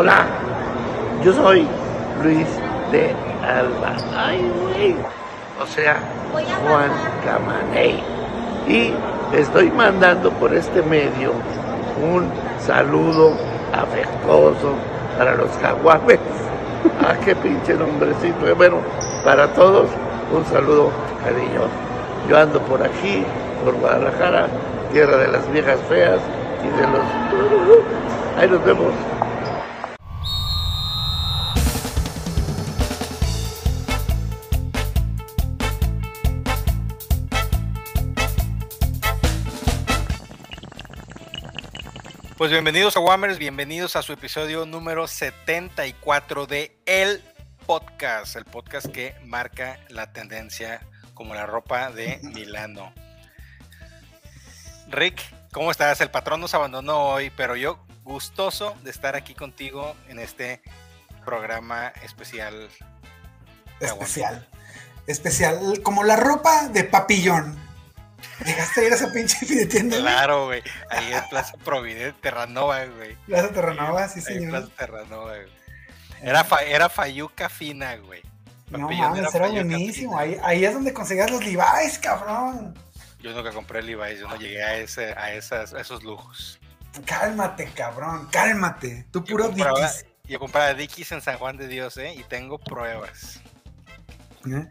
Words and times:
Hola, 0.00 0.26
yo 1.24 1.32
soy 1.32 1.66
Luis 2.22 2.46
de 2.92 3.12
Alba. 3.42 3.96
Ay, 4.16 4.48
güey. 4.62 4.94
O 5.60 5.66
sea, 5.66 5.96
Juan 6.30 6.90
Camaney. 7.24 8.00
Y 8.68 8.94
estoy 9.36 9.72
mandando 9.72 10.30
por 10.30 10.54
este 10.54 10.82
medio 10.82 11.32
un 12.00 12.30
saludo 12.64 13.32
afectuoso 13.72 14.74
para 15.18 15.34
los 15.34 15.50
caguames. 15.56 16.20
Ah, 17.00 17.14
qué 17.24 17.34
pinche 17.34 17.74
nombrecito. 17.74 18.54
Bueno, 18.54 18.76
para 19.24 19.48
todos, 19.48 19.88
un 20.32 20.44
saludo 20.44 20.92
cariñoso. 21.24 21.70
Yo 22.28 22.38
ando 22.38 22.60
por 22.60 22.80
aquí, 22.80 23.24
por 23.64 23.74
Guadalajara, 23.74 24.46
tierra 24.92 25.16
de 25.16 25.26
las 25.26 25.50
viejas 25.50 25.80
feas 25.88 26.20
y 26.62 26.68
de 26.68 26.86
los... 26.86 28.38
Ahí 28.38 28.48
nos 28.48 28.64
vemos. 28.64 28.92
Pues 42.38 42.52
bienvenidos 42.52 42.96
a 42.96 43.00
Wammers, 43.00 43.36
bienvenidos 43.36 43.96
a 43.96 44.02
su 44.02 44.12
episodio 44.12 44.64
número 44.64 45.08
74 45.08 46.46
de 46.46 46.80
El 46.86 47.20
Podcast, 47.66 48.36
el 48.36 48.44
podcast 48.44 48.86
que 48.86 49.16
marca 49.24 49.80
la 49.88 50.12
tendencia 50.12 50.80
como 51.14 51.34
la 51.34 51.46
ropa 51.46 51.90
de 51.90 52.20
Milano. 52.22 52.92
Rick, 54.88 55.20
¿cómo 55.50 55.72
estás? 55.72 56.00
El 56.00 56.12
patrón 56.12 56.40
nos 56.40 56.54
abandonó 56.54 57.08
hoy, 57.08 57.30
pero 57.36 57.56
yo 57.56 57.84
gustoso 58.04 58.76
de 58.84 58.92
estar 58.92 59.16
aquí 59.16 59.34
contigo 59.34 59.96
en 60.08 60.20
este 60.20 60.62
programa 61.24 61.88
especial. 62.04 62.68
Especial. 63.80 64.46
Especial, 65.08 65.80
como 65.82 66.04
la 66.04 66.14
ropa 66.14 66.68
de 66.68 66.84
papillón. 66.84 67.67
Llegaste 68.44 68.80
a 68.80 68.84
ir 68.84 68.92
a 68.92 68.96
esa 68.96 69.12
pinche 69.12 69.66
tienda. 69.66 69.98
Claro, 69.98 70.46
güey. 70.46 70.62
Ahí 70.90 71.12
en 71.12 71.28
Plaza 71.28 71.54
Providente, 71.64 72.18
Terranova, 72.20 72.84
güey. 72.84 73.16
Plaza 73.26 73.50
Terranova, 73.50 74.08
sí, 74.08 74.20
señor. 74.20 74.50
Plaza 74.50 74.68
Terranova, 74.76 75.36
güey. 75.36 75.58
Era, 76.22 76.44
fa, 76.44 76.62
era 76.62 76.88
Fayuca 76.88 77.48
fina, 77.48 77.96
güey. 77.96 78.22
No 78.70 78.90
mames, 78.90 79.34
era, 79.34 79.48
buenísimo. 79.48 80.18
Ahí, 80.18 80.38
ahí, 80.42 80.64
es 80.64 80.74
donde 80.74 80.92
conseguías 80.92 81.30
los 81.30 81.42
Levi's, 81.42 81.98
cabrón. 82.00 82.74
Yo 83.20 83.32
nunca 83.32 83.50
compré 83.50 83.82
Levi's, 83.82 84.20
yo 84.20 84.28
no 84.28 84.36
llegué 84.36 84.62
a, 84.62 84.76
ese, 84.76 85.12
a, 85.12 85.32
esas, 85.32 85.72
a 85.72 85.80
esos 85.80 86.02
lujos. 86.02 86.60
Cálmate, 87.06 87.66
cabrón, 87.74 88.28
cálmate. 88.30 89.06
Tú 89.10 89.24
puro 89.24 89.48
Dickies. 89.48 90.06
Yo 90.24 90.38
compraba 90.38 90.74
Dickies 90.74 91.12
en 91.12 91.22
San 91.22 91.38
Juan 91.38 91.56
de 91.56 91.68
Dios, 91.68 91.96
¿eh? 91.96 92.12
Y 92.14 92.22
tengo 92.24 92.58
pruebas. 92.58 93.40
¿Eh? 94.46 94.68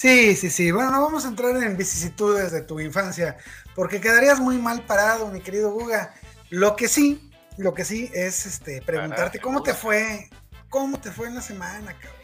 Sí, 0.00 0.34
sí, 0.34 0.48
sí. 0.48 0.70
Bueno, 0.70 0.92
no 0.92 1.02
vamos 1.02 1.26
a 1.26 1.28
entrar 1.28 1.54
en 1.62 1.76
vicisitudes 1.76 2.52
de 2.52 2.62
tu 2.62 2.80
infancia, 2.80 3.36
porque 3.74 4.00
quedarías 4.00 4.40
muy 4.40 4.56
mal 4.56 4.86
parado, 4.86 5.26
mi 5.26 5.42
querido 5.42 5.72
Guga. 5.72 6.14
Lo 6.48 6.74
que 6.74 6.88
sí, 6.88 7.30
lo 7.58 7.74
que 7.74 7.84
sí 7.84 8.10
es 8.14 8.46
este 8.46 8.80
preguntarte 8.80 9.40
cómo 9.40 9.62
te 9.62 9.74
fue, 9.74 10.30
cómo 10.70 10.98
te 10.98 11.10
fue 11.10 11.28
en 11.28 11.34
la 11.34 11.42
semana, 11.42 11.92
cabrón. 11.92 12.18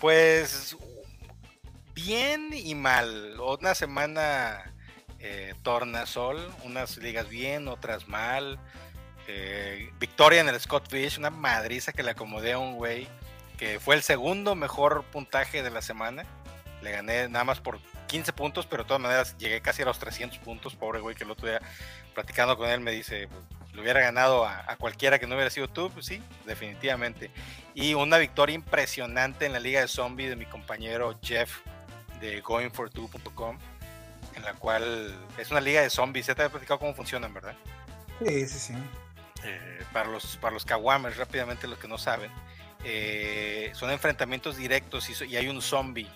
Pues 0.00 0.74
bien 1.92 2.48
y 2.54 2.74
mal. 2.74 3.38
Una 3.38 3.74
semana 3.74 4.72
eh, 5.18 5.52
tornasol, 5.62 6.50
unas 6.64 6.96
ligas 6.96 7.28
bien, 7.28 7.68
otras 7.68 8.08
mal. 8.08 8.58
Eh, 9.26 9.92
victoria 10.00 10.40
en 10.40 10.48
el 10.48 10.58
Scott 10.58 10.88
Fish, 10.88 11.18
una 11.18 11.28
madriza 11.28 11.92
que 11.92 12.02
le 12.02 12.12
acomodé 12.12 12.54
a 12.54 12.58
un 12.58 12.76
güey 12.76 13.06
que 13.58 13.80
fue 13.80 13.96
el 13.96 14.02
segundo 14.02 14.54
mejor 14.54 15.04
puntaje 15.12 15.62
de 15.62 15.70
la 15.70 15.82
semana. 15.82 16.24
Le 16.82 16.92
gané 16.92 17.28
nada 17.28 17.44
más 17.44 17.60
por 17.60 17.78
15 18.08 18.32
puntos, 18.32 18.66
pero 18.66 18.82
de 18.82 18.88
todas 18.88 19.02
maneras 19.02 19.36
llegué 19.38 19.60
casi 19.60 19.82
a 19.82 19.84
los 19.86 19.98
300 19.98 20.38
puntos. 20.38 20.74
Pobre 20.74 21.00
güey, 21.00 21.14
que 21.14 21.24
el 21.24 21.30
otro 21.30 21.48
día 21.48 21.60
platicando 22.14 22.56
con 22.56 22.68
él 22.68 22.80
me 22.80 22.90
dice, 22.90 23.28
pues, 23.28 23.74
le 23.74 23.82
hubiera 23.82 24.00
ganado 24.00 24.44
a, 24.44 24.76
cualquiera 24.78 25.18
que 25.18 25.26
no 25.26 25.34
hubiera 25.34 25.50
sido 25.50 25.68
tú. 25.68 25.90
Pues 25.90 26.06
sí, 26.06 26.22
definitivamente. 26.46 27.30
Y 27.74 27.94
una 27.94 28.18
victoria 28.18 28.54
impresionante 28.54 29.46
en 29.46 29.52
la 29.52 29.60
liga 29.60 29.80
de 29.80 29.88
zombie 29.88 30.28
de 30.28 30.36
mi 30.36 30.46
compañero 30.46 31.18
Jeff 31.22 31.60
de 32.20 32.42
goingfor2.com, 32.42 33.58
en 34.34 34.42
la 34.42 34.54
cual 34.54 35.14
es 35.38 35.50
una 35.50 35.60
liga 35.60 35.82
de 35.82 35.90
zombies. 35.90 36.26
Ya 36.26 36.34
te 36.34 36.42
había 36.42 36.50
platicado 36.50 36.80
cómo 36.80 36.94
funcionan, 36.94 37.32
¿verdad? 37.32 37.54
Sí, 38.24 38.48
sí, 38.48 38.58
sí. 38.58 38.74
Eh, 39.44 39.84
para 39.92 40.08
los 40.08 40.36
para 40.38 40.52
los 40.52 40.64
kawamers, 40.64 41.16
rápidamente 41.16 41.68
los 41.68 41.78
que 41.78 41.86
no 41.86 41.98
saben, 41.98 42.32
eh, 42.82 43.70
son 43.74 43.90
enfrentamientos 43.90 44.56
directos 44.56 45.08
y, 45.08 45.24
y 45.26 45.36
hay 45.36 45.48
un 45.48 45.62
zombie 45.62 46.08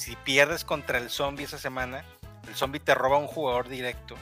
si 0.00 0.16
pierdes 0.16 0.64
contra 0.64 0.96
el 0.96 1.10
zombie 1.10 1.44
esa 1.44 1.58
semana, 1.58 2.06
el 2.48 2.54
zombie 2.54 2.80
te 2.80 2.94
roba 2.94 3.18
un 3.18 3.26
jugador 3.26 3.68
directo 3.68 4.16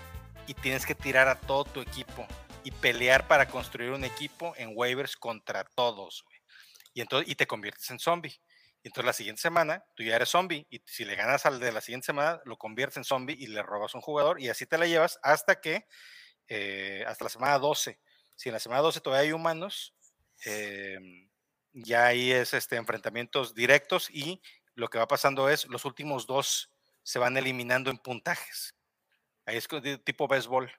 y 0.48 0.54
tienes 0.54 0.84
que 0.84 0.96
tirar 0.96 1.28
a 1.28 1.38
todo 1.38 1.64
tu 1.64 1.80
equipo 1.80 2.26
y 2.64 2.72
pelear 2.72 3.28
para 3.28 3.46
construir 3.46 3.92
un 3.92 4.02
equipo 4.02 4.54
en 4.56 4.72
waivers 4.74 5.16
contra 5.16 5.62
todos, 5.62 6.24
Y 6.94 7.00
entonces 7.00 7.30
y 7.30 7.36
te 7.36 7.46
conviertes 7.46 7.88
en 7.92 8.00
zombie. 8.00 8.40
Y 8.82 8.88
entonces 8.88 9.06
la 9.06 9.12
siguiente 9.12 9.40
semana 9.40 9.84
tú 9.94 10.02
ya 10.02 10.16
eres 10.16 10.30
zombie 10.30 10.66
y 10.68 10.82
si 10.84 11.04
le 11.04 11.14
ganas 11.14 11.46
al 11.46 11.60
de 11.60 11.70
la 11.70 11.80
siguiente 11.80 12.06
semana 12.06 12.40
lo 12.44 12.56
conviertes 12.56 12.96
en 12.96 13.04
zombie 13.04 13.36
y 13.38 13.46
le 13.46 13.62
robas 13.62 13.94
un 13.94 14.00
jugador 14.00 14.40
y 14.40 14.48
así 14.48 14.66
te 14.66 14.78
la 14.78 14.86
llevas 14.86 15.20
hasta 15.22 15.60
que 15.60 15.86
eh, 16.48 17.04
hasta 17.06 17.24
la 17.24 17.30
semana 17.30 17.58
12. 17.60 18.00
Si 18.34 18.48
en 18.48 18.52
la 18.52 18.58
semana 18.58 18.82
12 18.82 19.00
todavía 19.00 19.28
hay 19.28 19.32
humanos, 19.32 19.94
em, 20.44 21.28
ya 21.72 22.06
ahí 22.06 22.32
es 22.32 22.52
este 22.54 22.76
enfrentamientos 22.76 23.54
directos 23.54 24.08
y 24.10 24.42
lo 24.78 24.88
que 24.88 24.98
va 24.98 25.08
pasando 25.08 25.48
es 25.48 25.66
los 25.66 25.84
últimos 25.84 26.26
dos 26.26 26.70
se 27.02 27.18
van 27.18 27.36
eliminando 27.36 27.90
en 27.90 27.98
puntajes. 27.98 28.74
Ahí 29.44 29.56
es 29.56 29.66
tipo 30.04 30.28
béisbol. 30.28 30.70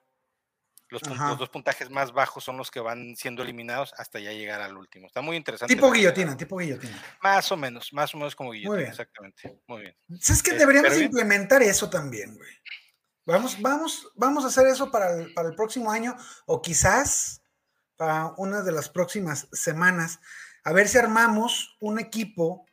Los, 0.88 1.02
dos 1.38 1.50
puntajes 1.50 1.88
más 1.88 2.12
bajos 2.12 2.42
son 2.42 2.56
los 2.56 2.70
que 2.70 2.80
van 2.80 3.14
siendo 3.14 3.44
eliminados 3.44 3.92
hasta 3.96 4.18
ya 4.18 4.32
llegar 4.32 4.60
al 4.60 4.76
último. 4.76 5.06
Está 5.06 5.20
muy 5.20 5.36
interesante. 5.36 5.72
Tipo 5.72 5.92
guillotina, 5.92 6.36
tipo 6.36 6.56
guillotina. 6.56 7.00
Más 7.22 7.52
o 7.52 7.56
menos, 7.56 7.92
más 7.92 8.12
o 8.14 8.18
menos 8.18 8.34
como 8.34 8.50
guillotina, 8.50 8.88
exactamente. 8.88 9.60
Muy 9.68 9.82
bien. 9.82 9.96
Es 10.08 10.42
que 10.42 10.54
deberíamos 10.54 10.98
implementar 10.98 11.62
eso 11.62 11.88
también, 11.88 12.34
güey. 12.34 12.50
Vamos, 13.26 13.60
vamos, 13.60 14.10
vamos 14.16 14.44
a 14.44 14.48
hacer 14.48 14.66
eso 14.66 14.90
para 14.90 15.12
el, 15.12 15.32
para 15.34 15.50
el 15.50 15.54
próximo 15.54 15.92
año 15.92 16.16
o 16.46 16.60
quizás 16.60 17.42
para 17.96 18.32
una 18.38 18.62
de 18.62 18.72
las 18.72 18.88
próximas 18.88 19.46
semanas. 19.52 20.18
A 20.64 20.72
ver 20.72 20.88
si 20.88 20.98
armamos 20.98 21.76
un 21.80 22.00
equipo 22.00 22.66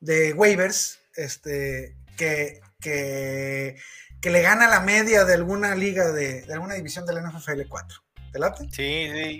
de 0.00 0.32
waivers 0.32 1.00
este, 1.14 1.96
que, 2.16 2.60
que, 2.80 3.76
que, 4.20 4.30
le 4.30 4.42
gana 4.42 4.68
la 4.68 4.80
media 4.80 5.24
de 5.24 5.34
alguna 5.34 5.74
liga 5.74 6.10
de, 6.10 6.42
de 6.42 6.52
alguna 6.52 6.74
división 6.74 7.06
de 7.06 7.14
la 7.14 7.20
NFL 7.20 7.62
4. 7.68 8.02
¿Te 8.32 8.38
late? 8.38 8.68
Sí, 8.70 8.82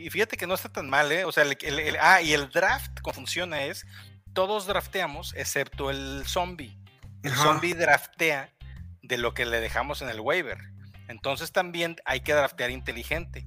y 0.04 0.10
fíjate 0.10 0.36
que 0.36 0.46
no 0.46 0.54
está 0.54 0.68
tan 0.68 0.90
mal, 0.90 1.10
¿eh? 1.12 1.24
O 1.24 1.32
sea, 1.32 1.44
el, 1.44 1.96
ah, 2.00 2.20
y 2.20 2.32
el 2.32 2.50
draft, 2.50 3.00
como 3.02 3.14
funciona 3.14 3.64
es, 3.64 3.86
todos 4.32 4.66
drafteamos 4.66 5.32
excepto 5.36 5.90
el 5.90 6.24
zombie. 6.26 6.76
El 7.22 7.32
zombie 7.32 7.74
draftea 7.74 8.52
de 9.02 9.18
lo 9.18 9.34
que 9.34 9.46
le 9.46 9.60
dejamos 9.60 10.02
en 10.02 10.08
el 10.08 10.20
waiver. 10.20 10.58
Entonces 11.08 11.52
también 11.52 11.96
hay 12.04 12.20
que 12.20 12.32
draftear 12.32 12.70
inteligente. 12.70 13.46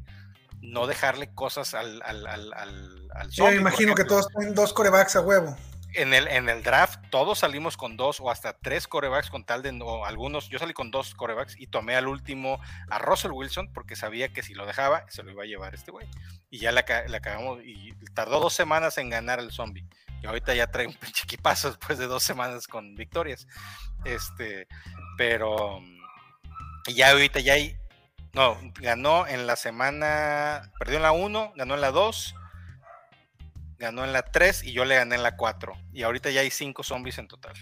No 0.62 0.88
dejarle 0.88 1.34
cosas 1.34 1.74
al, 1.74 2.02
al, 2.04 2.26
al, 2.26 2.54
al, 2.54 3.32
zombie. 3.32 3.34
Yo 3.34 3.48
me 3.48 3.56
imagino 3.56 3.96
que 3.96 4.06
todos 4.06 4.28
tienen 4.30 4.56
dos 4.56 4.72
corebacks 4.72 5.18
a 5.18 5.22
huevo 5.22 5.58
en 5.94 6.14
el, 6.14 6.28
en 6.28 6.50
el 6.50 6.64
draft 6.64 7.00
todos 7.10 7.40
salimos 7.40 7.78
con 7.78 7.98
dos 7.98 8.20
o 8.20 8.30
hasta 8.30 8.54
tres 8.54 8.88
corebacks 8.88 9.30
con 9.30 9.46
tal 9.46 9.62
de 9.62 9.72
no, 9.72 10.06
algunos, 10.06 10.50
yo 10.50 10.60
salí 10.60 10.74
con 10.74 10.92
dos 10.92 11.14
corebacks 11.16 11.60
y 11.60 11.68
tomé 11.68 11.96
al 11.96 12.08
último 12.08 12.60
a 12.90 13.00
Russell 13.00 13.32
Wilson 13.32 13.72
porque 13.74 13.96
sabía 13.96 14.32
que 14.34 14.44
si 14.44 14.54
lo 14.54 14.66
dejaba 14.66 15.06
se 15.10 15.24
lo 15.24 15.32
iba 15.32 15.44
a 15.44 15.48
llevar 15.48 15.76
este 15.76 15.92
güey. 15.92 16.08
Y 16.50 16.60
ya 16.60 16.72
le, 16.72 16.80
acabamos 16.80 17.60
y 17.64 17.94
tardó 18.14 18.40
dos 18.40 18.54
semanas 18.54 18.98
en 18.98 19.10
ganar 19.10 19.40
el 19.40 19.52
zombie. 19.52 19.86
Y 20.22 20.28
ahorita 20.28 20.54
ya 20.54 20.68
trae 20.68 20.88
un 20.88 20.94
pinche 21.02 21.24
equipazo 21.24 21.70
después 21.70 21.98
de 21.98 22.08
dos 22.08 22.24
semanas 22.24 22.68
con 22.68 22.96
victorias. 22.96 23.48
Este, 24.06 24.68
pero 25.18 25.82
ya 26.88 27.12
ahorita 27.12 27.40
ya 27.40 27.54
hay, 27.54 27.78
no, 28.34 28.58
ganó 28.76 29.28
en 29.28 29.48
la 29.48 29.56
semana, 29.56 30.72
perdió 30.80 30.98
en 30.98 31.04
la 31.04 31.12
1, 31.12 31.54
ganó 31.56 31.76
en 31.76 31.82
la 31.82 31.92
2 31.92 32.36
ganó 33.84 34.04
en 34.04 34.14
la 34.14 34.24
3 34.24 34.64
y 34.64 34.74
yo 34.74 34.86
le 34.86 34.96
gané 34.96 35.16
en 35.16 35.24
la 35.24 35.36
4. 35.36 35.74
Y 35.92 36.04
ahorita 36.04 36.32
ya 36.32 36.42
hay 36.42 36.50
5 36.50 36.84
zombies 36.84 37.18
en 37.20 37.28
total. 37.28 37.54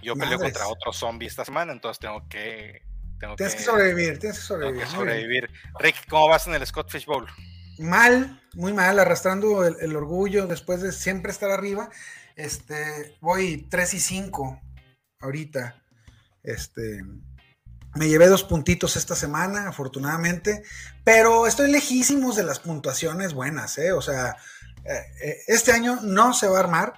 Yo 0.00 0.14
peleo 0.14 0.38
contra 0.38 0.68
otro 0.68 0.92
zombie 0.92 1.26
esta 1.26 1.44
semana, 1.44 1.72
entonces 1.72 1.98
tengo 1.98 2.28
que. 2.28 2.82
Tengo 3.18 3.34
tienes 3.34 3.56
que, 3.56 3.62
sobrevivir, 3.62 4.18
tienes 4.20 4.38
que 4.38 4.44
sobrevivir. 4.44 4.84
Que 4.84 4.90
sobrevivir. 4.90 5.50
Rick, 5.80 6.08
¿cómo 6.08 6.28
vas 6.28 6.46
en 6.46 6.54
el 6.54 6.64
Scott 6.64 6.88
Fish 6.88 7.04
Bowl? 7.04 7.26
Mal, 7.78 8.40
muy 8.54 8.72
mal, 8.72 8.98
arrastrando 9.00 9.66
el, 9.66 9.96
orgullo 9.96 10.46
después 10.46 10.82
de 10.82 10.92
siempre 10.92 11.32
estar 11.32 11.50
arriba. 11.50 11.90
Este, 12.36 13.16
voy 13.20 13.66
3 13.68 13.94
y 13.94 14.00
5 14.00 14.60
ahorita. 15.20 15.82
Este, 16.44 17.02
me 17.96 18.08
llevé 18.08 18.28
dos 18.28 18.44
puntitos 18.44 18.96
esta 18.96 19.16
semana, 19.16 19.68
afortunadamente, 19.68 20.62
pero 21.02 21.48
estoy 21.48 21.72
lejísimos 21.72 22.36
de 22.36 22.44
las 22.44 22.60
puntuaciones 22.60 23.34
buenas, 23.34 23.78
¿eh? 23.78 23.92
O 23.92 24.00
sea, 24.00 24.36
este 25.46 25.72
año 25.72 25.98
no 26.02 26.32
se 26.34 26.48
va 26.48 26.58
a 26.58 26.60
armar. 26.60 26.94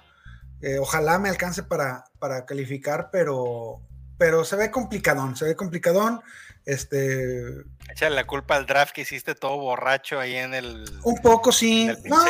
ojalá 0.79 1.19
me 1.19 1.29
alcance 1.29 1.63
para, 1.63 2.05
para 2.19 2.45
calificar, 2.45 3.09
pero, 3.11 3.81
pero 4.17 4.45
se 4.45 4.55
ve 4.55 4.71
complicadón, 4.71 5.35
se 5.35 5.45
ve 5.45 5.55
complicadón. 5.55 6.21
Este. 6.65 7.63
Echa 7.89 8.09
la 8.09 8.25
culpa 8.25 8.55
al 8.55 8.65
draft 8.65 8.93
que 8.93 9.01
hiciste 9.01 9.35
todo 9.35 9.57
borracho 9.57 10.19
ahí 10.19 10.35
en 10.35 10.53
el. 10.53 10.85
Un 11.03 11.17
poco, 11.17 11.51
sí. 11.51 11.89
No, 12.05 12.23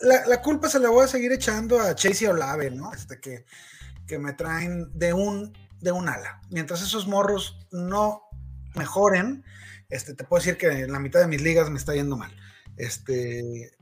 la, 0.00 0.42
culpa 0.42 0.68
se 0.68 0.78
la 0.78 0.90
voy 0.90 1.04
a 1.04 1.08
seguir 1.08 1.32
echando 1.32 1.80
a 1.80 1.94
Chase 1.94 2.24
y 2.24 2.28
Olave, 2.28 2.70
¿no? 2.70 2.92
Este 2.92 3.20
que, 3.20 3.46
que 4.06 4.18
me 4.18 4.34
traen 4.34 4.90
de 4.92 5.12
un, 5.12 5.56
de 5.80 5.92
un 5.92 6.08
ala. 6.08 6.40
Mientras 6.50 6.82
esos 6.82 7.06
morros 7.06 7.66
no 7.72 8.22
mejoren, 8.74 9.44
este, 9.88 10.14
te 10.14 10.24
puedo 10.24 10.40
decir 10.40 10.58
que 10.58 10.66
en 10.66 10.92
la 10.92 10.98
mitad 10.98 11.20
de 11.20 11.26
mis 11.26 11.40
ligas 11.40 11.70
me 11.70 11.78
está 11.78 11.94
yendo 11.94 12.16
mal. 12.16 12.34
Este, 12.76 13.72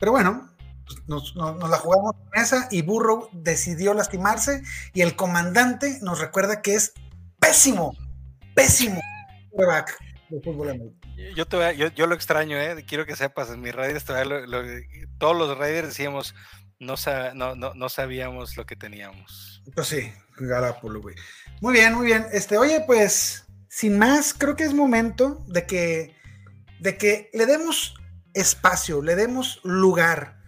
pero 0.00 0.12
bueno, 0.12 0.50
pues, 0.86 0.98
nos, 1.06 1.36
la 1.36 1.76
jugamos 1.76 2.16
en 2.32 2.42
esa 2.42 2.68
y 2.72 2.82
Burrow 2.82 3.28
decidió 3.32 3.94
lastimarse 3.94 4.62
y 4.92 5.02
el 5.02 5.14
comandante 5.14 5.98
nos 6.02 6.18
recuerda 6.18 6.62
que 6.62 6.74
es 6.74 6.94
pésimo, 7.38 7.94
pésimo 8.54 9.00
de 10.30 10.40
fútbol 10.40 10.94
Yo, 11.36 11.46
te 11.46 11.76
yo, 11.94 12.06
lo 12.06 12.14
extraño, 12.14 12.56
¿eh? 12.56 12.84
quiero 12.88 13.04
que 13.04 13.14
sepas, 13.14 13.50
en 13.50 13.60
mis 13.60 13.74
Raiders 13.74 14.04
todos 14.04 15.36
los 15.36 15.58
Raiders 15.58 15.88
decíamos, 15.88 16.34
no, 16.78 16.94
no, 17.34 17.54
no, 17.74 17.88
sabíamos 17.88 18.56
lo 18.56 18.64
que 18.64 18.76
teníamos. 18.76 19.62
Pues 19.74 19.88
sí, 19.88 20.10
Garapolo, 20.38 21.02
güey. 21.02 21.14
Muy 21.60 21.74
bien, 21.74 21.94
muy 21.94 22.06
bien. 22.06 22.26
Este, 22.32 22.56
oye, 22.56 22.82
pues, 22.86 23.44
sin 23.68 23.98
más, 23.98 24.32
creo 24.32 24.56
que 24.56 24.64
es 24.64 24.72
momento 24.72 25.44
de 25.46 25.66
que, 25.66 26.16
de 26.78 26.96
que 26.96 27.28
le 27.34 27.44
demos 27.44 27.99
espacio, 28.34 29.02
le 29.02 29.16
demos 29.16 29.60
lugar 29.64 30.40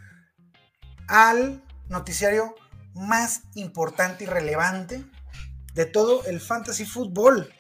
al 1.09 1.63
noticiario 1.89 2.55
más 2.95 3.43
importante 3.55 4.25
y 4.25 4.27
relevante 4.27 5.05
de 5.75 5.87
todo 5.87 6.25
el 6.27 6.41
fantasy 6.41 6.85
fútbol. 6.85 7.53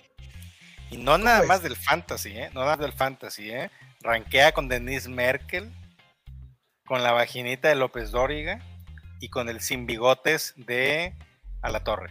Y 0.90 0.98
no 0.98 1.16
nada 1.16 1.42
más 1.44 1.62
del 1.62 1.76
fantasy, 1.76 2.30
¿eh? 2.30 2.50
No 2.52 2.60
nada 2.60 2.76
del 2.76 2.92
fantasy, 2.92 3.50
¿eh? 3.50 3.70
Ranquea 4.00 4.52
con 4.52 4.68
Denise 4.68 5.08
Merkel, 5.08 5.72
con 6.84 7.02
la 7.02 7.12
vaginita 7.12 7.68
de 7.68 7.76
López 7.76 8.10
Dóriga 8.10 8.60
y 9.20 9.28
con 9.28 9.48
el 9.48 9.60
sin 9.60 9.86
bigotes 9.86 10.52
de 10.56 11.16
A 11.62 11.70
la 11.70 11.82
Torre. 11.84 12.10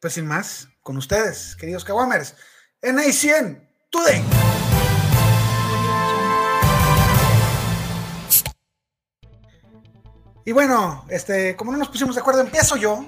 Pues 0.00 0.14
sin 0.14 0.26
más, 0.26 0.68
con 0.82 0.96
ustedes, 0.96 1.56
queridos 1.56 1.84
Kawamers, 1.84 2.36
en 2.82 2.96
A100 2.98 3.66
Today. 3.90 4.45
Y 10.46 10.52
bueno, 10.52 11.04
este, 11.08 11.56
como 11.56 11.72
no 11.72 11.78
nos 11.78 11.88
pusimos 11.88 12.14
de 12.14 12.20
acuerdo, 12.20 12.40
empiezo 12.40 12.76
yo 12.76 13.04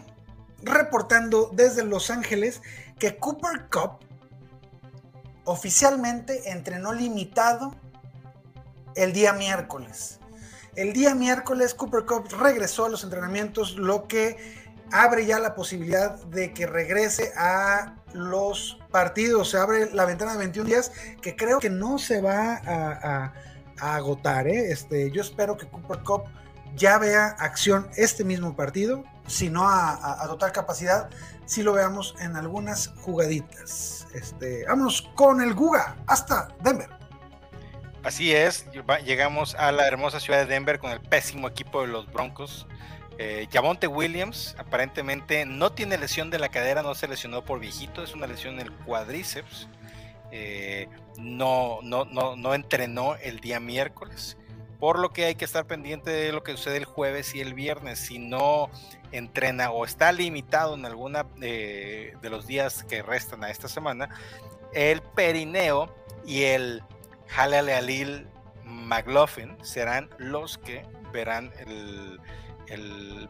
reportando 0.61 1.51
desde 1.53 1.85
Los 1.85 2.11
Ángeles 2.11 2.61
que 2.99 3.17
Cooper 3.17 3.69
Cup 3.71 4.01
oficialmente 5.45 6.51
entrenó 6.51 6.93
limitado 6.93 7.77
el 8.97 9.13
día 9.13 9.33
miércoles. 9.35 10.19
El 10.75 10.93
día 10.93 11.15
miércoles 11.15 11.75
Cooper 11.75 12.05
Cup 12.07 12.27
regresó 12.41 12.87
a 12.87 12.89
los 12.89 13.05
entrenamientos, 13.05 13.77
lo 13.77 14.09
que 14.09 14.37
abre 14.91 15.25
ya 15.25 15.39
la 15.39 15.55
posibilidad 15.55 16.17
de 16.25 16.53
que 16.53 16.67
regrese 16.67 17.33
a 17.37 17.95
los 18.15 18.81
partidos. 18.91 19.51
Se 19.51 19.59
abre 19.59 19.93
la 19.93 20.07
ventana 20.07 20.33
de 20.33 20.39
21 20.39 20.69
días 20.69 20.91
que 21.23 21.37
creo 21.37 21.61
que 21.61 21.71
no 21.71 21.99
se 22.01 22.21
va 22.21 22.61
a, 22.67 23.33
agotar. 23.81 24.49
¿eh? 24.49 24.73
Este, 24.73 25.13
yo 25.13 25.23
espero 25.23 25.57
que 25.57 25.69
Cooper 25.69 26.01
Cup 26.01 26.25
ya 26.75 26.99
vea 26.99 27.37
acción 27.39 27.89
este 27.97 28.25
mismo 28.25 28.55
partido, 28.57 29.05
si 29.27 29.51
no 29.51 29.69
a, 29.69 30.25
total 30.27 30.53
capacidad, 30.53 31.11
si 31.45 31.63
lo 31.63 31.73
veamos 31.73 32.15
en 32.21 32.37
algunas 32.37 32.89
jugaditas. 32.97 34.07
Este, 34.15 34.65
vámonos 34.67 35.03
con 35.15 35.41
el 35.41 35.55
Guga 35.55 35.97
hasta 36.07 36.49
Denver. 36.63 36.89
Así 38.03 38.35
es, 38.35 38.67
llegamos 39.05 39.55
a 39.57 39.73
la 39.73 39.87
hermosa 39.87 40.21
ciudad 40.21 40.39
de 40.39 40.47
Denver 40.47 40.79
con 40.79 40.91
el 40.91 41.01
pésimo 41.01 41.49
equipo 41.49 41.83
de 41.83 41.89
los 41.89 42.11
Broncos. 42.11 42.67
Eh, 43.19 43.49
Williams 43.89 44.55
aparentemente 44.59 45.45
no 45.45 45.73
tiene 45.73 45.99
lesión 45.99 46.31
de 46.31 46.39
la 46.39 46.49
cadera, 46.49 46.83
no 46.83 46.95
se 46.95 47.09
lesionó 47.09 47.45
por 47.45 47.59
viejito, 47.59 48.03
es 48.05 48.15
una 48.15 48.29
lesión 48.29 48.55
en 48.55 48.61
el 48.61 48.73
cuádriceps. 48.73 49.69
Eh, 50.31 50.89
no, 51.19 51.81
no, 51.83 52.05
no, 52.05 52.37
no 52.37 52.55
entrenó 52.55 53.17
el 53.17 53.41
día 53.41 53.59
miércoles 53.61 54.37
por 54.79 54.99
lo 54.99 55.11
que 55.11 55.25
hay 55.25 55.35
que 55.35 55.45
estar 55.45 55.67
pendiente 55.67 56.11
de 56.11 56.33
lo 56.33 56.43
que 56.43 56.53
sucede 56.53 56.77
el 56.77 56.85
jueves 56.85 57.35
y 57.35 57.41
el 57.41 57.55
viernes. 57.55 57.99
Si 57.99 58.19
no 58.19 58.71
entrena 59.13 59.71
o 59.71 59.85
está 59.85 60.13
limitado 60.13 60.75
en 60.75 60.85
alguna 60.85 61.25
de, 61.37 62.17
los 62.23 62.47
días 62.47 62.85
que 62.85 63.03
restan 63.03 63.45
a 63.45 63.51
esta 63.51 63.69
semana, 63.69 64.09
el 64.73 65.03
perineo 65.03 65.95
y 66.27 66.45
el 66.45 66.83
Halal 67.37 67.69
Alil 67.71 68.29
McLaughlin 68.65 69.57
serán 69.63 70.11
los 70.19 70.59
que 70.59 70.85
verán 71.13 71.53
el, 71.59 72.21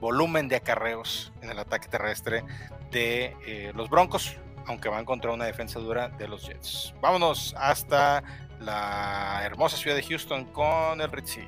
volumen 0.00 0.48
de 0.48 0.56
acarreos 0.56 1.32
en 1.42 1.50
el 1.50 1.58
ataque 1.58 1.88
terrestre 1.88 2.44
de 2.90 3.36
eh, 3.46 3.72
los 3.74 3.88
Broncos, 3.88 4.36
aunque 4.66 4.88
van 4.88 5.04
contra 5.04 5.32
una 5.32 5.44
defensa 5.44 5.78
dura 5.78 6.08
de 6.08 6.26
los 6.26 6.46
Jets. 6.46 6.92
Vámonos 7.00 7.54
hasta 7.56 8.22
la 8.60 9.40
hermosa 9.44 9.76
ciudad 9.76 9.96
de 9.96 10.02
Houston 10.02 10.44
con 10.46 11.00
el 11.00 11.10
Ritzy. 11.10 11.44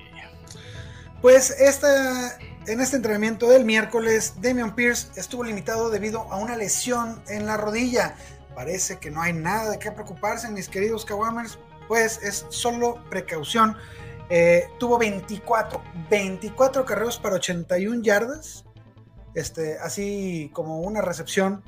Pues 1.21 1.51
esta, 1.51 2.39
en 2.67 2.81
este 2.81 2.97
entrenamiento 2.97 3.49
del 3.49 3.65
miércoles, 3.65 4.35
Damian 4.41 4.75
Pierce 4.75 5.09
estuvo 5.17 5.45
limitado 5.45 5.91
debido 5.91 6.23
a 6.33 6.37
una 6.37 6.57
lesión 6.57 7.23
en 7.29 7.47
la 7.47 7.57
rodilla. 7.57 8.15
Parece 8.55 8.99
que 8.99 9.11
no 9.11 9.21
hay 9.21 9.33
nada 9.33 9.71
de 9.71 9.79
qué 9.79 9.93
preocuparse, 9.93 10.51
mis 10.51 10.69
queridos 10.69 11.05
Kawamers, 11.05 11.59
pues 11.89 12.23
es 12.23 12.47
solo 12.49 13.05
precaución. 13.11 13.77
Eh, 14.31 14.69
tuvo 14.79 14.97
24, 14.97 15.83
24 16.09 16.85
carreros 16.87 17.19
para 17.19 17.37
81 17.37 18.03
yardas, 18.03 18.65
este, 19.35 19.79
así 19.79 20.51
como 20.55 20.81
una 20.81 21.03
recepción 21.03 21.63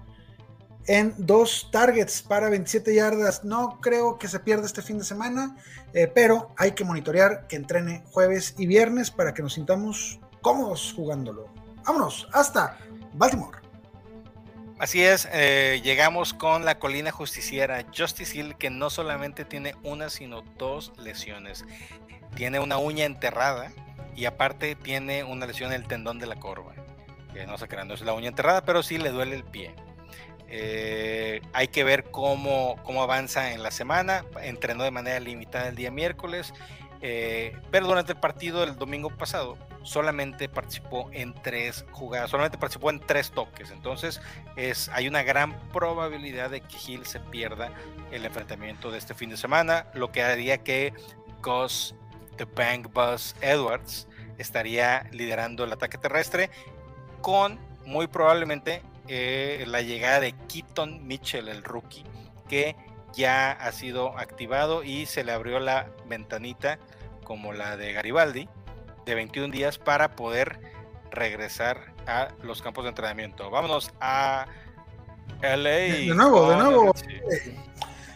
en 0.87 1.15
dos 1.17 1.69
targets 1.71 2.23
para 2.23 2.49
27 2.49 2.95
yardas. 2.95 3.45
No 3.45 3.81
creo 3.81 4.19
que 4.19 4.29
se 4.29 4.41
pierda 4.41 4.67
este 4.67 4.83
fin 4.83 4.99
de 4.99 5.05
semana, 5.05 5.57
eh, 5.93 6.11
pero 6.13 6.55
hay 6.57 6.73
que 6.73 6.85
monitorear 6.85 7.47
que 7.47 7.57
entrene 7.57 8.03
jueves 8.11 8.55
y 8.59 8.67
viernes 8.67 9.11
para 9.11 9.35
que 9.35 9.43
nos 9.43 9.55
sintamos 9.55 10.21
cómodos 10.41 10.93
jugándolo. 10.95 11.49
Vámonos, 11.85 12.29
hasta 12.33 12.79
Baltimore. 13.15 13.59
Así 14.79 15.03
es, 15.03 15.29
eh, 15.33 15.81
llegamos 15.85 16.35
con 16.35 16.65
la 16.65 16.81
colina 16.81 17.13
justiciera 17.13 17.87
Justice 17.97 18.37
Hill, 18.37 18.57
que 18.57 18.69
no 18.69 18.91
solamente 18.91 19.45
tiene 19.45 19.77
una, 19.85 20.11
sino 20.11 20.43
dos 20.59 20.93
lesiones. 20.99 21.65
Tiene 22.35 22.59
una 22.59 22.79
uña 22.79 23.05
enterrada 23.05 23.71
y 24.17 24.25
aparte 24.25 24.75
tiene 24.75 25.23
una 25.23 25.47
lesión 25.47 25.73
en 25.73 25.83
el 25.83 25.87
tendón 25.87 26.19
de 26.19 26.27
la 26.27 26.37
corva. 26.37 26.75
Que 27.33 27.47
no 27.47 27.59
se 27.59 27.69
crean, 27.69 27.87
no 27.87 27.95
es 27.95 28.01
la 28.01 28.13
uña 28.13 28.29
enterrada, 28.29 28.65
pero 28.65 28.83
sí 28.83 28.99
le 28.99 29.11
duele 29.11 29.37
el 29.37 29.45
pie. 29.45 29.73
Eh, 30.55 31.41
hay 31.55 31.69
que 31.69 31.83
ver 31.83 32.05
cómo, 32.11 32.77
cómo 32.85 33.03
avanza 33.03 33.53
en 33.53 33.63
la 33.63 33.71
semana. 33.71 34.27
Entrenó 34.43 34.85
de 34.85 34.91
manera 34.91 35.19
limitada 35.19 35.69
el 35.69 35.77
día 35.77 35.91
miércoles, 35.91 36.53
eh, 37.01 37.57
pero 37.71 37.87
durante 37.87 38.13
el 38.13 38.21
partido 38.21 38.61
del 38.61 38.77
domingo 38.77 39.09
pasado 39.09 39.57
solamente 39.83 40.51
participó 40.51 41.09
en 41.13 41.33
tres 41.35 41.87
jugadas, 41.91 42.31
solamente 42.31 42.59
participó 42.59 42.91
en 42.91 43.01
tres 43.01 43.31
toques. 43.31 43.71
Entonces 43.71 44.21
es, 44.57 44.91
hay 44.91 45.09
una 45.09 45.23
gran 45.23 45.59
probabilidad 45.71 46.51
de 46.51 46.61
que 46.61 46.77
Hill 46.87 47.07
se 47.07 47.19
pierda 47.19 47.73
el 48.11 48.27
enfrentamiento 48.27 48.91
de 48.91 48.99
este 48.99 49.15
fin 49.15 49.31
de 49.31 49.39
semana, 49.39 49.87
lo 49.95 50.13
que 50.13 50.23
haría 50.23 50.59
que 50.59 50.93
Gus 51.43 51.95
The 52.37 52.45
Bank 52.45 52.93
Bus 52.93 53.35
Edwards 53.41 54.07
estaría 54.37 55.09
liderando 55.13 55.65
el 55.65 55.73
ataque 55.73 55.97
terrestre 55.97 56.51
con 57.23 57.59
muy 57.87 58.07
probablemente 58.07 58.83
eh, 59.09 59.65
la 59.67 59.83
llegada 59.83 60.21
de 60.21 60.33
Keaton 60.49 61.07
Mitchell, 61.07 61.49
el 61.49 61.63
rookie, 61.63 62.05
que 62.49 62.77
ya 63.13 63.53
ha 63.53 63.73
sido 63.73 64.19
activado 64.19 64.83
y 64.83 65.07
se 65.07 65.25
le 65.25 65.33
abrió 65.33 65.61
la 65.61 65.91
ventanita 66.07 66.79
como 67.25 67.53
la 67.53 67.77
de 67.77 67.93
Garibaldi 67.93 68.49
de 69.05 69.15
21 69.15 69.53
días 69.53 69.79
para 69.79 70.17
poder 70.17 70.61
regresar 71.11 71.93
a 72.07 72.29
los 72.43 72.63
campos 72.63 72.85
de 72.85 72.91
entrenamiento. 72.91 73.51
Vámonos 73.51 73.93
a 74.01 74.47
LA. 75.43 75.71
De 75.71 76.15
nuevo, 76.15 76.51
de 76.51 76.57
nuevo. 76.57 76.95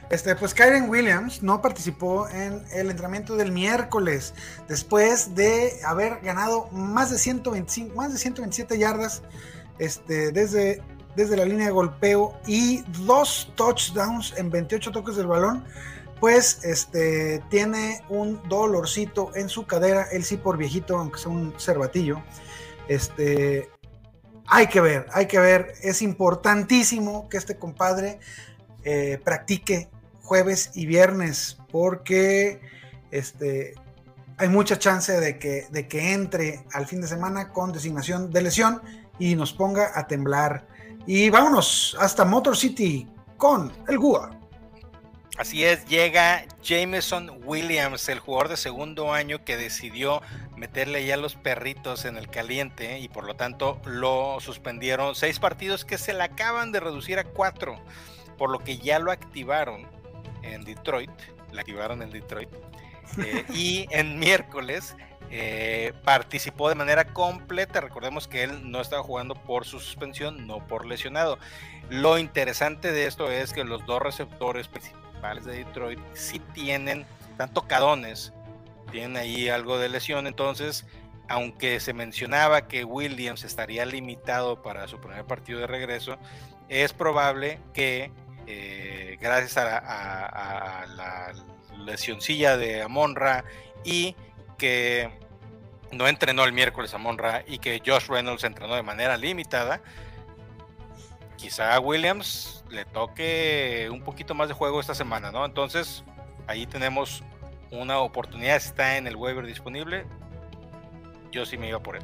Este, 0.09 0.37
pues 0.37 0.55
Kyren 0.55 0.89
Williams 0.89 1.43
no 1.43 1.61
participó 1.61 2.29
en 2.29 2.65
el 2.73 2.91
entrenamiento 2.91 3.35
del 3.35 3.51
miércoles 3.51 4.35
después 4.69 5.35
de 5.35 5.81
haber 5.85 6.21
ganado 6.21 6.69
más 6.71 7.11
de 7.11 7.19
125, 7.19 7.97
más 7.97 8.13
de 8.13 8.19
127 8.19 8.79
yardas 8.79 9.23
este, 9.79 10.33
desde, 10.33 10.83
desde 11.17 11.37
la 11.37 11.45
línea 11.45 11.67
de 11.67 11.73
golpeo 11.73 12.39
y 12.47 12.83
dos 13.05 13.53
touchdowns 13.57 14.35
en 14.37 14.51
28 14.51 14.93
toques 14.93 15.17
del 15.17 15.27
balón. 15.27 15.65
pues 16.21 16.65
este, 16.65 17.43
tiene 17.51 18.03
un 18.09 18.41
dolorcito 18.49 19.33
en 19.35 19.51
su 19.51 19.67
cadera, 19.67 20.07
él 20.13 20.25
sí 20.25 20.39
por 20.39 20.57
viejito, 20.57 20.97
aunque 20.97 21.19
sea 21.19 21.31
un 21.31 21.53
cervatillo. 21.59 22.23
Este, 22.89 23.69
hay 24.47 24.69
que 24.69 24.81
ver, 24.81 25.07
hay 25.13 25.27
que 25.27 25.39
ver, 25.39 25.75
es 25.83 26.01
importantísimo 26.01 27.29
que 27.29 27.37
este 27.37 27.59
compadre 27.59 28.19
eh, 28.85 29.21
practique 29.23 29.91
jueves 30.23 30.71
y 30.75 30.87
viernes, 30.87 31.59
porque 31.71 32.61
hay 34.39 34.49
mucha 34.49 34.79
chance 34.79 35.13
de 35.21 35.39
que 35.39 36.13
entre 36.13 36.65
al 36.73 36.87
fin 36.87 37.01
de 37.01 37.09
semana 37.09 37.53
con 37.53 37.73
designación 37.73 38.31
de 38.31 38.43
lesión 38.43 38.81
y 39.19 39.35
nos 39.35 39.53
ponga 39.53 39.91
a 39.95 40.07
temblar. 40.07 40.67
Y 41.07 41.31
vámonos 41.31 41.97
hasta 42.01 42.25
Motor 42.25 42.57
City 42.57 43.09
con 43.37 43.73
el 43.89 43.99
GUA. 43.99 44.37
Así 45.39 45.65
es, 45.65 45.85
llega 45.85 46.47
Jameson 46.63 47.31
Williams, 47.45 48.09
el 48.09 48.21
jugador 48.21 48.49
de 48.49 48.57
segundo 48.57 49.13
año 49.13 49.45
que 49.45 49.59
decidió 49.59 50.23
meterle 50.57 51.05
ya 51.05 51.19
los 51.19 51.35
perritos 51.35 52.07
en 52.07 52.17
el 52.17 52.31
caliente 52.31 53.01
y 53.01 53.09
por 53.09 53.25
lo 53.25 53.37
tanto 53.37 53.79
lo 53.85 54.39
suspendieron. 54.41 55.15
Seis 55.15 55.39
partidos 55.39 55.85
que 55.85 55.99
se 55.99 56.15
le 56.15 56.23
acaban 56.23 56.73
de 56.73 56.81
reducir 56.81 57.19
a 57.19 57.25
cuatro, 57.25 57.79
por 58.39 58.51
lo 58.51 58.61
que 58.61 58.79
ya 58.79 58.99
lo 58.99 59.13
activaron 59.13 59.87
en 60.43 60.65
Detroit. 60.65 61.11
La 61.53 61.61
activaron 61.61 62.01
en 62.01 62.11
Detroit. 62.11 62.49
Eh, 63.19 63.45
y 63.53 63.87
en 63.91 64.19
miércoles 64.19 64.97
eh, 65.31 65.93
participó 66.05 66.69
de 66.69 66.75
manera 66.75 67.13
completa. 67.13 67.81
Recordemos 67.81 68.29
que 68.29 68.45
él 68.45 68.71
no 68.71 68.81
estaba 68.81 69.03
jugando 69.03 69.35
por 69.35 69.65
su 69.65 69.81
suspensión, 69.81 70.47
no 70.47 70.67
por 70.67 70.87
lesionado. 70.87 71.39
Lo 71.91 72.19
interesante 72.19 72.93
de 72.93 73.07
esto 73.07 73.31
es 73.31 73.53
que 73.53 73.65
los 73.65 73.85
dos 73.87 74.01
receptores 74.01 74.69
principales 74.69 75.45
de 75.45 75.65
Detroit 75.65 76.01
sí 76.15 76.41
tienen, 76.53 77.07
están 77.31 77.53
tocadones, 77.53 78.33
tienen 78.91 79.17
ahí 79.17 79.49
algo 79.49 79.79
de 79.79 79.89
lesión, 79.89 80.27
entonces, 80.27 80.87
aunque 81.29 81.81
se 81.81 81.93
mencionaba 81.93 82.69
que 82.69 82.85
Williams 82.85 83.45
estaría 83.45 83.85
limitado 83.85 84.63
para 84.63 84.87
su 84.89 85.01
primer 85.01 85.25
partido 85.25 85.61
de 85.61 85.67
regreso, 85.67 86.19
es 86.69 86.93
probable 86.93 87.61
que 87.73 88.11
eh, 88.47 89.17
gracias 89.21 89.57
a, 89.57 90.87
la 90.89 91.33
lesioncilla 91.85 92.57
de 92.57 92.83
Amonra 92.83 93.45
y 93.85 94.17
que 94.57 95.11
no 95.93 96.09
entrenó 96.09 96.45
el 96.45 96.53
miércoles 96.53 96.95
Amonra 96.95 97.45
y 97.47 97.59
que 97.59 97.83
Josh 97.85 98.07
Reynolds 98.09 98.45
entrenó 98.45 98.75
de 98.75 98.83
manera 98.83 99.17
limitada, 99.17 99.81
quizá 101.37 101.75
a 101.75 101.81
Williams 101.81 102.65
le 102.71 102.85
toque 102.85 103.89
un 103.91 104.03
poquito 104.03 104.35
más 104.35 104.49
de 104.49 104.55
juego 104.55 104.81
esta 104.81 104.95
semana, 104.95 105.31
¿no? 105.31 105.45
Entonces, 105.45 106.05
ahí 106.47 106.67
tenemos 106.67 107.23
una 107.71 107.99
oportunidad, 107.99 108.57
está 108.57 108.97
en 108.97 109.07
el 109.07 109.17
waiver 109.17 109.47
disponible. 109.47 110.07
Yo 111.31 111.45
sí 111.45 111.57
me 111.57 111.69
iba 111.69 111.81
por 111.81 111.97
él. 111.97 112.03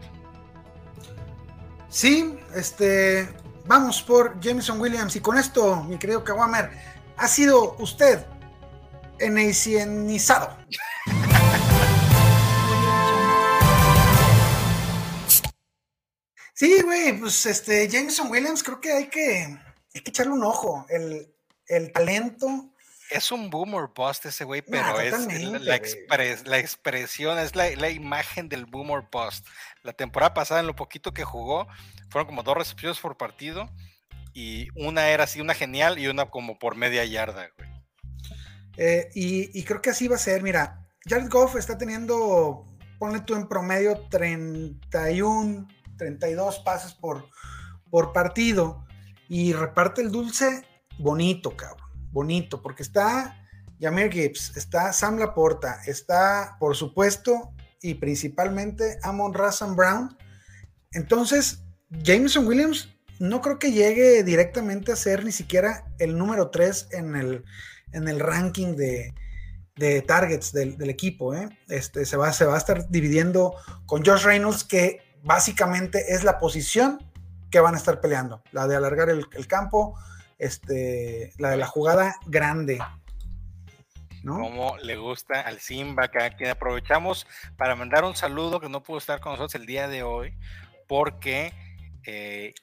Sí, 1.88 2.38
este, 2.54 3.28
vamos 3.66 4.02
por 4.02 4.40
Jameson 4.40 4.80
Williams 4.80 5.16
y 5.16 5.20
con 5.20 5.38
esto, 5.38 5.82
mi 5.84 5.98
querido 5.98 6.24
Kawamer, 6.24 6.70
ha 7.16 7.28
sido 7.28 7.76
usted 7.78 8.24
eneicienizado. 9.18 10.56
Sí, 16.62 16.80
güey, 16.80 17.18
pues 17.18 17.44
este, 17.46 17.88
Jameson 17.88 18.30
Williams 18.30 18.62
creo 18.62 18.80
que 18.80 18.92
hay 18.92 19.08
que, 19.08 19.58
echarle 19.94 20.30
un 20.30 20.44
ojo. 20.44 20.86
El, 20.88 21.28
talento. 21.92 22.70
Es 23.10 23.32
un 23.32 23.50
boomer 23.50 23.88
bust 23.92 24.26
ese 24.26 24.44
güey, 24.44 24.62
pero 24.62 25.00
es 25.00 25.26
la, 25.26 25.74
la, 26.44 26.58
expresión, 26.60 27.36
es 27.40 27.56
la, 27.56 27.90
imagen 27.90 28.48
del 28.48 28.66
boomer 28.66 29.02
bust. 29.10 29.44
La 29.82 29.92
temporada 29.92 30.34
pasada, 30.34 30.60
en 30.60 30.68
lo 30.68 30.76
poquito 30.76 31.12
que 31.12 31.24
jugó, 31.24 31.66
fueron 32.10 32.28
como 32.28 32.44
dos 32.44 32.56
recepciones 32.56 33.00
por 33.00 33.16
partido. 33.16 33.68
Y 34.32 34.68
una 34.76 35.08
era 35.08 35.24
así, 35.24 35.40
una 35.40 35.54
genial 35.54 35.98
y 35.98 36.06
una 36.06 36.30
como 36.30 36.60
por 36.60 36.76
media 36.76 37.04
yarda, 37.04 37.50
güey. 37.58 37.68
Eh, 38.76 39.10
y, 39.16 39.58
y, 39.58 39.64
creo 39.64 39.82
que 39.82 39.90
así 39.90 40.06
va 40.06 40.14
a 40.14 40.20
ser. 40.20 40.44
Mira, 40.44 40.86
Jared 41.06 41.28
Goff 41.28 41.56
está 41.56 41.76
teniendo, 41.76 42.68
ponle 43.00 43.18
tú 43.22 43.34
en 43.34 43.48
promedio 43.48 44.06
31 44.10 45.66
32 46.02 46.58
pases 46.60 46.94
por, 46.94 47.28
por 47.90 48.12
partido 48.12 48.84
y 49.28 49.52
reparte 49.52 50.02
el 50.02 50.10
dulce 50.10 50.66
bonito, 50.98 51.56
cabrón, 51.56 51.88
bonito, 52.10 52.60
porque 52.60 52.82
está 52.82 53.46
Jameer 53.80 54.12
Gibbs, 54.12 54.56
está 54.56 54.92
Sam 54.92 55.18
Laporta, 55.18 55.80
está, 55.86 56.56
por 56.58 56.74
supuesto, 56.76 57.54
y 57.80 57.94
principalmente 57.94 58.98
Amon 59.02 59.32
Razan 59.32 59.76
Brown. 59.76 60.16
Entonces, 60.92 61.62
Jameson 61.90 62.46
Williams 62.46 62.88
no 63.20 63.40
creo 63.40 63.58
que 63.58 63.72
llegue 63.72 64.24
directamente 64.24 64.90
a 64.90 64.96
ser 64.96 65.24
ni 65.24 65.32
siquiera 65.32 65.84
el 65.98 66.18
número 66.18 66.50
3 66.50 66.88
en 66.92 67.14
el, 67.14 67.44
en 67.92 68.08
el 68.08 68.18
ranking 68.18 68.74
de, 68.74 69.14
de 69.76 70.02
targets 70.02 70.52
del, 70.52 70.90
equipo. 70.90 71.34
¿eh? 71.34 71.48
Este, 71.68 72.04
se, 72.04 72.16
va, 72.16 72.32
se 72.32 72.44
va 72.44 72.54
a 72.54 72.58
estar 72.58 72.88
dividiendo 72.90 73.54
con 73.86 74.04
Josh 74.04 74.24
Reynolds, 74.24 74.64
que 74.64 75.00
básicamente 75.22 76.14
es 76.14 76.24
la 76.24 76.38
posición 76.38 76.98
que 77.50 77.60
van 77.60 77.74
a 77.74 77.78
estar 77.78 78.00
peleando, 78.00 78.42
la 78.52 78.66
de 78.66 78.76
alargar 78.76 79.10
el, 79.10 79.46
campo, 79.46 79.98
este, 80.38 81.32
la 81.38 81.50
de 81.50 81.56
la 81.58 81.66
jugada 81.66 82.16
grande. 82.26 82.78
¿no? 84.22 84.38
Como 84.38 84.76
le 84.78 84.96
gusta 84.96 85.40
al 85.40 85.58
Simba, 85.60 86.08
que, 86.08 86.18
quien 86.36 86.50
aprovechamos 86.50 87.26
para 87.56 87.74
mandar 87.76 88.04
un 88.04 88.16
saludo 88.16 88.60
que 88.60 88.68
no 88.68 88.82
pudo 88.82 88.98
estar 88.98 89.20
con 89.20 89.32
nosotros 89.32 89.54
el 89.56 89.66
día 89.66 89.88
de 89.88 90.02
hoy, 90.02 90.36
porque 90.88 91.52
eh, 92.04 92.54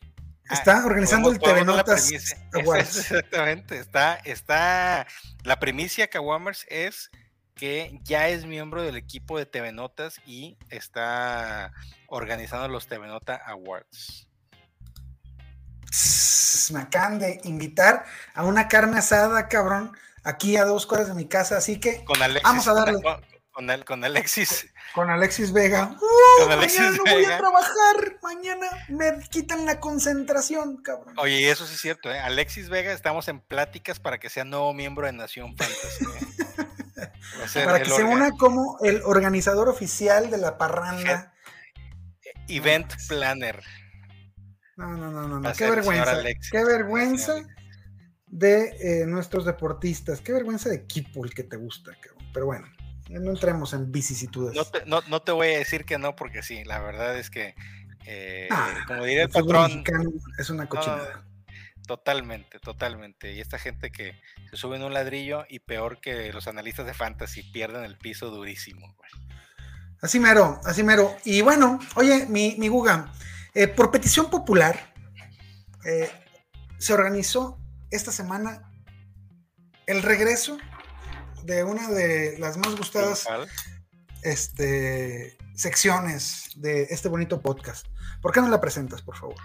está 0.50 0.86
organizando 0.86 1.32
el 1.32 1.40
TV 1.40 1.66
Notas 1.66 2.12
Exactamente, 2.54 3.78
está, 3.78 4.16
está 4.16 5.06
la 5.44 5.60
primicia 5.60 6.08
Kawamers 6.08 6.66
es 6.70 7.12
que 7.60 8.00
ya 8.04 8.30
es 8.30 8.46
miembro 8.46 8.82
del 8.82 8.96
equipo 8.96 9.38
de 9.38 9.46
TV 9.46 9.74
Notas 9.74 10.22
y 10.26 10.58
está 10.70 11.74
organizando 12.08 12.70
los 12.70 12.88
TV 12.88 13.06
Nota 13.08 13.36
Awards. 13.36 14.30
Me 16.72 16.80
acaban 16.80 17.20
de 17.20 17.42
invitar 17.44 18.06
a 18.34 18.46
una 18.46 18.70
carne 18.70 19.00
asada, 19.00 19.50
cabrón, 19.50 19.92
aquí 20.24 20.56
a 20.56 20.64
dos 20.64 20.86
cuadras 20.86 21.10
de 21.10 21.16
mi 21.16 21.28
casa, 21.28 21.58
así 21.58 21.80
que 21.80 22.06
vamos 22.44 22.68
a 22.68 22.74
darle. 22.74 23.02
Con, 23.86 24.06
Alexis. 24.06 24.72
Con 24.96 25.10
Alexis 25.10 25.52
Vega. 25.52 25.94
con 26.38 26.50
Alexis 26.50 26.80
mañana 26.80 26.98
no 26.98 27.12
voy 27.12 27.26
a 27.26 27.38
trabajar. 27.40 28.20
Mañana 28.24 28.68
me 28.88 29.20
quitan 29.30 29.66
la 29.66 29.82
concentración, 29.82 30.78
cabrón. 30.78 31.14
Oye, 31.18 31.52
eso 31.52 31.66
sí 31.66 31.74
es 31.74 31.82
cierto, 31.82 32.10
¿eh? 32.10 32.20
Alexis 32.20 32.70
Vega, 32.70 32.94
estamos 32.94 33.28
en 33.28 33.42
pláticas 33.42 34.00
para 34.00 34.18
que 34.18 34.30
sea 34.30 34.46
nuevo 34.46 34.74
miembro 34.74 35.08
de 35.08 35.12
Nación 35.12 35.58
Fantasy. 35.58 36.06
¿eh? 36.06 36.66
Para 37.54 37.82
que 37.82 37.90
se 37.90 38.04
una 38.04 38.32
como 38.32 38.78
el 38.82 39.02
organizador 39.04 39.70
oficial 39.70 40.30
de 40.30 40.38
la 40.38 40.58
parranda. 40.58 41.34
Event 42.48 42.94
planner. 43.08 43.62
No, 44.78 44.96
no, 44.96 45.12
no, 45.12 45.40
no, 45.40 45.54
Qué 45.54 45.70
vergüenza. 45.70 46.24
Qué 46.52 46.64
vergüenza 46.64 47.46
de 48.28 49.02
eh, 49.02 49.06
nuestros 49.06 49.46
deportistas. 49.46 50.22
Qué 50.22 50.32
vergüenza 50.32 50.70
de 50.70 50.76
equipo 50.76 51.26
el 51.26 51.34
que 51.34 51.44
te 51.44 51.58
gusta, 51.58 51.92
Pero 52.34 52.46
bueno, 52.46 52.68
no 53.10 53.32
entremos 53.32 53.74
en 53.74 53.92
vicisitudes. 53.92 54.56
No 54.86 55.22
te, 55.22 55.32
voy 55.32 55.48
a 55.48 55.58
decir 55.58 55.86
que 55.86 55.98
no, 55.98 56.16
porque 56.16 56.44
sí, 56.44 56.64
la 56.64 56.80
verdad 56.80 57.18
es 57.18 57.30
que, 57.30 57.56
eh, 58.06 58.48
ah, 58.52 58.84
como 58.88 59.04
diría 59.04 59.24
el, 59.24 59.30
patrón, 59.30 59.84
es 60.38 60.50
una 60.50 60.68
cochinada. 60.68 61.26
Totalmente, 61.90 62.60
totalmente. 62.60 63.34
Y 63.34 63.42
esta 63.42 63.58
gente 63.58 63.92
que 63.92 64.14
se 64.52 64.58
sube 64.58 64.76
en 64.76 64.84
un 64.84 64.94
ladrillo 64.94 65.46
y 65.50 65.58
peor 65.58 66.00
que 66.00 66.32
los 66.32 66.48
analistas 66.48 66.86
de 66.86 66.94
fantasy 66.94 67.42
pierden 67.42 67.84
el 67.84 67.98
piso 67.98 68.30
durísimo. 68.30 68.96
Así 70.00 70.20
mero, 70.20 70.62
así 70.66 70.84
mero. 70.84 71.18
Y 71.26 71.42
bueno, 71.42 71.80
oye, 71.96 72.28
mi, 72.28 72.56
mi 72.60 72.68
Guga, 72.68 73.12
eh, 73.56 73.68
por 73.68 73.90
petición 73.90 74.30
popular, 74.30 74.94
eh, 75.84 76.12
se 76.78 76.94
organizó 76.94 77.58
esta 77.90 78.12
semana 78.12 78.72
el 79.88 80.04
regreso 80.04 80.60
de 81.42 81.64
una 81.64 81.90
de 81.90 82.38
las 82.38 82.58
más 82.58 82.76
gustadas 82.76 83.28
este, 84.22 85.40
secciones 85.56 86.52
de 86.56 86.84
este 86.92 87.10
bonito 87.10 87.42
podcast. 87.42 87.88
¿Por 88.22 88.32
qué 88.32 88.42
no 88.42 88.50
la 88.50 88.62
presentas, 88.62 89.02
por 89.02 89.18
favor? 89.18 89.38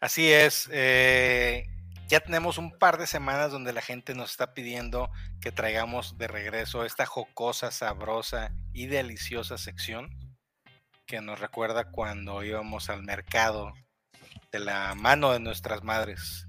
Así 0.00 0.32
es. 0.32 0.68
Eh, 0.72 1.68
ya 2.08 2.20
tenemos 2.20 2.58
un 2.58 2.70
par 2.78 2.98
de 2.98 3.06
semanas 3.06 3.50
donde 3.50 3.72
la 3.72 3.80
gente 3.80 4.14
nos 4.14 4.30
está 4.32 4.54
pidiendo 4.54 5.10
que 5.40 5.52
traigamos 5.52 6.18
de 6.18 6.28
regreso 6.28 6.84
esta 6.84 7.06
jocosa, 7.06 7.70
sabrosa 7.70 8.52
y 8.72 8.86
deliciosa 8.86 9.58
sección 9.58 10.10
que 11.06 11.20
nos 11.20 11.38
recuerda 11.38 11.90
cuando 11.90 12.42
íbamos 12.42 12.88
al 12.90 13.02
mercado 13.02 13.72
de 14.52 14.58
la 14.58 14.94
mano 14.94 15.32
de 15.32 15.40
nuestras 15.40 15.82
madres. 15.82 16.46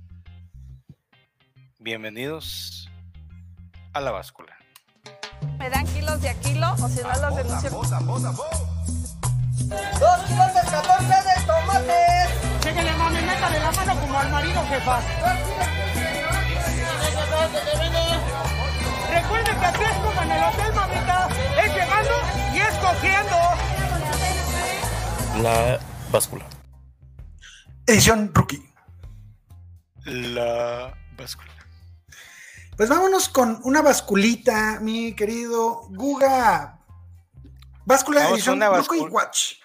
Bienvenidos 1.79 2.89
a 3.93 4.01
la 4.01 4.11
báscula. 4.11 4.57
me 5.57 5.69
dan 5.69 5.85
kilos 5.87 6.21
de 6.21 6.29
a 6.29 6.39
kilo 6.39 6.73
o 6.73 6.89
si 6.89 7.01
no 7.01 7.09
los 7.09 7.35
denuncio. 7.35 7.69
Dos 9.99 10.19
kilos 10.27 10.53
de 10.53 10.61
14 10.61 11.05
de 11.05 11.45
tomates. 11.45 12.44
Chéquenle, 12.65 12.93
mami, 12.97 13.21
métale 13.21 13.59
la 13.59 13.71
mano 13.71 14.01
como 14.01 14.17
al 14.17 14.31
marido, 14.31 14.65
jefa. 14.65 14.99
Recuerden 19.13 19.59
que 19.59 19.65
aquí 19.67 19.83
es 19.83 19.97
como 19.97 20.21
en 20.23 20.31
el 20.31 20.43
hotel, 20.43 20.73
mamita. 20.73 21.29
Es 21.63 21.73
llegando 21.75 22.13
y 22.55 22.57
es 22.57 22.75
cogiendo. 22.79 23.37
La 25.43 25.79
báscula. 26.11 26.45
Edición 27.85 28.31
rookie. 28.33 28.67
La 30.05 30.91
báscula. 31.15 31.51
Pues 32.75 32.89
vámonos 32.89 33.29
con 33.29 33.59
una 33.63 33.83
basculita, 33.83 34.79
mi 34.81 35.13
querido 35.13 35.81
Guga. 35.91 36.79
Báscula 37.85 38.21
Vamos, 38.21 38.39
edición 38.39 38.55
una 38.55 38.69
Rookie 38.69 39.01
Watch. 39.01 39.64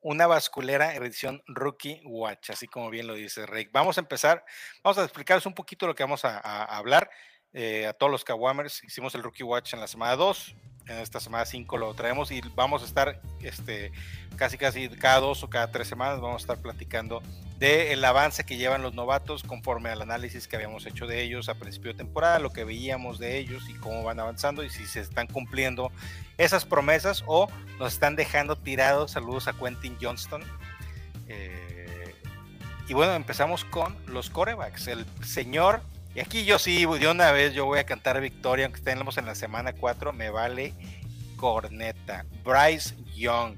Una 0.00 0.26
basculera 0.26 0.94
edición 0.94 1.42
Rookie 1.46 2.00
Watch, 2.04 2.50
así 2.50 2.68
como 2.68 2.90
bien 2.90 3.06
lo 3.06 3.14
dice 3.14 3.46
Rick. 3.46 3.70
Vamos 3.72 3.98
a 3.98 4.00
empezar, 4.00 4.44
vamos 4.82 4.98
a 4.98 5.04
explicaros 5.04 5.46
un 5.46 5.54
poquito 5.54 5.86
lo 5.86 5.94
que 5.94 6.04
vamos 6.04 6.24
a 6.24 6.64
hablar 6.64 7.10
eh, 7.52 7.86
a 7.86 7.92
todos 7.92 8.10
los 8.12 8.24
Kawamers. 8.24 8.82
Hicimos 8.84 9.14
el 9.14 9.22
Rookie 9.22 9.42
Watch 9.42 9.74
en 9.74 9.80
la 9.80 9.86
semana 9.86 10.16
2, 10.16 10.54
en 10.88 10.98
esta 10.98 11.20
semana 11.20 11.44
5 11.44 11.76
lo 11.76 11.94
traemos 11.94 12.30
y 12.30 12.40
vamos 12.54 12.82
a 12.82 12.86
estar 12.86 13.20
este, 13.42 13.92
casi 14.36 14.56
casi 14.56 14.88
cada 14.88 15.20
dos 15.20 15.42
o 15.42 15.50
cada 15.50 15.70
tres 15.70 15.86
semanas 15.86 16.20
vamos 16.20 16.42
a 16.42 16.44
estar 16.44 16.58
platicando 16.58 17.22
del 17.58 18.04
avance 18.04 18.44
que 18.44 18.56
llevan 18.56 18.82
los 18.82 18.94
novatos 18.94 19.42
conforme 19.42 19.90
al 19.90 20.00
análisis 20.00 20.48
que 20.48 20.56
habíamos 20.56 20.86
hecho 20.86 21.06
de 21.06 21.22
ellos 21.22 21.48
a 21.48 21.54
principio 21.56 21.92
de 21.92 21.98
temporada, 21.98 22.38
lo 22.38 22.50
que 22.50 22.64
veíamos 22.64 23.18
de 23.18 23.36
ellos 23.36 23.68
y 23.68 23.74
cómo 23.74 24.02
van 24.02 24.20
avanzando 24.20 24.64
y 24.64 24.70
si 24.70 24.86
se 24.86 25.00
están 25.00 25.26
cumpliendo 25.26 25.90
esas 26.38 26.64
promesas 26.64 27.24
o 27.26 27.48
nos 27.78 27.92
están 27.92 28.16
dejando 28.16 28.56
tirados. 28.56 29.10
Saludos 29.10 29.48
a 29.48 29.52
Quentin 29.52 29.96
Johnston. 30.00 30.42
Eh, 31.26 32.14
y 32.88 32.94
bueno, 32.94 33.14
empezamos 33.14 33.64
con 33.64 33.96
los 34.06 34.30
corebacks. 34.30 34.86
El 34.86 35.04
señor, 35.22 35.82
y 36.18 36.20
aquí 36.20 36.44
yo 36.44 36.58
sí, 36.58 36.84
de 36.84 37.08
una 37.08 37.30
vez 37.30 37.54
yo 37.54 37.64
voy 37.64 37.78
a 37.78 37.86
cantar 37.86 38.20
victoria, 38.20 38.64
aunque 38.64 38.80
estemos 38.80 39.16
en 39.18 39.26
la 39.26 39.36
semana 39.36 39.72
4, 39.72 40.12
me 40.12 40.30
vale 40.30 40.74
corneta. 41.36 42.26
Bryce 42.44 42.96
Young. 43.14 43.54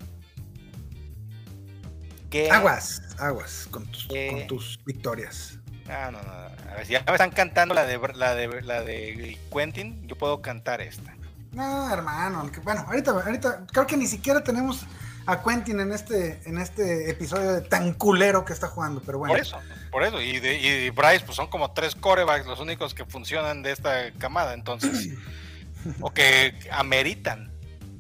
¿Qué? 2.29 2.51
Aguas, 2.51 3.01
aguas 3.19 3.67
con 3.71 3.87
tus, 3.87 4.07
con 4.07 4.47
tus 4.47 4.79
victorias. 4.85 5.59
Ah, 5.89 6.11
no, 6.13 6.21
no. 6.21 6.31
A 6.31 6.75
ver, 6.77 6.85
si 6.85 6.93
ya 6.93 7.03
me 7.07 7.13
están 7.13 7.31
cantando 7.31 7.75
la 7.75 7.87
de, 7.87 7.99
la 8.15 8.35
de, 8.35 8.61
la 8.61 8.83
de 8.83 9.39
Quentin, 9.51 10.07
yo 10.07 10.19
puedo 10.19 10.43
cantar 10.43 10.83
esta. 10.83 11.17
No, 11.53 11.91
hermano, 11.91 12.51
bueno, 12.63 12.85
ahorita, 12.87 13.13
ahorita, 13.13 13.67
creo 13.73 13.87
que 13.87 13.97
ni 13.97 14.07
siquiera 14.07 14.45
tenemos 14.45 14.85
a 15.31 15.45
Quentin 15.45 15.79
en 15.79 15.93
este, 15.93 16.41
en 16.45 16.59
este 16.59 17.09
episodio 17.09 17.53
de 17.53 17.61
tan 17.61 17.95
culero 17.95 18.45
que 18.45 18.53
está 18.53 18.67
jugando, 18.67 19.01
pero 19.05 19.19
bueno. 19.19 19.33
Por 19.33 19.41
eso, 19.41 19.59
por 19.93 20.03
eso. 20.03 20.21
Y, 20.21 20.41
de, 20.41 20.59
y 20.59 20.91
Bryce, 20.91 21.25
pues 21.25 21.37
son 21.37 21.47
como 21.47 21.71
tres 21.71 21.95
corebacks 21.95 22.47
los 22.47 22.59
únicos 22.59 22.95
que 22.95 23.05
funcionan 23.05 23.63
de 23.63 23.71
esta 23.71 24.11
camada, 24.19 24.55
entonces, 24.55 25.11
o 26.01 26.11
que 26.11 26.55
ameritan 26.73 27.53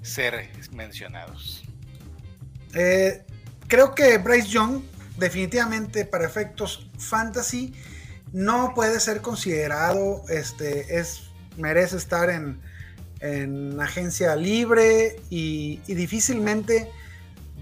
ser 0.02 0.50
mencionados. 0.72 1.62
Eh, 2.75 3.25
creo 3.68 3.94
que 3.94 4.18
Bryce 4.18 4.49
Young, 4.49 4.82
definitivamente 5.16 6.04
para 6.04 6.26
efectos 6.26 6.88
fantasy, 6.99 7.72
no 8.32 8.72
puede 8.75 8.99
ser 8.99 9.20
considerado, 9.20 10.25
este, 10.28 10.99
es, 10.99 11.30
merece 11.56 11.96
estar 11.96 12.28
en, 12.28 12.60
en 13.20 13.80
agencia 13.80 14.34
libre 14.34 15.20
y, 15.30 15.80
y 15.87 15.94
difícilmente 15.94 16.90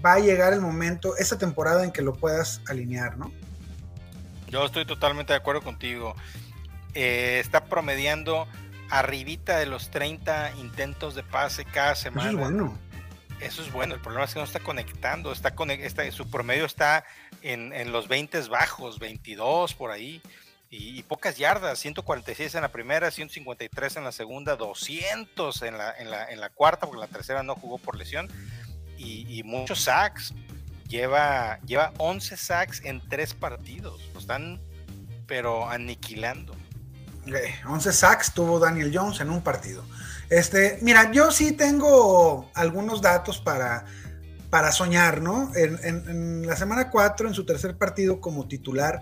va 0.05 0.13
a 0.13 0.19
llegar 0.19 0.53
el 0.53 0.61
momento, 0.61 1.15
esa 1.17 1.37
temporada 1.37 1.83
en 1.83 1.91
que 1.91 2.01
lo 2.01 2.13
puedas 2.13 2.61
alinear, 2.67 3.17
¿no? 3.17 3.31
Yo 4.47 4.65
estoy 4.65 4.85
totalmente 4.85 5.33
de 5.33 5.37
acuerdo 5.37 5.61
contigo. 5.61 6.15
Eh, 6.95 7.39
está 7.39 7.65
promediando 7.65 8.47
arribita 8.89 9.57
de 9.59 9.67
los 9.67 9.91
30 9.91 10.53
intentos 10.57 11.13
de 11.15 11.21
pase 11.23 11.63
cada 11.65 11.91
Eso 11.93 12.03
semana. 12.03 12.29
es 12.31 12.35
bueno. 12.35 12.77
Eso 13.39 13.61
es 13.61 13.71
bueno, 13.71 13.93
el 13.95 14.01
problema 14.01 14.25
es 14.25 14.33
que 14.33 14.39
no 14.39 14.45
está 14.45 14.59
conectando, 14.59 15.31
está, 15.31 15.53
está- 15.81 16.11
su 16.11 16.29
promedio 16.29 16.65
está 16.65 17.05
en, 17.41 17.71
en 17.71 17.93
los 17.93 18.09
20 18.09 18.37
bajos, 18.49 18.99
22 18.99 19.75
por 19.75 19.91
ahí, 19.91 20.21
y, 20.69 20.99
y 20.99 21.03
pocas 21.03 21.37
yardas, 21.37 21.79
146 21.79 22.53
en 22.55 22.61
la 22.63 22.67
primera, 22.67 23.11
153 23.11 23.95
en 23.95 24.03
la 24.03 24.11
segunda, 24.11 24.57
200 24.57 25.61
en 25.61 25.77
la, 25.77 25.93
en 25.97 26.11
la, 26.11 26.29
en 26.29 26.41
la 26.41 26.49
cuarta, 26.49 26.85
porque 26.85 26.99
la 26.99 27.07
tercera 27.07 27.41
no 27.41 27.55
jugó 27.55 27.77
por 27.77 27.95
lesión, 27.95 28.27
y, 28.99 29.43
muchos 29.43 29.81
sacks, 29.81 30.33
lleva, 30.87 31.59
lleva 31.65 31.93
11 31.97 32.37
sacks 32.37 32.81
en 32.83 33.01
tres 33.09 33.33
partidos, 33.33 34.01
lo 34.13 34.19
están 34.19 34.59
pero 35.27 35.69
aniquilando. 35.69 36.55
Eh, 37.27 37.53
11 37.67 37.93
sacks 37.93 38.33
tuvo 38.33 38.59
Daniel 38.59 38.91
Jones 38.93 39.19
en 39.21 39.29
un 39.29 39.41
partido. 39.41 39.83
Este, 40.29 40.79
mira, 40.81 41.11
yo 41.11 41.31
sí 41.31 41.51
tengo 41.51 42.49
algunos 42.55 43.01
datos 43.01 43.39
para, 43.39 43.85
para 44.49 44.71
soñar, 44.71 45.21
¿no? 45.21 45.51
En, 45.55 45.77
en- 45.83 46.09
en 46.09 46.47
la 46.47 46.55
semana 46.55 46.89
4, 46.89 47.27
en 47.27 47.33
su 47.35 47.45
tercer 47.45 47.77
partido 47.77 48.19
como 48.21 48.47
titular, 48.47 49.01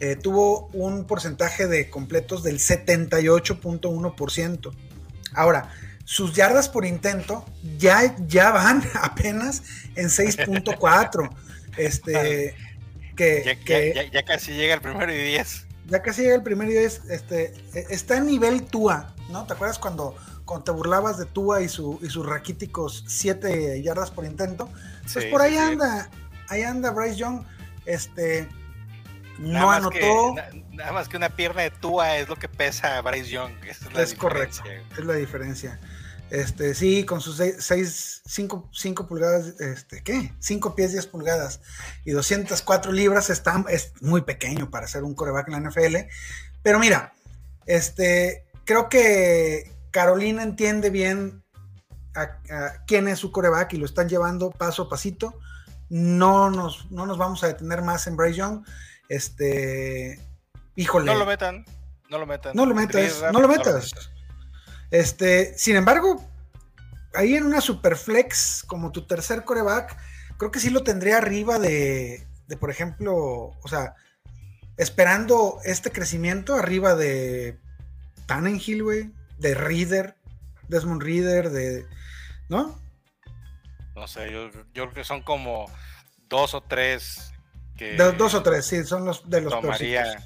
eh, 0.00 0.16
tuvo 0.16 0.66
un 0.74 1.06
porcentaje 1.06 1.66
de 1.66 1.88
completos 1.88 2.42
del 2.42 2.58
78.1%. 2.58 4.70
Ahora, 5.32 5.70
sus 6.08 6.32
yardas 6.34 6.68
por 6.68 6.84
intento 6.86 7.44
ya, 7.78 8.14
ya 8.28 8.52
van 8.52 8.80
apenas 9.02 9.62
en 9.96 10.06
6.4. 10.06 11.30
Este, 11.76 12.54
que, 13.16 13.42
Ya, 13.44 13.54
que- 13.56 14.10
ya- 14.12 14.24
casi 14.24 14.52
llega 14.52 14.74
el 14.74 14.80
primero 14.80 15.12
y 15.12 15.18
10. 15.18 15.66
ya 15.88 16.00
casi 16.02 16.22
llega 16.22 16.36
el 16.36 16.42
primer 16.42 16.68
día, 16.68 16.80
es, 16.82 17.02
este, 17.10 17.52
e- 17.74 17.86
está 17.90 18.16
en 18.18 18.26
nivel 18.26 18.62
Tua, 18.62 19.14
¿no? 19.30 19.46
¿Te 19.46 19.52
acuerdas 19.54 19.78
cuando, 19.78 20.14
cuando 20.44 20.64
te 20.64 20.70
burlabas 20.70 21.18
de 21.18 21.26
Tua 21.26 21.60
y, 21.62 21.68
su, 21.68 21.98
y 22.02 22.08
sus 22.08 22.24
raquíticos 22.24 23.04
7 23.08 23.82
yardas 23.82 24.10
por 24.10 24.24
intento? 24.24 24.68
Pues 25.12 25.24
Sí, 25.24 25.30
por 25.30 25.42
ahí 25.42 25.52
sí, 25.54 25.58
anda, 25.58 26.08
ahí 26.48 26.62
anda 26.62 26.90
Bryce 26.92 27.16
Young, 27.16 27.42
este, 27.84 28.48
Nada 29.38 29.60
no 29.66 29.72
anotó, 29.72 30.34
que- 30.34 30.64
nada 30.72 30.92
más 30.92 31.08
que 31.08 31.16
una 31.18 31.28
pierna 31.30 31.62
de 31.62 31.70
Tua 31.70 32.16
es 32.16 32.28
lo 32.28 32.36
que 32.36 32.48
pesa 32.48 32.96
a 32.96 33.00
Bryce 33.02 33.28
Young. 33.30 33.52
esa 33.68 33.86
es 33.88 33.92
la 33.94 34.02
es 34.02 34.14
correcto, 34.14 34.62
es 34.96 35.04
la 35.04 35.14
diferencia. 35.14 35.78
Este, 36.30 36.74
sí, 36.74 37.04
con 37.04 37.20
sus 37.20 37.36
6, 37.36 38.22
5, 38.24 39.06
pulgadas, 39.08 39.60
este, 39.60 40.02
¿qué? 40.02 40.32
5 40.40 40.74
pies 40.74 40.92
10 40.92 41.06
pulgadas 41.06 41.60
y 42.04 42.10
204 42.10 42.90
libras 42.90 43.30
está, 43.30 43.64
es 43.68 43.92
muy 44.00 44.22
pequeño 44.22 44.68
para 44.70 44.88
ser 44.88 45.04
un 45.04 45.14
coreback 45.14 45.48
en 45.48 45.62
la 45.62 45.70
NFL. 45.70 45.96
Pero 46.62 46.80
mira, 46.80 47.12
este, 47.66 48.44
creo 48.64 48.88
que 48.88 49.72
Carolina 49.92 50.42
entiende 50.42 50.90
bien 50.90 51.44
a, 52.16 52.22
a 52.22 52.84
quién 52.86 53.06
es 53.06 53.20
su 53.20 53.30
coreback 53.30 53.74
y 53.74 53.76
lo 53.76 53.86
están 53.86 54.08
llevando 54.08 54.50
paso 54.50 54.82
a 54.82 54.88
pasito. 54.88 55.38
No 55.88 56.50
nos, 56.50 56.90
no 56.90 57.06
nos 57.06 57.18
vamos 57.18 57.44
a 57.44 57.46
detener 57.46 57.82
más 57.82 58.08
en 58.08 58.16
Bryce 58.16 58.38
Young. 58.38 58.66
Este, 59.08 60.20
híjole. 60.74 61.06
No 61.06 61.18
lo 61.18 61.26
metan, 61.26 61.64
no 62.10 62.18
lo 62.18 62.26
metan. 62.26 62.56
No 62.56 62.66
lo 62.66 62.74
metas, 62.74 63.20
Drive 63.20 63.32
no 63.32 63.40
lo 63.40 63.46
metas. 63.46 63.92
Este, 64.90 65.56
sin 65.58 65.76
embargo, 65.76 66.24
ahí 67.14 67.34
en 67.34 67.44
una 67.46 67.60
superflex 67.60 68.64
como 68.66 68.92
tu 68.92 69.06
tercer 69.06 69.44
coreback, 69.44 69.96
creo 70.38 70.50
que 70.50 70.60
sí 70.60 70.70
lo 70.70 70.82
tendría 70.84 71.18
arriba 71.18 71.58
de, 71.58 72.26
de, 72.46 72.56
por 72.56 72.70
ejemplo, 72.70 73.14
o 73.16 73.68
sea, 73.68 73.94
esperando 74.76 75.58
este 75.64 75.90
crecimiento 75.90 76.54
arriba 76.54 76.94
de 76.94 77.58
Tannenhill, 78.26 78.82
güey, 78.82 79.10
de 79.38 79.54
Reader, 79.54 80.16
Desmond 80.68 81.02
Reader, 81.02 81.50
de, 81.50 81.86
¿no? 82.48 82.80
No 83.94 84.06
sé, 84.06 84.30
yo, 84.30 84.50
yo 84.74 84.84
creo 84.84 84.92
que 84.92 85.04
son 85.04 85.22
como 85.22 85.70
dos 86.28 86.54
o 86.54 86.60
tres 86.60 87.32
que 87.76 87.94
De- 87.94 88.12
dos 88.12 88.34
o 88.34 88.42
tres, 88.42 88.66
sí, 88.66 88.84
son 88.84 89.04
los 89.04 89.28
de 89.28 89.40
los 89.40 89.52
tomaría. 89.52 90.18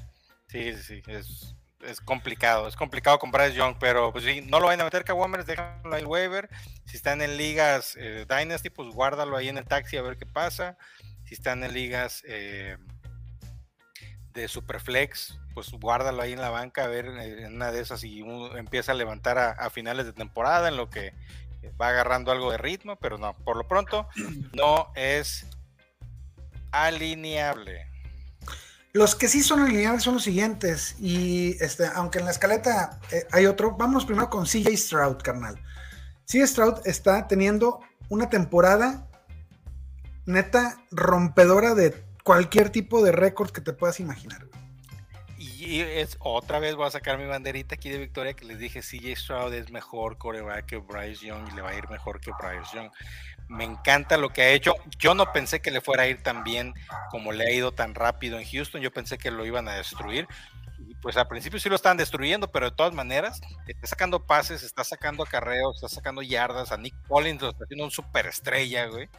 sí, 0.47 0.73
sí, 0.81 1.01
es, 1.07 1.55
es 1.83 2.01
complicado, 2.01 2.67
es 2.67 2.75
complicado 2.75 3.19
comprar 3.19 3.47
Bryce 3.47 3.57
Young, 3.57 3.75
pero 3.79 4.11
pues 4.11 4.23
sí, 4.23 4.41
no 4.41 4.59
lo 4.59 4.67
vayan 4.67 4.81
a 4.81 4.85
meter 4.85 5.03
Kawamers, 5.03 5.45
déjalo 5.45 5.93
ahí 5.93 6.01
en 6.01 6.07
waiver. 6.07 6.49
Si 6.85 6.97
están 6.97 7.21
en 7.21 7.37
ligas 7.37 7.95
eh, 7.99 8.25
Dynasty, 8.27 8.69
pues 8.69 8.89
guárdalo 8.93 9.37
ahí 9.37 9.49
en 9.49 9.57
el 9.57 9.65
taxi 9.65 9.97
a 9.97 10.01
ver 10.01 10.17
qué 10.17 10.25
pasa. 10.25 10.77
Si 11.25 11.33
están 11.33 11.63
en 11.63 11.73
ligas 11.73 12.23
eh, 12.27 12.77
de 14.33 14.47
Superflex, 14.47 15.39
pues 15.53 15.71
guárdalo 15.71 16.21
ahí 16.21 16.33
en 16.33 16.41
la 16.41 16.49
banca 16.49 16.85
a 16.85 16.87
ver 16.87 17.05
eh, 17.05 17.45
en 17.45 17.55
una 17.55 17.71
de 17.71 17.81
esas 17.81 18.03
uno 18.03 18.57
empieza 18.57 18.91
a 18.91 18.95
levantar 18.95 19.37
a, 19.37 19.51
a 19.51 19.69
finales 19.69 20.05
de 20.05 20.13
temporada 20.13 20.67
en 20.67 20.77
lo 20.77 20.89
que 20.89 21.13
va 21.79 21.89
agarrando 21.89 22.31
algo 22.31 22.51
de 22.51 22.57
ritmo, 22.57 22.95
pero 22.97 23.17
no, 23.17 23.35
por 23.43 23.57
lo 23.57 23.67
pronto 23.67 24.07
no 24.53 24.91
es 24.95 25.47
alineable. 26.71 27.90
Los 28.93 29.15
que 29.15 29.27
sí 29.27 29.41
son 29.41 29.61
alineables 29.61 30.03
son 30.03 30.15
los 30.15 30.23
siguientes. 30.23 30.95
Y 30.99 31.55
este, 31.63 31.85
aunque 31.95 32.19
en 32.19 32.25
la 32.25 32.31
escaleta 32.31 32.99
eh, 33.11 33.25
hay 33.31 33.45
otro, 33.45 33.77
vamos 33.77 34.05
primero 34.05 34.29
con 34.29 34.45
CJ 34.45 34.75
Stroud, 34.75 35.17
carnal. 35.17 35.61
Sí, 36.25 36.45
Stroud 36.45 36.85
está 36.85 37.27
teniendo 37.27 37.79
una 38.09 38.29
temporada 38.29 39.07
neta 40.25 40.77
rompedora 40.91 41.73
de 41.73 42.03
cualquier 42.23 42.69
tipo 42.69 43.03
de 43.03 43.11
récord 43.11 43.51
que 43.51 43.61
te 43.61 43.73
puedas 43.73 43.99
imaginar. 43.99 44.47
Y 45.37 45.79
es 45.79 46.17
otra 46.19 46.59
vez 46.59 46.75
voy 46.75 46.87
a 46.87 46.91
sacar 46.91 47.17
mi 47.17 47.25
banderita 47.25 47.75
aquí 47.75 47.89
de 47.89 47.97
victoria 47.97 48.33
que 48.33 48.45
les 48.45 48.59
dije 48.59 48.81
CJ 48.81 49.15
Stroud 49.15 49.53
es 49.53 49.71
mejor 49.71 50.17
coreback 50.17 50.65
que 50.65 50.77
Bryce 50.77 51.25
Young 51.25 51.47
y 51.51 51.55
le 51.55 51.61
va 51.61 51.69
a 51.69 51.75
ir 51.75 51.89
mejor 51.89 52.19
que 52.19 52.31
Bryce 52.31 52.75
Young. 52.75 52.91
Me 53.51 53.65
encanta 53.65 54.15
lo 54.15 54.29
que 54.29 54.43
ha 54.43 54.49
hecho. 54.51 54.75
Yo 54.97 55.13
no 55.13 55.33
pensé 55.33 55.61
que 55.61 55.71
le 55.71 55.81
fuera 55.81 56.03
a 56.03 56.07
ir 56.07 56.23
tan 56.23 56.45
bien 56.45 56.73
como 57.09 57.33
le 57.33 57.45
ha 57.45 57.51
ido 57.51 57.73
tan 57.73 57.95
rápido 57.95 58.39
en 58.39 58.45
Houston. 58.45 58.81
Yo 58.81 58.91
pensé 58.91 59.17
que 59.17 59.29
lo 59.29 59.45
iban 59.45 59.67
a 59.67 59.73
destruir. 59.73 60.25
Y 60.87 60.95
pues 60.95 61.17
al 61.17 61.27
principio 61.27 61.59
sí 61.59 61.67
lo 61.67 61.75
están 61.75 61.97
destruyendo, 61.97 62.49
pero 62.49 62.69
de 62.69 62.75
todas 62.75 62.93
maneras 62.93 63.41
está 63.67 63.87
sacando 63.87 64.25
pases, 64.25 64.63
está 64.63 64.85
sacando 64.85 65.23
acarreos, 65.23 65.75
está 65.75 65.89
sacando 65.89 66.21
yardas. 66.21 66.71
A 66.71 66.77
Nick 66.77 66.95
Collins 67.09 67.41
lo 67.41 67.49
está 67.49 67.65
haciendo 67.65 67.83
un 67.83 67.91
superestrella, 67.91 68.85
güey. 68.85 69.09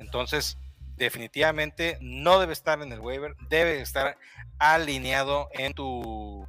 Entonces, 0.00 0.58
definitivamente 0.96 1.96
no 2.00 2.40
debe 2.40 2.54
estar 2.54 2.82
en 2.82 2.92
el 2.92 2.98
waiver, 2.98 3.36
debe 3.48 3.80
estar 3.80 4.18
alineado 4.58 5.48
en 5.52 5.74
tu, 5.74 6.44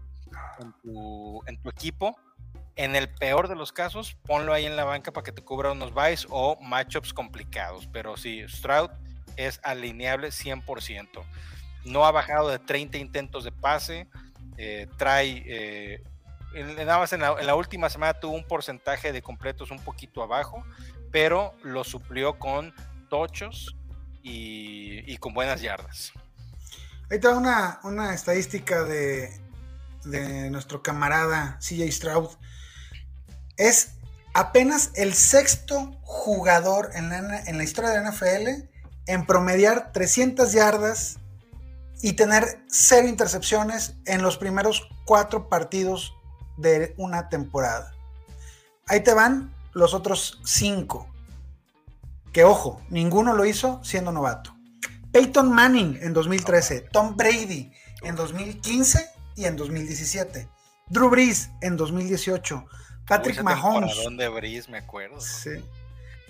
en 1.46 1.62
tu, 1.62 1.70
equipo. 1.70 2.18
En 2.78 2.96
el 2.96 3.10
peor 3.10 3.48
de 3.48 3.56
los 3.56 3.72
casos, 3.72 4.16
ponlo 4.26 4.54
ahí 4.54 4.68
en 4.68 4.76
la 4.78 4.84
banca 4.84 5.12
para 5.12 5.24
que 5.24 5.32
te 5.32 5.44
cubra 5.44 5.72
unos 5.72 5.94
buys 5.94 6.28
o 6.30 6.58
matchups 6.62 7.12
complicados. 7.12 7.88
Pero 7.92 8.16
sí, 8.18 8.44
Stroud 8.48 8.92
es 9.36 9.60
alineable 9.64 10.28
100%. 10.28 11.24
No 11.86 12.06
ha 12.06 12.12
bajado 12.12 12.50
de 12.50 12.60
30 12.60 13.00
intentos 13.00 13.44
de 13.44 13.52
pase. 13.52 14.08
Eh, 14.58 14.88
trae, 14.98 15.44
eh, 15.48 16.04
nada 16.78 17.00
más 17.00 17.14
en 17.14 17.22
la, 17.22 17.56
última 17.56 17.90
semana 17.90 18.14
tuvo 18.14 18.36
un 18.36 18.44
porcentaje 18.44 19.12
de 19.12 19.24
completos 19.24 19.72
un 19.72 19.80
poquito 19.80 20.22
abajo, 20.22 20.64
pero 21.12 21.56
lo 21.64 21.84
suplió 21.84 22.38
con 22.38 22.74
tochos 23.10 23.76
y, 24.22 25.18
con 25.18 25.34
buenas 25.34 25.62
yardas. 25.62 26.12
Ahí 27.10 27.20
te 27.20 27.28
una, 27.30 27.80
una 27.84 28.14
estadística 28.14 28.84
de, 28.84 29.30
de 30.04 30.50
nuestro 30.52 30.84
camarada 30.84 31.58
CJ 31.60 31.92
Stroud. 31.92 32.30
Es 33.58 33.90
apenas 34.34 34.92
el 34.96 35.14
sexto 35.14 35.98
jugador 36.04 36.92
en 36.94 37.10
la, 37.10 37.44
en 37.46 37.58
la 37.58 37.64
historia 37.64 37.90
de 37.90 38.02
la 38.02 38.12
NFL 38.12 38.70
en 39.08 39.26
promediar 39.26 39.92
300 39.92 40.52
yardas 40.52 41.18
y 42.02 42.14
tener 42.14 42.64
cero 42.68 43.08
intercepciones 43.08 43.96
en 44.06 44.22
los 44.22 44.38
primeros 44.38 44.88
cuatro 45.06 45.50
partidos 45.50 46.14
de 46.58 46.94
una 46.98 47.30
temporada. 47.30 47.94
Ahí 48.88 49.02
te 49.02 49.14
van 49.14 49.54
los 49.74 49.94
otros 49.94 50.40
cinco. 50.46 51.08
Que 52.32 52.44
ojo, 52.44 52.82
ninguno 52.90 53.34
lo 53.34 53.46
hizo 53.46 53.84
siendo 53.84 54.12
novato. 54.12 54.56
Peyton 55.12 55.52
Manning 55.52 55.98
en 56.02 56.14
2013, 56.14 56.82
Tom 56.92 57.16
Brady 57.16 57.72
en 58.04 58.16
2015 58.16 59.10
y 59.36 59.46
en 59.46 59.56
2017, 59.56 60.48
Drew 60.90 61.10
Brees 61.10 61.50
en 61.62 61.78
2018, 61.78 62.66
Patrick 63.08 63.42
Mahomes. 63.42 63.96
¿Dónde 64.04 64.28
Brees 64.30 64.70
me 64.70 64.80
acuerdo? 64.80 65.20
Sí. 65.20 65.64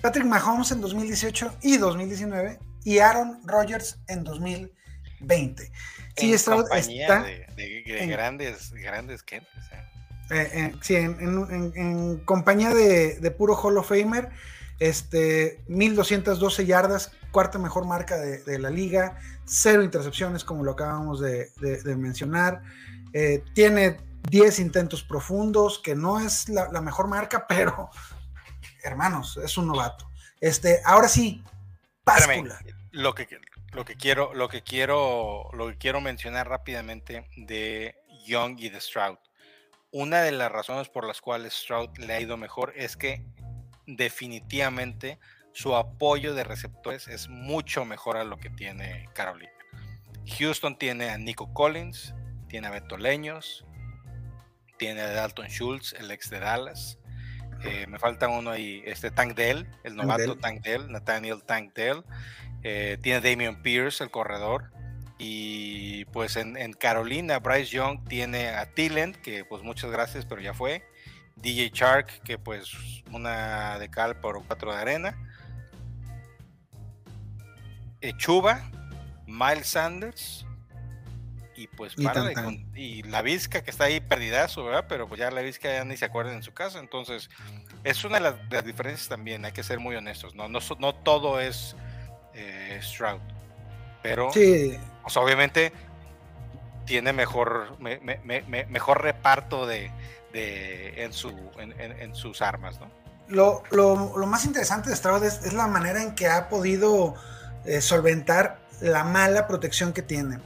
Patrick 0.01 0.25
Mahomes 0.25 0.71
en 0.71 0.81
2018 0.81 1.55
y 1.61 1.77
2019 1.77 2.59
y 2.83 2.99
Aaron 2.99 3.39
Rodgers 3.45 3.99
en 4.07 4.23
2020. 4.23 5.71
Sí, 6.15 6.33
está, 6.33 6.55
está 6.75 7.23
de, 7.23 8.07
grandes, 8.07 8.71
grandes 8.73 9.23
gentes. 9.23 9.63
¿eh? 9.71 9.87
Eh, 10.29 10.49
eh, 10.53 10.73
sí, 10.81 10.95
en, 10.95 12.21
compañía 12.25 12.73
de, 12.73 13.19
de, 13.19 13.31
puro 13.31 13.55
Hall 13.55 13.77
of 13.77 13.87
Famer 13.87 14.29
este, 14.79 15.63
1212 15.67 16.65
yardas, 16.65 17.11
cuarta 17.31 17.57
mejor 17.57 17.85
marca 17.85 18.17
de, 18.17 18.59
la 18.59 18.69
liga, 18.69 19.17
cero 19.45 19.83
intercepciones, 19.83 20.43
como 20.43 20.63
lo 20.63 20.71
acabamos 20.71 21.19
de, 21.19 21.49
mencionar. 21.97 22.61
Eh, 23.13 23.43
tiene 23.53 23.97
10 24.29 24.59
intentos 24.59 25.03
profundos, 25.03 25.79
que 25.79 25.95
no 25.95 26.19
es 26.19 26.49
la, 26.49 26.81
mejor 26.81 27.07
marca, 27.07 27.47
pero 27.49 27.89
hermanos, 28.83 29.37
es 29.37 29.57
un 29.57 29.67
novato. 29.67 30.09
Este, 30.39 30.81
ahora 30.85 31.07
sí, 31.07 31.43
Páscula. 32.03 32.59
Lo 32.91 33.13
que, 33.13 33.27
lo 33.73 33.83
que 33.83 33.95
quiero, 33.95 34.33
lo 34.33 34.47
que 34.47 34.63
quiero, 34.63 35.49
lo 35.53 35.67
que 35.67 35.77
quiero 35.77 35.99
mencionar 35.99 36.47
rápidamente 36.47 37.27
de 37.35 37.95
Young 38.25 38.59
y 38.59 38.69
de 38.69 38.79
Stroud. 38.79 39.17
Una 39.91 40.21
de 40.21 40.31
las 40.31 40.51
razones 40.51 40.89
por 40.89 41.05
las 41.05 41.19
cuales 41.19 41.53
Stroud 41.53 41.97
le 41.97 42.13
ha 42.13 42.21
ido 42.21 42.37
mejor 42.37 42.73
es 42.75 42.95
que 42.95 43.25
definitivamente 43.85 45.19
su 45.53 45.75
apoyo 45.75 46.33
de 46.33 46.43
receptores 46.43 47.07
es 47.07 47.29
mucho 47.29 47.83
mejor 47.83 48.17
a 48.17 48.23
lo 48.23 48.37
que 48.37 48.49
tiene 48.49 49.09
Carolina. 49.13 49.51
Houston 50.37 50.77
tiene 50.77 51.09
a 51.09 51.17
Nico 51.17 51.53
Collins, 51.53 52.13
tiene 52.47 52.67
a 52.67 52.71
Beto 52.71 52.97
Leños, 52.97 53.65
tiene 54.77 55.01
a 55.01 55.09
Dalton 55.09 55.47
Schultz, 55.47 55.93
el 55.93 56.11
ex 56.11 56.29
de 56.29 56.39
Dallas. 56.39 56.97
Eh, 57.63 57.87
me 57.87 57.97
falta 57.97 58.27
uno 58.27 58.51
ahí, 58.51 58.83
este 58.85 59.09
Tank 59.11 59.35
Dell, 59.35 59.67
el 59.83 59.95
novato 59.95 60.37
Tank 60.37 60.61
Dell, 60.61 60.91
Nathaniel 60.91 61.43
Tank 61.43 61.73
Dell. 61.73 62.03
Eh, 62.63 62.97
tiene 63.01 63.21
Damian 63.21 63.61
Pierce, 63.61 64.03
el 64.03 64.11
corredor. 64.11 64.71
Y 65.17 66.05
pues 66.05 66.35
en, 66.35 66.57
en, 66.57 66.73
Carolina, 66.73 67.39
Bryce 67.39 67.71
Young 67.71 68.07
tiene 68.07 68.49
a 68.49 68.71
Tilland, 68.73 69.15
que 69.15 69.45
pues 69.45 69.63
muchas 69.63 69.89
gracias, 69.89 70.25
pero 70.25 70.41
ya 70.41 70.53
fue. 70.53 70.83
DJ 71.35 71.71
Shark, 71.73 72.21
que 72.23 72.37
pues 72.37 72.71
una 73.11 73.79
de 73.79 73.89
cal 73.89 74.19
por 74.19 74.45
cuatro 74.45 74.73
de 74.73 74.81
arena. 74.81 75.17
Chuba, 78.17 78.71
Miles 79.25 79.67
Sanders 79.67 80.46
y 81.57 81.67
pues 81.67 81.93
y, 82.75 83.03
la 83.03 83.21
Vizca 83.23 83.63
que 83.63 83.71
está 83.71 83.85
ahí 83.85 83.99
perdidazo, 83.99 84.63
¿verdad? 84.63 84.85
Pero 84.87 85.07
pues 85.07 85.19
ya 85.19 85.31
la 85.31 85.41
Vizca 85.41 85.73
ya 85.73 85.83
ni 85.83 85.97
se 85.97 86.05
acuerda 86.05 86.33
en 86.33 86.43
su 86.43 86.53
casa, 86.53 86.79
entonces 86.79 87.29
es 87.83 88.03
una 88.05 88.19
de 88.19 88.35
las, 88.49 88.65
diferencias 88.65 89.09
también, 89.09 89.43
hay 89.43 89.51
que 89.51 89.63
ser 89.63 89.79
muy 89.79 89.95
honestos, 89.95 90.35
no, 90.35 90.47
no, 90.47 90.59
no 90.79 90.95
todo 90.95 91.41
es 91.41 91.75
eh, 92.35 92.79
Stroud, 92.81 93.19
pero 94.03 94.29
pues, 94.31 95.17
obviamente 95.17 95.73
tiene 96.85 97.11
mejor, 97.11 97.77
mejor 97.79 99.01
reparto 99.01 99.65
de, 99.65 99.91
en, 100.33 101.11
su, 101.11 101.33
en, 101.57 102.15
sus 102.15 102.41
armas, 102.41 102.79
¿no? 102.79 102.89
Lo, 103.27 104.27
más 104.27 104.45
interesante 104.45 104.89
de 104.89 104.95
Stroud 104.95 105.23
es, 105.23 105.53
la 105.53 105.67
manera 105.67 106.01
en 106.01 106.15
que 106.15 106.27
ha 106.27 106.47
podido 106.47 107.15
eh, 107.65 107.81
solventar 107.81 108.59
la 108.79 109.03
mala 109.03 109.47
protección 109.47 109.91
que 109.91 110.01
tiene. 110.01 110.39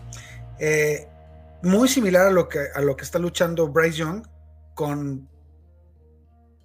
Eh, 0.64 1.08
muy 1.64 1.90
similar 1.90 2.28
a 2.28 2.30
lo, 2.30 2.48
que, 2.48 2.60
a 2.74 2.82
lo 2.82 2.96
que 2.96 3.04
está 3.04 3.18
luchando 3.18 3.68
Bryce 3.68 3.98
Young, 3.98 4.28
con 4.76 5.28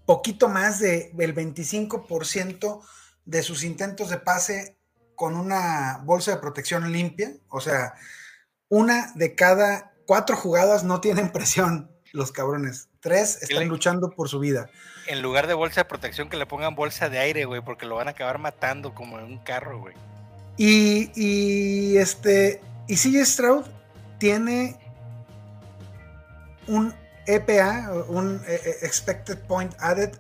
poquito 0.04 0.50
más 0.50 0.80
del 0.80 1.12
25% 1.14 2.82
de 3.24 3.42
sus 3.42 3.64
intentos 3.64 4.10
de 4.10 4.18
pase 4.18 4.76
con 5.14 5.34
una 5.34 6.02
bolsa 6.04 6.32
de 6.32 6.36
protección 6.36 6.92
limpia. 6.92 7.32
O 7.48 7.60
sea, 7.60 7.94
una 8.68 9.12
de 9.14 9.34
cada 9.34 9.94
cuatro 10.06 10.36
jugadas 10.36 10.84
no 10.84 11.00
tienen 11.00 11.32
presión 11.32 11.90
los 12.12 12.32
cabrones. 12.32 12.90
Tres 13.00 13.42
están 13.42 13.66
luchando 13.68 14.10
por 14.10 14.28
su 14.28 14.40
vida. 14.40 14.68
En 15.06 15.22
lugar 15.22 15.46
de 15.46 15.54
bolsa 15.54 15.82
de 15.82 15.84
protección, 15.86 16.28
que 16.28 16.36
le 16.36 16.44
pongan 16.44 16.74
bolsa 16.74 17.08
de 17.08 17.18
aire, 17.18 17.46
güey, 17.46 17.62
porque 17.62 17.86
lo 17.86 17.96
van 17.96 18.08
a 18.08 18.10
acabar 18.10 18.38
matando 18.38 18.94
como 18.94 19.18
en 19.18 19.24
un 19.24 19.38
carro, 19.38 19.80
güey. 19.80 19.94
Y, 20.58 21.10
y 21.14 21.96
este. 21.96 22.60
Y 22.88 22.96
CJ 22.96 23.24
Stroud 23.24 23.75
tiene 24.18 24.78
un 26.66 26.94
EPA, 27.26 27.90
un 28.08 28.42
eh, 28.46 28.60
eh, 28.64 28.76
Expected 28.82 29.38
Point 29.40 29.74
Added, 29.78 30.18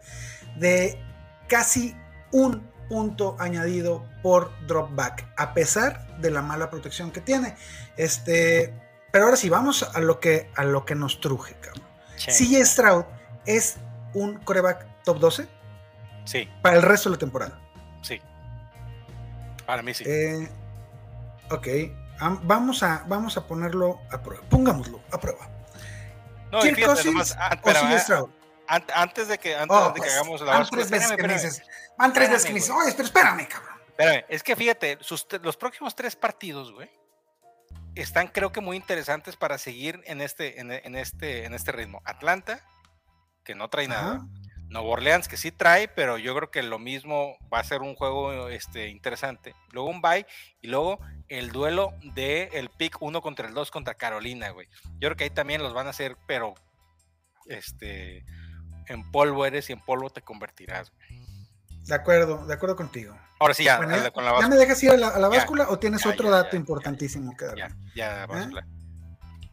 de 0.56 1.00
casi 1.48 1.96
un 2.32 2.68
punto 2.88 3.36
añadido 3.38 4.04
por 4.22 4.52
dropback, 4.66 5.26
a 5.36 5.54
pesar 5.54 6.06
de 6.18 6.30
la 6.30 6.42
mala 6.42 6.70
protección 6.70 7.10
que 7.10 7.20
tiene. 7.20 7.56
Este, 7.96 8.72
pero 9.12 9.24
ahora 9.24 9.36
sí, 9.36 9.48
vamos 9.48 9.82
a 9.82 10.00
lo 10.00 10.20
que, 10.20 10.50
a 10.56 10.64
lo 10.64 10.84
que 10.84 10.94
nos 10.94 11.20
truje, 11.20 11.54
cabrón. 11.60 11.84
CJ 12.16 12.64
Stroud 12.64 13.04
es 13.44 13.76
un 14.14 14.38
coreback 14.38 14.86
top 15.04 15.18
12. 15.18 15.48
Sí. 16.24 16.48
Para 16.62 16.76
el 16.76 16.82
resto 16.82 17.08
de 17.08 17.16
la 17.16 17.18
temporada. 17.18 17.60
Sí. 18.02 18.20
Para 19.64 19.82
mí 19.82 19.94
sí. 19.94 20.04
Eh, 20.06 20.48
ok. 21.50 21.68
Vamos, 22.42 22.82
a, 22.82 23.04
vamos 23.06 23.36
a 23.36 23.46
ponerlo 23.46 24.00
a 24.10 24.22
prueba. 24.22 24.44
Pongámoslo 24.48 25.00
a 25.12 25.18
prueba. 25.18 25.48
No, 26.50 26.60
Kirk 26.60 26.84
Cousins 26.84 27.36
ah, 27.38 27.58
o 27.62 27.98
Stroud. 27.98 28.30
Antes 28.68 29.28
de 29.28 29.38
que, 29.38 29.54
antes 29.54 29.76
oh, 29.76 29.88
de 29.88 29.94
que 29.94 30.00
pues, 30.00 30.14
hagamos 30.14 30.40
la 30.40 30.52
Van 30.52 30.66
tres 30.68 30.90
veces 30.90 31.12
que 31.12 31.22
me 31.22 31.32
dices. 31.32 31.62
Van 31.98 32.12
tres 32.12 32.30
veces 32.30 32.46
que 32.46 32.52
me 32.52 32.58
dices. 32.58 32.74
Oye, 32.74 32.92
pero 32.92 33.04
espérame, 33.04 33.46
cabrón. 33.46 33.76
Espérame, 33.88 34.24
es 34.28 34.42
que 34.42 34.56
fíjate, 34.56 34.98
los 35.42 35.56
próximos 35.56 35.94
tres 35.94 36.16
partidos, 36.16 36.72
güey 36.72 36.90
están 37.96 38.28
creo 38.28 38.52
que 38.52 38.60
muy 38.60 38.76
interesantes 38.76 39.36
para 39.36 39.58
seguir 39.58 40.02
en 40.04 40.20
este, 40.20 40.60
en, 40.60 40.70
este, 40.96 41.44
en 41.44 41.54
este 41.54 41.72
ritmo. 41.72 42.02
Atlanta, 42.04 42.60
que 43.42 43.54
no 43.54 43.68
trae 43.68 43.88
nada. 43.88 44.26
Nuevo 44.68 44.90
Orleans 44.90 45.28
que 45.28 45.36
sí 45.36 45.52
trae, 45.52 45.88
pero 45.88 46.18
yo 46.18 46.34
creo 46.34 46.50
que 46.50 46.62
lo 46.62 46.78
mismo 46.78 47.36
va 47.52 47.60
a 47.60 47.64
ser 47.64 47.82
un 47.82 47.94
juego 47.94 48.48
este, 48.48 48.88
interesante. 48.88 49.54
Luego 49.72 49.88
un 49.88 50.00
bye 50.00 50.26
y 50.60 50.68
luego 50.68 50.98
el 51.28 51.50
duelo 51.50 51.94
de 52.14 52.50
el 52.52 52.70
pick 52.70 53.00
1 53.00 53.20
contra 53.22 53.48
el 53.48 53.54
2 53.54 53.70
contra 53.70 53.94
Carolina, 53.94 54.50
güey. 54.50 54.68
Yo 54.98 55.08
creo 55.08 55.16
que 55.16 55.24
ahí 55.24 55.30
también 55.30 55.62
los 55.62 55.72
van 55.72 55.86
a 55.86 55.90
hacer, 55.90 56.16
pero 56.26 56.54
este 57.46 58.24
en 58.88 59.10
polvo 59.10 59.46
eres 59.46 59.70
y 59.70 59.72
en 59.72 59.80
polvo 59.80 60.10
te 60.10 60.22
convertirás. 60.22 60.92
De 61.86 61.94
acuerdo, 61.94 62.44
de 62.46 62.54
acuerdo 62.54 62.74
contigo. 62.74 63.16
Ahora 63.38 63.54
sí, 63.54 63.64
ya, 63.64 63.78
Bueno, 63.78 64.12
con 64.12 64.24
la 64.24 64.40
¿Ya 64.40 64.48
me 64.48 64.56
dejas 64.56 64.82
ir 64.82 64.90
a 64.90 64.96
la, 64.96 65.08
a 65.08 65.18
la 65.18 65.30
Ya, 65.30 65.38
báscula 65.38 65.66
o 65.68 65.78
tienes 65.78 66.02
ya, 66.02 66.10
otro 66.10 66.28
ya, 66.28 66.36
dato 66.36 66.52
ya, 66.52 66.56
importantísimo 66.56 67.36
que 67.36 67.44
dar? 67.44 67.56
Ya, 67.56 67.68
ya, 67.94 68.26
báscula. 68.26 68.66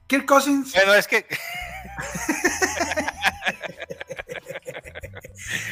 Kirk 0.07 0.25
Cousins, 0.25 0.73
Bueno, 0.73 0.93
es 0.95 1.07
que 1.07 1.25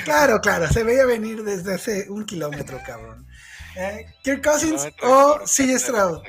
claro, 0.04 0.40
claro, 0.42 0.68
se 0.68 0.84
veía 0.84 1.06
venir 1.06 1.44
desde 1.44 1.76
hace 1.76 2.10
un 2.10 2.26
kilómetro, 2.26 2.80
cabrón. 2.86 3.28
Eh, 3.76 4.06
Kirk 4.24 4.44
Cousins 4.44 4.88
o 5.02 5.40
CJ 5.46 5.80
Stroud. 5.80 6.22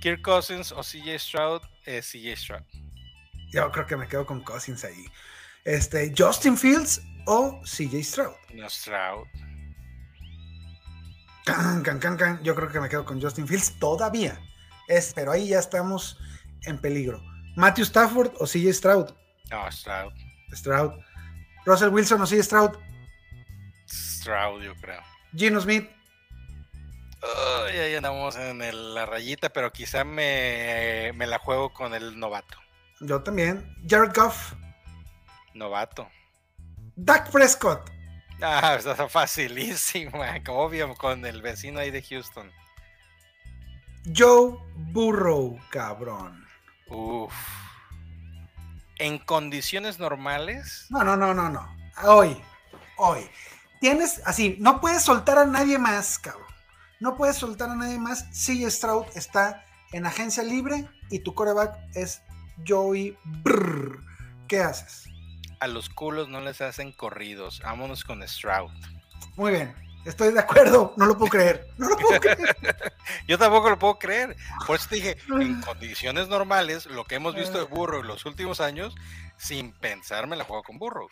Kirk 0.00 0.22
Cousins 0.22 0.72
o 0.72 0.82
CJ 0.82 1.18
Stroud, 1.18 1.62
eh, 1.86 2.00
CJ 2.02 2.36
Stroud. 2.36 2.62
Yo 3.52 3.70
creo 3.72 3.86
que 3.86 3.96
me 3.96 4.06
quedo 4.06 4.26
con 4.26 4.42
Cousins 4.42 4.84
ahí. 4.84 5.06
Este, 5.64 6.12
Justin 6.16 6.56
Fields 6.56 7.02
o 7.26 7.60
CJ 7.64 8.02
Stroud. 8.02 8.34
No 8.54 8.68
Stroud. 8.68 9.26
Can, 11.44 11.82
can, 11.82 11.98
can, 11.98 12.16
can. 12.16 12.42
Yo 12.42 12.54
creo 12.54 12.70
que 12.70 12.80
me 12.80 12.88
quedo 12.88 13.04
con 13.04 13.20
Justin 13.20 13.46
Fields 13.46 13.78
todavía. 13.78 14.40
Es, 14.88 15.12
pero 15.14 15.32
ahí 15.32 15.48
ya 15.48 15.58
estamos 15.58 16.18
en 16.62 16.78
peligro. 16.78 17.22
Matthew 17.56 17.84
Stafford 17.84 18.32
o 18.38 18.46
CJ 18.46 18.72
Stroud. 18.72 19.10
No, 19.50 19.70
Stroud. 19.70 20.12
Stroud. 20.52 20.92
Russell 21.66 21.88
Wilson 21.90 22.20
o 22.22 22.26
CJ 22.26 22.42
Stroud. 22.42 22.76
Stroud, 23.88 24.62
yo 24.62 24.74
creo. 24.76 25.02
Gino 25.34 25.60
Smith. 25.60 25.88
Ay, 27.68 27.78
ahí 27.78 27.94
andamos 27.94 28.36
en 28.36 28.62
el- 28.62 28.94
la 28.94 29.04
rayita, 29.06 29.50
pero 29.50 29.70
quizá 29.72 30.04
me, 30.04 31.12
me 31.14 31.26
la 31.26 31.38
juego 31.38 31.72
con 31.72 31.94
el 31.94 32.18
novato. 32.18 32.58
Yo 33.00 33.22
también. 33.22 33.76
Jared 33.88 34.12
Goff. 34.14 34.54
Novato. 35.54 36.08
Dak 36.96 37.30
Prescott. 37.30 37.90
Ah, 38.42 38.74
está 38.78 39.08
facilísima, 39.08 40.34
obvio, 40.48 40.94
con 40.94 41.26
el 41.26 41.42
vecino 41.42 41.80
ahí 41.80 41.90
de 41.90 42.02
Houston. 42.02 42.50
Joe 44.16 44.56
Burrow, 44.74 45.58
cabrón. 45.70 46.46
Uf. 46.88 47.34
En 49.00 49.18
condiciones 49.18 49.98
normales, 49.98 50.86
No, 50.90 51.02
no, 51.02 51.16
no, 51.16 51.34
no, 51.34 51.48
no. 51.48 51.76
Hoy, 52.04 52.40
hoy. 52.96 53.28
Tienes 53.80 54.22
así, 54.26 54.56
no 54.60 54.80
puedes 54.80 55.02
soltar 55.02 55.38
a 55.38 55.46
nadie 55.46 55.78
más, 55.78 56.18
cabrón. 56.18 56.46
No 57.00 57.16
puedes 57.16 57.36
soltar 57.36 57.70
a 57.70 57.74
nadie 57.74 57.98
más. 57.98 58.24
CJ 58.30 58.70
Stroud 58.70 59.06
está 59.14 59.64
en 59.92 60.06
agencia 60.06 60.42
libre 60.42 60.86
y 61.10 61.20
tu 61.20 61.34
coreback 61.34 61.76
es 61.94 62.22
Joey 62.68 63.16
Brr. 63.24 64.00
¿Qué 64.46 64.60
haces? 64.60 65.10
a 65.60 65.66
los 65.66 65.90
culos 65.90 66.28
no 66.28 66.40
les 66.40 66.60
hacen 66.62 66.90
corridos. 66.90 67.60
Vámonos 67.62 68.02
con 68.02 68.26
Stroud. 68.26 68.70
Muy 69.36 69.52
bien, 69.52 69.74
estoy 70.04 70.32
de 70.32 70.40
acuerdo. 70.40 70.94
No 70.96 71.06
lo 71.06 71.16
puedo 71.18 71.30
creer. 71.30 71.68
No 71.78 71.88
lo 71.88 71.96
puedo 71.96 72.20
creer. 72.20 72.56
Yo 73.28 73.38
tampoco 73.38 73.70
lo 73.70 73.78
puedo 73.78 73.98
creer. 73.98 74.36
Por 74.66 74.76
eso 74.76 74.86
te 74.88 74.96
dije, 74.96 75.16
en 75.28 75.60
condiciones 75.62 76.28
normales, 76.28 76.86
lo 76.86 77.04
que 77.04 77.16
hemos 77.16 77.34
visto 77.34 77.58
de 77.58 77.64
Burrow 77.64 78.00
en 78.00 78.06
los 78.06 78.24
últimos 78.26 78.60
años, 78.60 78.94
sin 79.36 79.72
pensar 79.72 80.26
me 80.26 80.36
la 80.36 80.44
juego 80.44 80.62
con 80.62 80.78
Burrow. 80.78 81.08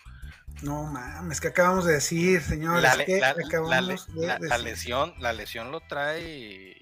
No 0.63 0.85
mames, 0.85 1.41
que 1.41 1.49
acabamos 1.49 1.85
de 1.85 1.93
decir, 1.95 2.43
señores. 2.43 2.83
La, 2.83 2.97
le- 2.97 3.21
la- 3.21 4.39
de 4.39 4.59
lesión, 4.59 5.15
la 5.21 5.33
lesión 5.33 5.71
lo 5.71 5.81
trae, 5.81 6.77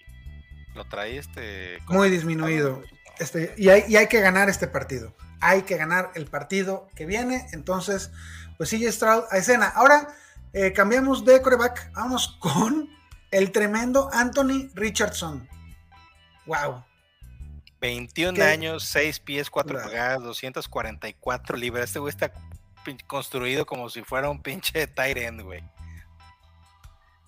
lo 0.75 0.85
trae 0.87 1.19
este. 1.19 1.79
Muy 1.89 2.09
disminuido. 2.09 2.83
Este, 3.19 3.55
y, 3.57 3.69
hay, 3.69 3.85
y 3.89 3.97
hay 3.97 4.07
que 4.09 4.21
ganar 4.21 4.49
este 4.49 4.67
partido. 4.67 5.15
Hay 5.41 5.63
que 5.63 5.77
ganar 5.77 6.11
el 6.15 6.27
partido 6.27 6.89
que 6.95 7.05
viene. 7.07 7.47
Entonces, 7.53 8.11
pues 8.57 8.71
sigue 8.71 8.91
Stroud 8.91 9.25
a 9.31 9.37
escena. 9.37 9.67
Ahora 9.69 10.09
eh, 10.57 10.73
cambiamos 10.73 11.25
de 11.25 11.41
coreback. 11.43 11.93
Vamos 11.93 12.29
con 12.41 12.89
el 13.31 13.53
tremendo 13.53 14.09
Anthony 14.13 14.71
Richardson. 14.75 15.49
Wow. 16.47 16.85
21 17.81 18.35
¿Qué? 18.37 18.43
años, 18.43 18.85
6 18.85 19.21
pies, 19.21 19.51
4 19.51 19.73
Claro. 19.75 19.89
pulgadas, 19.89 20.23
244 20.23 21.57
libras. 21.57 21.85
Este 21.91 21.99
güey 21.99 22.11
está 22.11 22.33
construido 23.07 23.67
como 23.67 23.91
si 23.91 24.03
fuera 24.03 24.31
un 24.31 24.41
pinche 24.43 24.87
tight 24.87 25.17
end, 25.19 25.43
güey. 25.43 25.63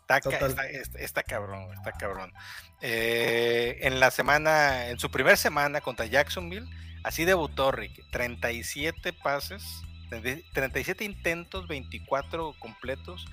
Está, 0.01 0.21
ca- 0.21 0.31
Total. 0.31 0.49
está, 0.51 0.67
está- 0.71 0.99
está 1.01 1.23
cabrón, 1.23 1.71
está 1.75 1.93
cabrón. 1.93 2.33
Eh, 2.81 3.79
en 3.83 4.01
la 4.01 4.11
semana, 4.11 4.87
en 4.89 4.99
su 4.99 5.11
primer 5.11 5.37
semana 5.37 5.81
contra 5.83 6.07
Jacksonville, 6.07 6.67
así 7.05 7.25
debutó 7.27 7.73
Rick. 7.73 8.01
37 8.11 9.13
pases, 9.13 9.63
37 10.09 11.05
intentos, 11.05 11.69
24 11.69 12.55
completos, 12.59 13.27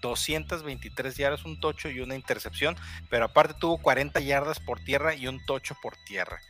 223 0.00 1.16
yardas, 1.16 1.44
un 1.44 1.58
tocho 1.58 1.88
y 1.90 2.00
una 2.00 2.14
intercepción, 2.14 2.76
pero 3.08 3.26
aparte 3.26 3.54
tuvo 3.58 3.78
40 3.78 4.20
yardas 4.20 4.60
por 4.60 4.80
tierra 4.80 5.14
y 5.14 5.26
un 5.26 5.44
tocho 5.44 5.76
por 5.82 5.96
tierra. 6.04 6.40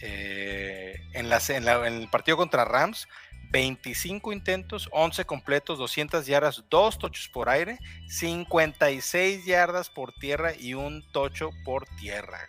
Eh, 0.00 1.00
en, 1.12 1.32
el 1.32 2.08
partido 2.08 2.36
contra 2.36 2.64
Rams, 2.64 3.08
25 3.50 4.32
intentos, 4.32 4.88
11 4.92 5.24
completos, 5.24 5.78
200 5.78 6.26
yardas, 6.26 6.64
2 6.68 6.98
tochos 6.98 7.28
por 7.28 7.48
aire, 7.48 7.78
56 8.08 9.44
yardas 9.44 9.90
por 9.90 10.12
tierra 10.12 10.52
y 10.54 10.74
un 10.74 11.02
tocho 11.12 11.50
por 11.64 11.86
tierra. 11.96 12.48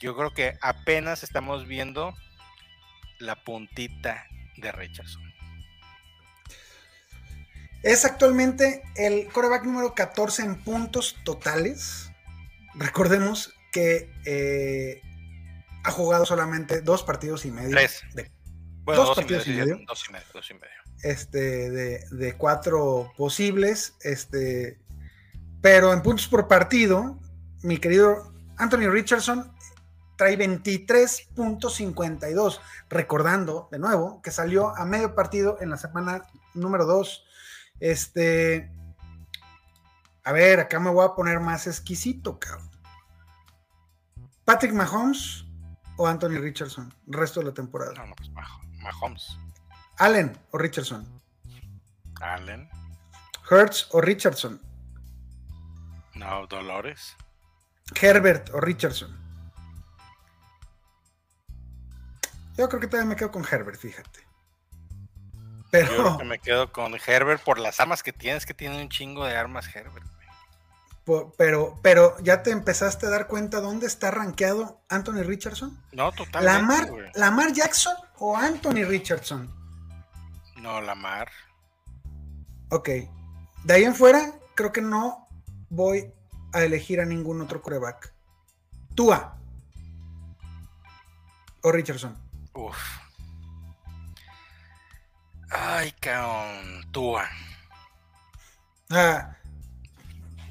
Yo 0.00 0.16
creo 0.16 0.32
que 0.32 0.56
apenas 0.60 1.22
estamos 1.22 1.66
viendo 1.66 2.14
la 3.18 3.36
puntita 3.44 4.26
de 4.56 4.72
Richardson. 4.72 5.33
Es 7.84 8.04
actualmente 8.04 8.82
el 8.96 9.28
coreback 9.28 9.64
número 9.64 9.94
14 9.94 10.42
en 10.42 10.62
puntos 10.64 11.16
totales. 11.24 12.10
Recordemos 12.74 13.54
que 13.72 14.10
eh, 14.24 15.00
ha 15.84 15.90
jugado 15.90 16.24
solamente 16.26 16.80
dos 16.80 17.02
partidos 17.02 17.44
y 17.44 17.50
medio. 17.50 17.70
Tres. 17.76 18.02
de- 18.14 18.30
Bueno, 18.84 19.02
Dos 19.04 19.16
partidos 19.16 19.46
y 19.46 19.50
medio, 19.50 19.74
medio. 19.76 19.86
dos 19.86 20.04
y 20.08 20.12
medio, 20.12 20.26
dos 20.34 20.50
y 20.50 20.54
medio. 20.54 20.68
este, 21.02 21.70
de, 21.70 22.04
de 22.10 22.36
cuatro 22.36 23.12
posibles, 23.16 23.94
este, 24.00 24.78
pero 25.60 25.92
en 25.92 26.02
puntos 26.02 26.26
por 26.28 26.48
partido, 26.48 27.18
mi 27.62 27.78
querido 27.78 28.32
Anthony 28.56 28.88
Richardson 28.90 29.52
trae 30.16 30.38
23.52, 30.38 32.60
recordando 32.88 33.68
de 33.72 33.78
nuevo 33.78 34.22
que 34.22 34.30
salió 34.30 34.68
a 34.76 34.84
medio 34.84 35.14
partido 35.14 35.58
en 35.60 35.70
la 35.70 35.76
semana 35.76 36.22
número 36.54 36.86
2. 36.86 37.23
Este, 37.84 38.72
a 40.24 40.32
ver, 40.32 40.58
acá 40.58 40.80
me 40.80 40.88
voy 40.90 41.04
a 41.04 41.14
poner 41.14 41.38
más 41.38 41.66
exquisito, 41.66 42.38
cabrón. 42.40 42.70
Patrick 44.46 44.72
Mahomes 44.72 45.44
o 45.98 46.06
Anthony 46.06 46.38
Richardson, 46.40 46.94
resto 47.06 47.40
de 47.40 47.46
la 47.46 47.52
temporada. 47.52 47.92
No, 47.92 48.06
no, 48.06 48.14
pues 48.16 48.30
Mah- 48.30 48.60
Mahomes. 48.80 49.38
Allen 49.98 50.34
o 50.52 50.56
Richardson. 50.56 51.22
Allen. 52.22 52.70
Hertz 53.50 53.88
o 53.92 54.00
Richardson. 54.00 54.62
No, 56.14 56.46
Dolores. 56.46 57.14
Herbert 58.00 58.48
o 58.54 58.60
Richardson. 58.62 59.14
Yo 62.56 62.66
creo 62.66 62.80
que 62.80 62.86
todavía 62.86 63.10
me 63.10 63.16
quedo 63.16 63.30
con 63.30 63.44
Herbert, 63.44 63.78
fíjate. 63.78 64.20
Yo 65.74 65.86
Pero, 65.88 66.02
creo 66.02 66.18
que 66.18 66.24
me 66.24 66.38
quedo 66.38 66.72
con 66.72 66.94
Herbert 66.94 67.42
por 67.42 67.58
las 67.58 67.80
armas 67.80 68.02
que 68.02 68.12
tienes, 68.12 68.46
que 68.46 68.54
tiene 68.54 68.80
un 68.80 68.88
chingo 68.88 69.24
de 69.24 69.36
armas 69.36 69.68
Herbert. 69.74 70.06
pero, 71.36 71.78
pero 71.82 72.16
ya 72.20 72.42
te 72.42 72.50
empezaste 72.50 73.06
a 73.06 73.10
dar 73.10 73.26
cuenta 73.26 73.60
dónde 73.60 73.86
está 73.86 74.10
rankeado 74.10 74.80
Anthony 74.88 75.22
Richardson. 75.22 75.78
No, 75.92 76.12
totalmente. 76.12 76.44
Lamar, 76.44 76.90
güey. 76.90 77.10
Lamar 77.14 77.52
Jackson 77.52 77.96
o 78.18 78.36
Anthony 78.36 78.84
Richardson. 78.84 79.52
No, 80.56 80.80
Lamar. 80.80 81.30
Ok. 82.70 82.88
De 83.64 83.74
ahí 83.74 83.84
en 83.84 83.94
fuera, 83.94 84.32
creo 84.54 84.72
que 84.72 84.80
no 84.80 85.26
voy 85.68 86.12
a 86.52 86.62
elegir 86.62 87.00
a 87.00 87.04
ningún 87.04 87.40
otro 87.40 87.60
coreback. 87.60 88.14
Tua 88.94 89.38
o 91.62 91.72
Richardson. 91.72 92.16
Uf. 92.52 93.03
Ay, 95.54 95.92
cabrón. 96.00 96.84
Tua. 96.92 97.28
Ah, 98.90 99.36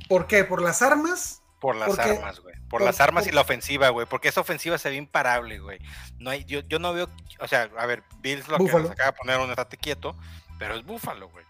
¿Por 0.09 0.27
qué? 0.27 0.43
¿Por 0.43 0.61
las 0.61 0.81
armas? 0.81 1.41
Por 1.59 1.75
las 1.75 1.89
Porque- 1.89 2.01
armas, 2.17 2.39
güey. 2.39 2.55
Por, 2.69 2.79
por- 2.79 2.81
las 2.83 2.99
armas 2.99 3.27
y 3.27 3.31
la 3.31 3.41
ofensiva, 3.41 3.89
güey. 3.89 4.05
Porque 4.07 4.27
esa 4.29 4.41
ofensiva 4.41 4.77
se 4.77 4.89
ve 4.89 4.95
imparable, 4.95 5.59
güey. 5.59 5.79
No 6.17 6.29
hay, 6.31 6.43
yo, 6.45 6.61
yo 6.61 6.79
no 6.79 6.93
veo, 6.93 7.09
o 7.39 7.47
sea, 7.47 7.69
a 7.77 7.85
ver, 7.85 8.03
Bills 8.19 8.47
lo 8.47 8.57
que 8.57 8.63
nos 8.65 8.91
acaba 8.91 9.11
de 9.11 9.17
poner 9.17 9.39
un 9.39 9.49
estate 9.49 9.77
quieto, 9.77 10.17
pero 10.57 10.75
es 10.75 10.83
Búfalo, 10.83 11.29
güey. 11.29 11.45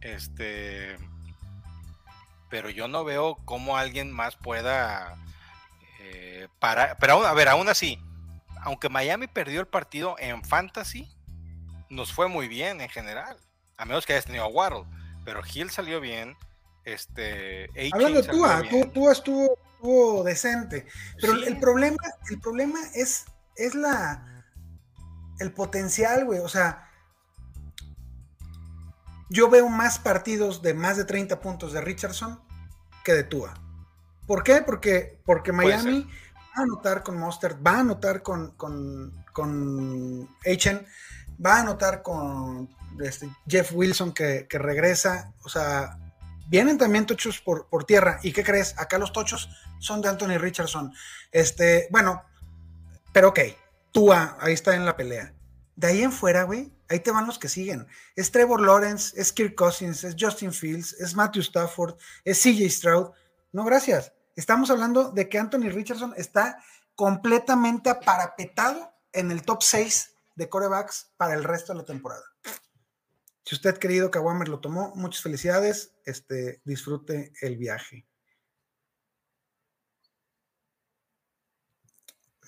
Este, 0.00 0.96
pero 2.48 2.70
yo 2.70 2.86
no 2.88 3.04
veo 3.04 3.36
cómo 3.44 3.76
alguien 3.76 4.12
más 4.12 4.36
pueda 4.36 5.16
eh, 6.00 6.48
parar. 6.60 6.96
Pero 7.00 7.26
a 7.26 7.34
ver, 7.34 7.48
aún 7.48 7.68
así, 7.68 8.00
aunque 8.62 8.88
Miami 8.88 9.26
perdió 9.26 9.60
el 9.60 9.66
partido 9.66 10.16
en 10.18 10.44
fantasy, 10.44 11.12
nos 11.88 12.12
fue 12.12 12.28
muy 12.28 12.48
bien 12.48 12.80
en 12.80 12.88
general. 12.88 13.36
A 13.76 13.84
menos 13.84 14.06
que 14.06 14.12
hayas 14.12 14.26
tenido 14.26 14.44
a 14.44 14.48
Waddle. 14.48 14.84
Pero 15.24 15.42
Hill 15.52 15.70
salió 15.70 16.00
bien. 16.00 16.36
Este, 16.84 17.68
Hablando 17.92 18.22
de 18.22 18.28
Tua, 18.28 18.62
Tua 18.92 19.12
estuvo, 19.12 19.58
estuvo, 19.72 20.24
decente. 20.24 20.86
Pero 21.20 21.32
el 21.32 21.58
problema, 21.58 21.96
el 22.30 22.40
problema 22.40 22.78
es, 22.94 23.26
es 23.56 23.74
la 23.74 24.36
el 25.38 25.52
potencial, 25.52 26.24
güey. 26.24 26.38
O 26.38 26.48
sea, 26.48 26.88
yo 29.28 29.50
veo 29.50 29.68
más 29.68 29.98
partidos 29.98 30.62
de 30.62 30.74
más 30.74 30.96
de 30.96 31.04
30 31.04 31.40
puntos 31.40 31.72
de 31.72 31.80
Richardson 31.80 32.40
que 33.04 33.12
de 33.12 33.24
Tua. 33.24 33.54
¿Por 34.26 34.42
qué? 34.42 34.62
Porque, 34.62 35.20
porque 35.24 35.52
Miami 35.52 36.02
va 36.02 36.60
a 36.60 36.62
anotar 36.62 37.02
con 37.02 37.18
Monster, 37.18 37.56
va 37.64 37.72
a 37.72 37.80
anotar 37.80 38.22
con, 38.22 38.52
con, 38.52 39.24
con 39.32 40.28
va 41.44 41.56
a 41.56 41.60
anotar 41.60 42.02
con 42.02 42.68
este, 43.00 43.28
Jeff 43.46 43.72
Wilson 43.72 44.12
que, 44.12 44.46
regresa. 44.50 45.32
O 45.44 45.48
sea, 45.48 45.98
vienen 46.48 46.78
también 46.78 47.06
tochos 47.06 47.40
por, 47.40 47.84
tierra. 47.84 48.18
¿Y 48.22 48.32
qué 48.32 48.42
crees? 48.42 48.78
Acá 48.78 48.98
los 48.98 49.12
tochos 49.12 49.48
son 49.78 50.00
de 50.00 50.08
Anthony 50.08 50.38
Richardson. 50.38 50.92
Este, 51.32 51.88
bueno, 51.90 52.22
pero 53.12 53.28
ok, 53.28 53.40
Tua, 53.92 54.36
ahí 54.40 54.52
está 54.52 54.74
en 54.74 54.84
la 54.84 54.96
pelea. 54.96 55.32
De 55.74 55.88
ahí 55.88 56.02
en 56.02 56.12
fuera, 56.12 56.44
güey, 56.44 56.72
ahí 56.88 57.00
te 57.00 57.10
van 57.10 57.26
los 57.26 57.38
que 57.38 57.48
siguen. 57.48 57.86
Es 58.14 58.32
Trevor 58.32 58.60
Lawrence, 58.60 59.20
es 59.20 59.32
Kirk 59.32 59.54
Cousins, 59.54 60.04
es 60.04 60.16
Justin 60.18 60.52
Fields, 60.52 60.94
es 60.94 61.14
Matthew 61.14 61.42
Stafford, 61.42 61.96
es 62.24 62.42
CJ 62.42 62.70
Stroud. 62.70 63.10
No, 63.52 63.64
gracias. 63.64 64.12
Estamos 64.34 64.70
hablando 64.70 65.10
de 65.12 65.28
que 65.28 65.38
Anthony 65.38 65.70
Richardson 65.70 66.14
está 66.16 66.58
completamente 66.94 67.90
aparapetado 67.90 68.92
en 69.12 69.30
el 69.30 69.42
top 69.42 69.62
6 69.62 70.15
de 70.36 70.48
corebacks 70.48 71.12
para 71.16 71.34
el 71.34 71.42
resto 71.42 71.72
de 71.72 71.80
la 71.80 71.84
temporada. 71.84 72.24
Si 73.44 73.54
usted, 73.54 73.78
querido 73.78 74.10
Kawamer, 74.10 74.48
lo 74.48 74.60
tomó, 74.60 74.92
muchas 74.94 75.22
felicidades. 75.22 75.94
Este, 76.04 76.60
disfrute 76.64 77.32
el 77.40 77.56
viaje. 77.56 78.06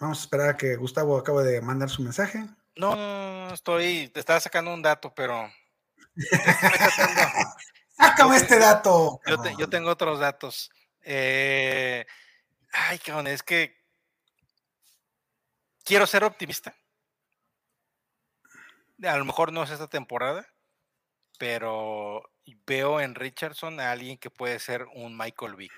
Vamos 0.00 0.18
a 0.18 0.22
esperar 0.22 0.48
a 0.50 0.56
que 0.56 0.76
Gustavo 0.76 1.16
acabe 1.18 1.44
de 1.44 1.60
mandar 1.60 1.90
su 1.90 2.02
mensaje. 2.02 2.46
No, 2.76 2.94
no, 2.94 3.52
estoy, 3.54 4.08
te 4.08 4.20
estaba 4.20 4.38
sacando 4.38 4.72
un 4.72 4.82
dato, 4.82 5.12
pero. 5.14 5.50
Sácame 7.96 8.36
este 8.36 8.58
dato. 8.58 9.20
Yo, 9.58 9.68
tengo 9.68 9.90
otros 9.90 10.20
datos. 10.20 10.70
Eh, 11.02 12.06
ay, 12.72 12.98
cabrón, 12.98 13.26
es 13.26 13.42
que 13.42 13.76
quiero 15.84 16.06
ser 16.06 16.22
optimista. 16.22 16.76
A 19.02 19.16
lo 19.16 19.24
mejor 19.24 19.52
no 19.52 19.62
es 19.62 19.70
esta 19.70 19.88
temporada, 19.88 20.46
pero 21.38 22.22
veo 22.66 23.00
en 23.00 23.14
Richardson 23.14 23.80
a 23.80 23.92
alguien 23.92 24.18
que 24.18 24.30
puede 24.30 24.58
ser 24.58 24.86
un 24.94 25.16
Michael 25.16 25.56
Vick. 25.56 25.72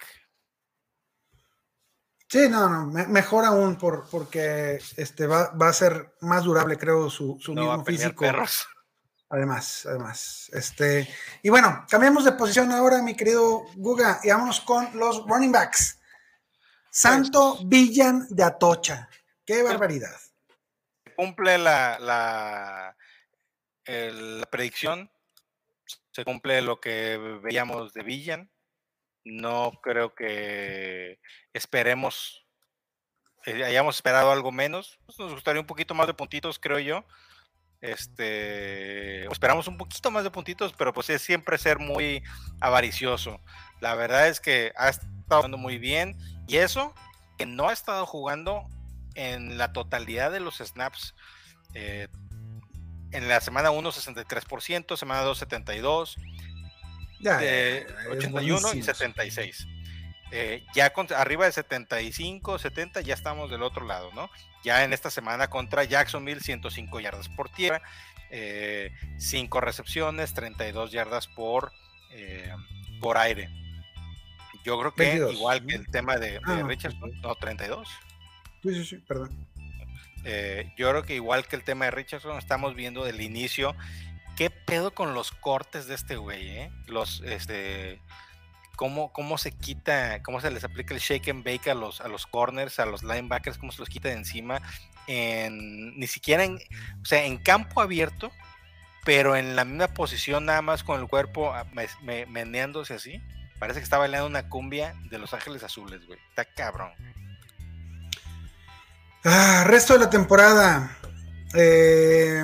Sí, 2.28 2.48
no, 2.48 2.68
no, 2.68 2.86
mejor 3.08 3.44
aún 3.44 3.76
por, 3.76 4.08
porque 4.08 4.80
este 4.96 5.26
va, 5.26 5.50
a 5.58 5.72
ser 5.72 6.14
más 6.20 6.44
durable, 6.44 6.76
creo, 6.76 7.10
su, 7.10 7.36
su 7.40 7.54
mismo 7.54 7.84
físico. 7.84 8.24
Además, 9.30 9.86
además. 9.86 10.50
Este, 10.52 11.08
y 11.42 11.48
bueno, 11.50 11.84
cambiamos 11.88 12.24
de 12.24 12.32
posición 12.32 12.70
ahora, 12.72 13.02
mi 13.02 13.14
querido 13.14 13.64
Guga, 13.76 14.20
y 14.22 14.30
vámonos 14.30 14.60
con 14.60 14.90
los 14.96 15.24
running 15.26 15.52
backs. 15.52 16.00
Santo 16.90 17.54
pues, 17.56 17.68
Villan 17.68 18.26
de 18.28 18.44
Atocha. 18.44 19.08
Qué 19.44 19.62
barbaridad. 19.62 20.16
Cumple 21.16 21.58
la, 21.58 21.98
la, 21.98 22.96
la 24.12 24.46
predicción. 24.46 25.10
Se 26.12 26.24
cumple 26.24 26.62
lo 26.62 26.80
que 26.80 27.18
veíamos 27.42 27.92
de 27.92 28.02
Villan 28.02 28.50
no 29.24 29.72
creo 29.82 30.14
que 30.14 31.20
esperemos, 31.52 32.46
eh, 33.46 33.64
hayamos 33.64 33.96
esperado 33.96 34.30
algo 34.30 34.52
menos. 34.52 34.98
Pues, 35.06 35.18
nos 35.18 35.32
gustaría 35.32 35.60
un 35.60 35.66
poquito 35.66 35.94
más 35.94 36.06
de 36.06 36.14
puntitos, 36.14 36.58
creo 36.58 36.78
yo. 36.78 37.04
Este, 37.80 39.24
esperamos 39.32 39.66
un 39.66 39.78
poquito 39.78 40.10
más 40.10 40.22
de 40.24 40.30
puntitos, 40.30 40.74
pero 40.76 40.92
pues 40.92 41.08
es 41.08 41.22
siempre 41.22 41.56
ser 41.56 41.78
muy 41.78 42.22
avaricioso. 42.60 43.40
La 43.80 43.94
verdad 43.94 44.28
es 44.28 44.40
que 44.40 44.72
ha 44.76 44.90
estado 44.90 45.14
jugando 45.28 45.56
muy 45.56 45.78
bien 45.78 46.18
y 46.46 46.58
eso 46.58 46.94
que 47.38 47.46
no 47.46 47.68
ha 47.68 47.72
estado 47.72 48.04
jugando 48.04 48.66
en 49.14 49.56
la 49.56 49.72
totalidad 49.72 50.30
de 50.30 50.40
los 50.40 50.58
snaps. 50.58 51.14
Eh, 51.72 52.08
en 53.12 53.28
la 53.28 53.40
semana 53.40 53.70
1 53.70 53.92
63%, 53.92 54.96
semana 54.96 55.22
2 55.22 55.38
72, 55.38 56.16
de 57.20 57.86
81 58.10 58.74
y 58.74 58.82
76. 58.82 59.66
Eh, 60.32 60.64
ya 60.74 60.92
arriba 61.16 61.46
de 61.46 61.52
75, 61.52 62.58
70, 62.58 63.00
ya 63.00 63.14
estamos 63.14 63.50
del 63.50 63.62
otro 63.62 63.84
lado, 63.84 64.10
¿no? 64.14 64.30
Ya 64.62 64.84
en 64.84 64.92
esta 64.92 65.10
semana 65.10 65.50
contra 65.50 65.84
Jacksonville, 65.84 66.40
105 66.40 67.00
yardas 67.00 67.28
por 67.28 67.48
tierra, 67.48 67.82
5 68.30 68.30
eh, 68.30 69.60
recepciones, 69.60 70.32
32 70.34 70.92
yardas 70.92 71.26
por, 71.26 71.72
eh, 72.12 72.52
por 73.00 73.18
aire. 73.18 73.50
Yo 74.62 74.78
creo 74.78 74.94
que 74.94 75.32
igual 75.32 75.66
que 75.66 75.74
el 75.74 75.90
tema 75.90 76.16
de, 76.16 76.32
de 76.32 76.40
ah, 76.44 76.62
Richardson, 76.64 77.10
no, 77.22 77.34
32. 77.34 77.88
Sí, 78.62 78.74
sí, 78.74 78.84
sí, 78.84 78.96
perdón. 78.98 79.49
Yo 80.76 80.90
creo 80.90 81.02
que 81.02 81.14
igual 81.14 81.46
que 81.46 81.56
el 81.56 81.64
tema 81.64 81.86
de 81.86 81.90
Richardson, 81.92 82.38
estamos 82.38 82.74
viendo 82.74 83.04
del 83.04 83.20
inicio 83.20 83.74
¿Qué 84.40 84.48
pedo 84.48 84.94
con 84.94 85.12
los 85.12 85.32
cortes 85.32 85.86
de 85.86 85.94
este 85.94 86.16
güey, 86.16 86.48
eh? 86.48 86.72
Los, 86.86 87.20
este, 87.26 88.00
cómo, 88.74 89.12
cómo 89.12 89.36
se 89.36 89.52
quita, 89.52 90.22
cómo 90.22 90.40
se 90.40 90.50
les 90.50 90.64
aplica 90.64 90.94
el 90.94 91.00
shake 91.00 91.28
and 91.28 91.44
bake 91.44 91.68
a 91.68 91.74
los, 91.74 92.00
a 92.00 92.08
los 92.08 92.26
corners, 92.26 92.80
a 92.80 92.86
los 92.86 93.02
linebackers, 93.02 93.58
cómo 93.58 93.70
se 93.70 93.80
los 93.80 93.90
quita 93.90 94.08
de 94.08 94.14
encima, 94.14 94.62
en, 95.06 95.94
ni 95.98 96.06
siquiera 96.06 96.44
en, 96.44 96.56
o 96.56 97.04
sea, 97.04 97.22
en 97.26 97.36
campo 97.36 97.82
abierto, 97.82 98.32
pero 99.04 99.36
en 99.36 99.56
la 99.56 99.66
misma 99.66 99.88
posición, 99.88 100.46
nada 100.46 100.62
más 100.62 100.84
con 100.84 100.98
el 100.98 101.06
cuerpo 101.06 101.52
ah, 101.52 101.66
meneándose 102.00 102.94
así. 102.94 103.20
Parece 103.58 103.80
que 103.80 103.84
está 103.84 103.98
bailando 103.98 104.26
una 104.26 104.48
cumbia 104.48 104.94
de 105.10 105.18
Los 105.18 105.34
Ángeles 105.34 105.62
Azules, 105.64 106.06
güey. 106.06 106.18
Está 106.30 106.46
cabrón. 106.46 106.92
Ah, 109.24 109.64
resto 109.66 109.94
de 109.94 110.00
la 110.00 110.10
temporada. 110.10 110.96
Eh, 111.54 112.42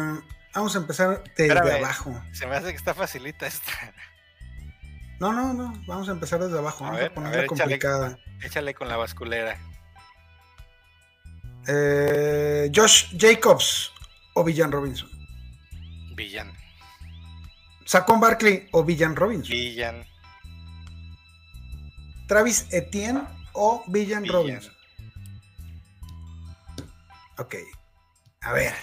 Vamos 0.56 0.74
a 0.74 0.78
empezar 0.78 1.22
desde 1.36 1.52
abajo. 1.52 2.18
Se 2.32 2.46
me 2.46 2.56
hace 2.56 2.70
que 2.70 2.76
está 2.76 2.94
facilita 2.94 3.46
esta. 3.46 3.72
No, 5.20 5.30
no, 5.30 5.52
no. 5.52 5.74
Vamos 5.86 6.08
a 6.08 6.12
empezar 6.12 6.40
desde 6.42 6.58
abajo. 6.58 6.82
Vamos 6.84 7.02
a, 7.02 7.12
ponerla 7.12 7.46
complicada. 7.46 8.18
Échale, 8.42 8.72
con 8.72 8.88
la 8.88 8.96
basculera. 8.96 9.58
Eh, 11.68 12.70
Josh 12.74 13.14
Jacobs 13.18 13.92
o 14.34 14.44
Villan 14.44 14.72
Robinson. 14.72 15.10
Villan. 16.14 16.50
Saquon 17.84 18.18
Barkley 18.18 18.68
o 18.72 18.82
Villan 18.82 19.14
Robinson. 19.14 19.50
Villan. 19.50 20.06
Travis 22.28 22.66
Etienne 22.72 23.24
o 23.52 23.84
Villan 23.88 24.26
Robinson. 24.26 24.72
Ok. 27.38 27.54
A 28.42 28.52
ver. 28.52 28.74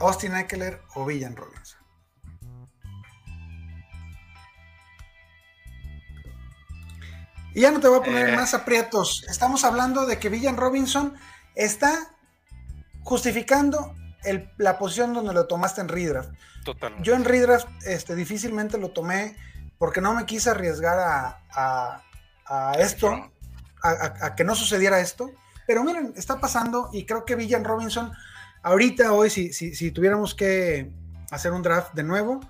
Austin 0.00 0.36
Eckler 0.36 0.82
o 0.94 1.04
Villan 1.04 1.36
Robinson. 1.36 1.80
Y 7.54 7.62
ya 7.62 7.70
no 7.70 7.80
te 7.80 7.88
voy 7.88 8.00
a 8.00 8.02
poner 8.02 8.28
eh. 8.28 8.36
más 8.36 8.52
aprietos. 8.52 9.24
Estamos 9.28 9.64
hablando 9.64 10.04
de 10.04 10.18
que 10.18 10.28
Villan 10.28 10.58
Robinson 10.58 11.14
está 11.54 12.10
justificando 13.02 13.94
la 14.58 14.78
posición 14.78 15.14
donde 15.14 15.32
lo 15.32 15.46
tomaste 15.46 15.80
en 15.80 15.88
redraft. 15.88 16.30
Yo 17.00 17.14
en 17.14 17.24
redraft 17.24 17.68
este, 17.86 18.14
difícilmente 18.14 18.76
lo 18.76 18.90
tomé 18.90 19.36
porque 19.78 20.00
no 20.00 20.14
me 20.14 20.26
quise 20.26 20.50
arriesgar 20.50 20.98
a, 21.54 22.02
esto, 22.78 23.30
a, 23.82 24.34
que 24.34 24.44
no 24.44 24.54
sucediera 24.54 25.00
esto. 25.00 25.30
Pero 25.66 25.84
miren, 25.84 26.12
está 26.16 26.40
pasando 26.40 26.90
y 26.92 27.04
creo 27.04 27.24
que 27.24 27.34
Villan 27.34 27.64
Robinson 27.64 28.12
ahorita, 28.66 29.12
hoy, 29.12 29.30
si, 29.30 29.52
si, 29.52 29.90
tuviéramos 29.92 30.34
que 30.34 30.90
hacer 31.30 31.52
un 31.52 31.62
draft 31.62 31.94
de 31.94 32.02
nuevo, 32.02 32.40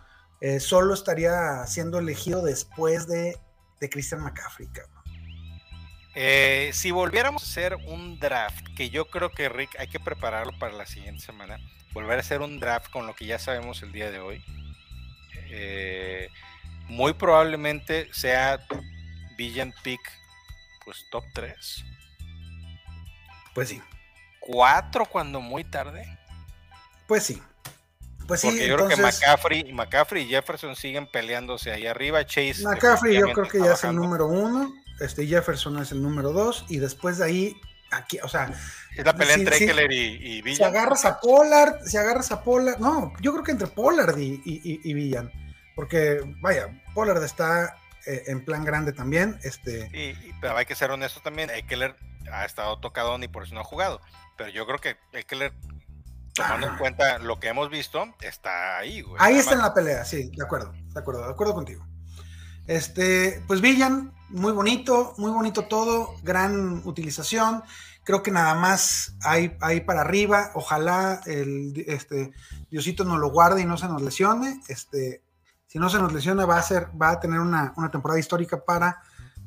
eh, 0.40 0.60
solo 0.60 0.94
estaría 0.94 1.66
siendo 1.66 1.98
elegido 1.98 2.42
después 2.42 3.06
de, 3.06 3.36
de 3.80 3.90
Christian 3.90 4.22
McCaffrey. 4.22 4.68
Eh, 6.14 6.70
si 6.72 6.90
volviéramos 6.90 7.42
a 7.42 7.46
hacer 7.46 7.74
un 7.74 8.18
draft, 8.18 8.66
que 8.74 8.88
yo 8.88 9.10
creo 9.10 9.30
que 9.30 9.50
Rick 9.50 9.78
hay 9.78 9.88
que 9.88 10.00
prepararlo 10.00 10.58
para 10.58 10.72
la 10.72 10.86
siguiente 10.86 11.22
semana, 11.22 11.58
volver 11.92 12.16
a 12.16 12.20
hacer 12.20 12.40
un 12.40 12.58
draft 12.58 12.90
con 12.90 13.06
lo 13.06 13.14
que 13.14 13.26
ya 13.26 13.38
sabemos 13.38 13.82
el 13.82 13.92
día 13.92 14.10
de 14.10 14.20
hoy. 14.20 14.42
Eh, 15.50 16.30
muy 16.88 17.12
probablemente 17.12 18.08
sea 18.12 18.58
Villan 19.36 19.74
Pick, 19.82 20.00
pues 20.84 21.04
top 21.10 21.24
3. 21.34 21.84
Pues 23.56 23.70
sí. 23.70 23.80
4 24.40 25.06
cuando 25.06 25.40
muy 25.40 25.64
tarde. 25.64 26.04
Pues 27.06 27.22
sí. 27.22 27.42
Pues 28.28 28.42
sí, 28.42 28.48
Porque 28.48 28.68
yo 28.68 28.76
creo 28.76 28.88
que 28.88 28.96
McCaffrey, 28.96 29.72
McCaffrey 29.72 30.24
y 30.24 30.28
Jefferson 30.28 30.76
siguen 30.76 31.10
peleándose 31.10 31.72
ahí 31.72 31.86
arriba. 31.86 32.26
Chase. 32.26 32.62
McCaffrey 32.64 33.18
yo 33.18 33.32
creo 33.32 33.48
que 33.48 33.58
ya 33.60 33.72
es 33.72 33.84
el 33.84 33.96
número 33.96 34.26
uno. 34.26 34.70
Este 35.00 35.26
Jefferson 35.26 35.78
es 35.78 35.90
el 35.90 36.02
número 36.02 36.32
dos. 36.32 36.66
Y 36.68 36.80
después 36.80 37.16
de 37.16 37.24
ahí, 37.24 37.56
aquí, 37.92 38.18
o 38.22 38.28
sea. 38.28 38.52
Es 38.94 39.06
la 39.06 39.16
pelea 39.16 39.36
entre 39.36 39.56
Eckler 39.56 39.90
y, 39.90 40.42
Villan. 40.42 40.56
Si 40.56 40.62
agarras 40.62 41.06
a 41.06 41.18
Pollard, 41.18 41.80
si 41.82 41.96
agarras 41.96 42.30
a 42.32 42.42
Pollard. 42.42 42.78
No, 42.78 43.14
yo 43.22 43.32
creo 43.32 43.42
que 43.42 43.52
entre 43.52 43.68
Pollard 43.68 44.18
y, 44.18 44.38
y, 44.44 44.92
Villan. 44.92 45.32
Porque, 45.74 46.20
vaya, 46.42 46.68
Pollard 46.92 47.24
está 47.24 47.78
eh, 48.04 48.24
en 48.26 48.44
plan 48.44 48.66
grande 48.66 48.92
también. 48.92 49.38
Este... 49.44 49.88
Sí, 49.88 50.34
pero 50.42 50.58
hay 50.58 50.66
que 50.66 50.74
ser 50.74 50.90
honesto 50.90 51.20
también. 51.20 51.48
Eckler 51.48 51.96
ha 52.32 52.44
estado 52.44 52.78
tocado 52.78 53.16
y 53.22 53.28
por 53.28 53.44
eso 53.44 53.54
no 53.54 53.60
ha 53.60 53.64
jugado. 53.64 54.00
Pero 54.36 54.50
yo 54.50 54.66
creo 54.66 54.78
que 54.78 54.96
Eckler 55.12 55.52
tomando 56.36 56.68
en 56.68 56.76
cuenta 56.76 57.18
lo 57.18 57.40
que 57.40 57.48
hemos 57.48 57.70
visto, 57.70 58.06
está 58.20 58.78
ahí, 58.78 59.00
güey. 59.00 59.16
Ahí 59.18 59.36
está 59.36 59.54
en 59.54 59.60
la 59.60 59.74
pelea, 59.74 60.04
sí, 60.04 60.30
de 60.36 60.44
acuerdo, 60.44 60.72
de 60.72 61.00
acuerdo, 61.00 61.24
de 61.24 61.32
acuerdo 61.32 61.54
contigo. 61.54 61.84
Este, 62.66 63.42
pues 63.46 63.60
Villan, 63.60 64.12
muy 64.28 64.52
bonito, 64.52 65.14
muy 65.18 65.30
bonito 65.30 65.66
todo, 65.66 66.14
gran 66.22 66.82
utilización. 66.84 67.62
Creo 68.04 68.22
que 68.22 68.30
nada 68.30 68.54
más 68.54 69.16
hay, 69.22 69.56
ahí 69.60 69.80
para 69.80 70.02
arriba. 70.02 70.50
Ojalá 70.54 71.20
el 71.26 71.84
este, 71.88 72.32
Diosito 72.70 73.04
nos 73.04 73.18
lo 73.18 73.30
guarde 73.30 73.62
y 73.62 73.64
no 73.64 73.76
se 73.76 73.88
nos 73.88 74.02
lesione. 74.02 74.60
Este, 74.68 75.22
si 75.66 75.78
no 75.78 75.88
se 75.88 75.98
nos 75.98 76.12
lesiona, 76.12 76.44
va 76.44 76.58
a 76.58 76.62
ser, 76.62 76.88
va 77.00 77.10
a 77.10 77.20
tener 77.20 77.40
una, 77.40 77.72
una 77.76 77.90
temporada 77.90 78.20
histórica 78.20 78.64
para, 78.64 79.02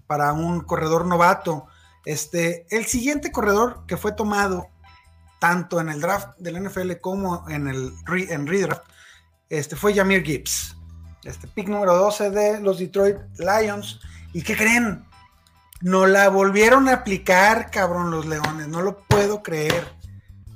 para 0.07 0.33
un 0.33 0.61
corredor 0.61 1.05
novato. 1.05 1.67
Este, 2.09 2.65
el 2.71 2.87
siguiente 2.87 3.31
corredor 3.31 3.85
que 3.85 3.95
fue 3.95 4.13
tomado 4.13 4.67
tanto 5.37 5.79
en 5.79 5.89
el 5.89 6.01
draft 6.01 6.35
del 6.39 6.59
NFL 6.63 6.93
como 7.01 7.47
en 7.47 7.67
el 7.67 7.93
en 8.31 8.47
redraft, 8.47 8.81
este, 9.47 9.75
fue 9.75 9.93
Jamir 9.93 10.23
Gibbs. 10.23 10.75
Este 11.23 11.47
pick 11.47 11.67
número 11.67 11.95
12 11.95 12.31
de 12.31 12.61
los 12.61 12.79
Detroit 12.79 13.17
Lions. 13.37 13.99
¿Y 14.33 14.41
qué 14.41 14.57
creen? 14.57 15.05
No 15.81 16.07
la 16.07 16.29
volvieron 16.29 16.89
a 16.89 16.93
aplicar, 16.93 17.69
cabrón, 17.69 18.09
los 18.09 18.25
Leones. 18.25 18.67
No 18.67 18.81
lo 18.81 19.03
puedo 19.03 19.43
creer. 19.43 19.87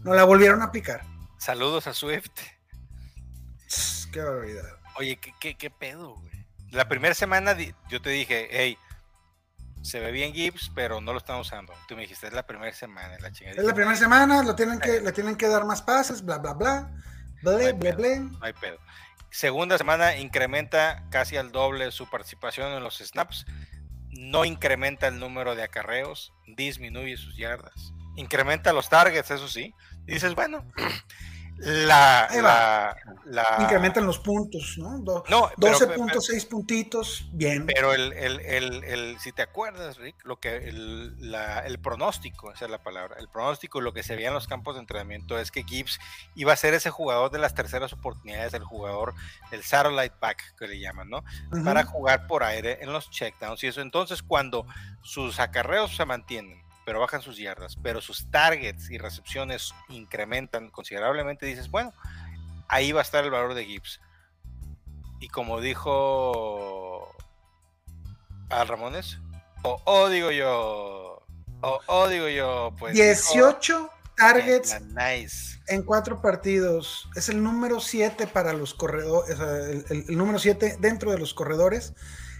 No 0.03 0.15
la 0.15 0.23
volvieron 0.23 0.63
a 0.63 0.65
aplicar. 0.65 1.03
Saludos 1.37 1.85
a 1.85 1.93
Swift. 1.93 2.31
Qué 4.11 4.21
barbaridad. 4.21 4.79
Oye, 4.95 5.17
¿qué, 5.17 5.35
qué, 5.39 5.55
qué 5.55 5.69
pedo, 5.69 6.15
güey? 6.15 6.47
La 6.71 6.87
primera 6.87 7.13
semana 7.13 7.55
yo 7.91 8.01
te 8.01 8.09
dije, 8.09 8.47
hey, 8.49 8.75
se 9.83 9.99
ve 9.99 10.11
bien 10.11 10.33
Gibbs, 10.33 10.71
pero 10.73 11.01
no 11.01 11.11
lo 11.11 11.17
están 11.17 11.39
usando. 11.39 11.73
Tú 11.87 11.95
me 11.95 12.03
dijiste, 12.03 12.25
es 12.25 12.33
la 12.33 12.47
primera 12.47 12.73
semana, 12.73 13.17
la 13.19 13.31
chingada. 13.31 13.59
Es 13.59 13.65
la 13.65 13.73
primera 13.73 13.97
semana, 13.97 14.41
lo 14.41 14.55
tienen 14.55 14.79
que, 14.79 15.01
le 15.01 15.11
tienen 15.11 15.35
que 15.35 15.47
dar 15.47 15.65
más 15.65 15.81
pases, 15.81 16.23
bla, 16.23 16.37
bla, 16.37 16.53
bla. 16.53 16.89
Ble, 17.41 17.73
ble, 17.73 17.91
ble. 17.91 18.19
No 18.21 18.39
hay 18.41 18.53
pedo. 18.53 18.77
Segunda 19.29 19.77
semana 19.77 20.15
incrementa 20.15 21.03
casi 21.09 21.35
al 21.35 21.51
doble 21.51 21.91
su 21.91 22.09
participación 22.09 22.71
en 22.71 22.81
los 22.81 22.99
snaps. 22.99 23.45
No 24.11 24.45
incrementa 24.45 25.07
el 25.07 25.19
número 25.19 25.53
de 25.53 25.63
acarreos, 25.63 26.33
disminuye 26.47 27.17
sus 27.17 27.35
yardas. 27.35 27.91
Incrementa 28.15 28.71
los 28.71 28.87
targets, 28.87 29.31
eso 29.31 29.49
sí. 29.49 29.75
Y 30.07 30.13
dices, 30.13 30.33
bueno, 30.33 30.65
la, 31.57 32.95
la, 33.25 33.57
incrementan 33.61 34.05
los 34.05 34.19
puntos, 34.19 34.75
¿no? 34.77 34.97
no 35.29 35.51
12 35.57 35.87
puntos, 35.87 36.25
6 36.25 36.45
puntitos, 36.45 37.29
bien. 37.31 37.65
Pero 37.65 37.93
el, 37.93 38.13
el, 38.13 38.83
el, 38.83 39.19
si 39.19 39.31
te 39.31 39.41
acuerdas, 39.41 39.97
Rick, 39.97 40.15
lo 40.25 40.39
que 40.39 40.57
el, 40.57 41.15
el 41.65 41.79
pronóstico, 41.79 42.51
esa 42.51 42.65
es 42.65 42.71
la 42.71 42.83
palabra, 42.83 43.17
el 43.19 43.29
pronóstico, 43.29 43.81
lo 43.81 43.93
que 43.93 44.03
se 44.03 44.15
veía 44.15 44.29
en 44.29 44.33
los 44.33 44.47
campos 44.47 44.75
de 44.75 44.81
entrenamiento 44.81 45.37
es 45.37 45.51
que 45.51 45.63
Gibbs 45.63 45.99
iba 46.35 46.53
a 46.53 46.57
ser 46.57 46.73
ese 46.73 46.89
jugador 46.89 47.31
de 47.31 47.39
las 47.39 47.53
terceras 47.53 47.93
oportunidades, 47.93 48.53
el 48.53 48.63
jugador 48.63 49.13
del 49.51 49.63
satellite 49.63 50.15
back 50.19 50.55
que 50.57 50.67
le 50.67 50.79
llaman, 50.79 51.09
¿no? 51.09 51.23
Para 51.63 51.85
jugar 51.85 52.27
por 52.27 52.43
aire 52.43 52.79
en 52.81 52.91
los 52.91 53.09
checkdowns 53.09 53.63
y 53.63 53.67
eso. 53.67 53.81
Entonces, 53.81 54.23
cuando 54.23 54.65
sus 55.01 55.39
acarreos 55.39 55.95
se 55.95 56.05
mantienen 56.05 56.63
pero 56.85 56.99
bajan 56.99 57.21
sus 57.21 57.37
yardas, 57.37 57.77
pero 57.81 58.01
sus 58.01 58.29
targets 58.29 58.89
y 58.89 58.97
recepciones 58.97 59.73
incrementan 59.89 60.69
considerablemente, 60.69 61.45
dices, 61.45 61.69
bueno, 61.69 61.93
ahí 62.67 62.91
va 62.91 63.01
a 63.01 63.03
estar 63.03 63.23
el 63.23 63.31
valor 63.31 63.53
de 63.53 63.65
Gibbs. 63.65 64.01
Y 65.19 65.29
como 65.29 65.61
dijo 65.61 67.15
Al 68.49 68.67
Ramones, 68.67 69.19
o 69.63 69.81
oh, 69.85 70.09
digo 70.09 70.31
yo, 70.31 71.25
o 71.61 71.81
oh, 71.87 72.07
digo 72.09 72.27
yo, 72.27 72.75
pues. 72.77 72.93
18 72.93 73.89
targets 74.17 74.81
nice. 74.81 75.59
en 75.67 75.83
cuatro 75.83 76.21
partidos. 76.21 77.09
Es 77.15 77.29
el 77.29 77.41
número 77.41 77.79
7 77.79 78.27
para 78.27 78.53
los 78.53 78.73
corredores, 78.73 79.39
el, 79.89 80.05
el 80.09 80.17
número 80.17 80.39
7 80.39 80.77
dentro 80.79 81.11
de 81.11 81.19
los 81.19 81.33
corredores. 81.33 81.93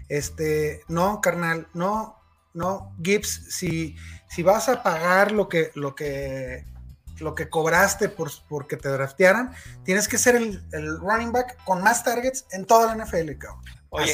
Este, 0.09 0.81
no, 0.89 1.21
carnal, 1.21 1.69
no, 1.73 2.21
no, 2.53 2.95
Gibbs, 3.01 3.47
si, 3.49 3.95
si 4.33 4.41
vas 4.41 4.67
a 4.67 4.81
pagar 4.81 5.31
lo 5.31 5.47
que, 5.47 5.71
lo 5.75 5.93
que, 5.93 6.65
lo 7.19 7.35
que 7.35 7.49
cobraste 7.49 8.09
por, 8.09 8.31
porque 8.49 8.77
te 8.77 8.89
draftearan, 8.89 9.53
tienes 9.83 10.07
que 10.07 10.17
ser 10.17 10.35
el, 10.35 10.97
running 10.99 11.31
back 11.31 11.63
con 11.65 11.83
más 11.83 12.03
targets 12.03 12.45
en 12.51 12.65
toda 12.65 12.95
la 12.95 13.05
NFL, 13.05 13.37
cabrón. 13.37 13.63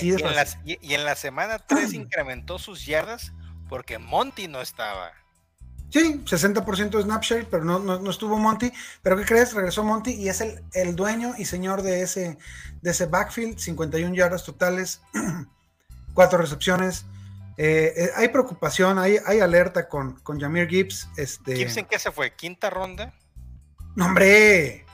y, 0.01 0.93
en 0.93 1.05
la, 1.05 1.15
semana 1.15 1.59
3 1.59 1.93
incrementó 1.93 2.59
sus 2.59 2.85
yardas 2.85 3.31
porque 3.69 3.97
Monty 3.97 4.49
no 4.49 4.59
estaba. 4.59 5.13
Sí, 5.89 6.21
60% 6.25 6.89
de 6.89 7.03
Snapshare, 7.03 7.47
pero 7.49 7.63
no, 7.63 7.79
no, 7.79 8.09
estuvo 8.11 8.37
Monty. 8.37 8.71
Pero 9.01 9.17
¿qué 9.17 9.25
crees? 9.25 9.53
Regresó 9.53 9.83
Monty 9.83 10.11
y 10.11 10.27
es 10.27 10.41
el, 10.41 10.61
el 10.73 10.95
dueño 10.95 11.33
y 11.37 11.45
señor 11.45 11.81
de 11.81 12.01
ese, 12.01 12.37
de 12.81 12.91
ese 12.91 13.05
backfield, 13.05 13.57
51 13.57 14.13
yardas 14.13 14.43
totales, 14.43 15.01
cuatro 16.13 16.39
recepciones, 16.39 17.05
eh, 17.61 17.93
eh, 17.97 18.09
hay 18.15 18.29
preocupación, 18.29 18.97
hay, 18.97 19.17
hay 19.25 19.41
alerta 19.41 19.89
con, 19.89 20.17
con 20.21 20.39
Jamir 20.39 20.69
Gibbs. 20.69 21.09
Este... 21.17 21.57
¿Gibbs 21.57 21.75
en 21.75 21.87
qué 21.87 21.99
se 21.99 22.09
fue? 22.09 22.33
¿Quinta 22.33 22.69
ronda? 22.69 23.13
No, 23.97 24.05
hombre. 24.05 24.85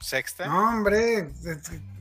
¿Sexta? 0.00 0.46
No, 0.46 0.70
hombre. 0.70 1.28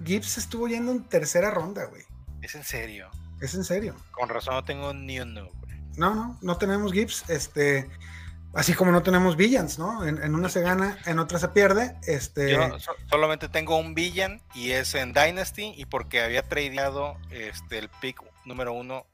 Gibbs 0.06 0.38
estuvo 0.38 0.70
yendo 0.70 0.94
en 0.94 1.04
tercera 1.10 1.52
ronda, 1.52 1.84
güey. 1.88 2.04
¿Es 2.42 2.56
en 2.56 2.64
serio? 2.64 3.10
Es 3.42 3.54
en 3.56 3.66
serio. 3.66 3.98
Con 4.12 4.30
razón 4.30 4.54
no 4.54 4.64
tengo 4.64 4.94
ni 4.94 5.20
un 5.20 5.34
No, 5.34 6.16
no, 6.16 6.40
no 6.42 6.58
tenemos 6.58 6.94
Gibbs. 6.94 7.30
Este, 7.30 7.90
así 8.54 8.76
como 8.76 8.94
no 8.94 9.04
tenemos 9.04 9.36
Villans, 9.36 9.78
¿no? 9.78 10.08
En, 10.08 10.34
una 10.34 10.48
se 10.48 10.62
gana, 10.62 10.98
en 11.06 11.20
otra 11.20 11.38
se 11.38 11.50
pierde. 11.50 11.98
Este... 12.04 12.52
Yo 12.54 12.78
solamente 13.10 13.50
tengo 13.50 13.76
un 13.76 13.94
Villan 13.94 14.42
y 14.56 14.72
es 14.72 14.96
en 14.96 15.12
Dynasty 15.12 15.74
y 15.76 15.84
porque 15.84 16.22
había 16.22 16.44
tradeado 16.44 17.18
este, 17.30 17.78
el 17.78 17.90
pick 17.90 18.24
número 18.46 18.72
uno 18.72 19.06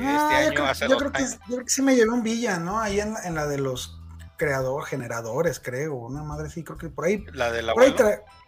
Ah, 0.00 0.42
este 0.42 0.84
año. 0.84 0.88
Yo 0.88 0.96
creo, 0.98 1.12
que, 1.12 1.26
sí 1.66 1.82
me 1.82 1.94
llevé 1.94 2.10
un 2.10 2.22
villa, 2.22 2.58
¿no? 2.58 2.80
Ahí 2.80 3.00
en, 3.00 3.34
la 3.34 3.46
de 3.46 3.58
los 3.58 3.98
creadores, 4.36 4.88
generadores, 4.88 5.60
creo. 5.60 5.94
Una 5.94 6.22
madre 6.22 6.50
sí, 6.50 6.64
creo 6.64 6.78
que 6.78 6.88
por 6.88 7.06
ahí. 7.06 7.24
La 7.32 7.50
de 7.50 7.62
la 7.62 7.74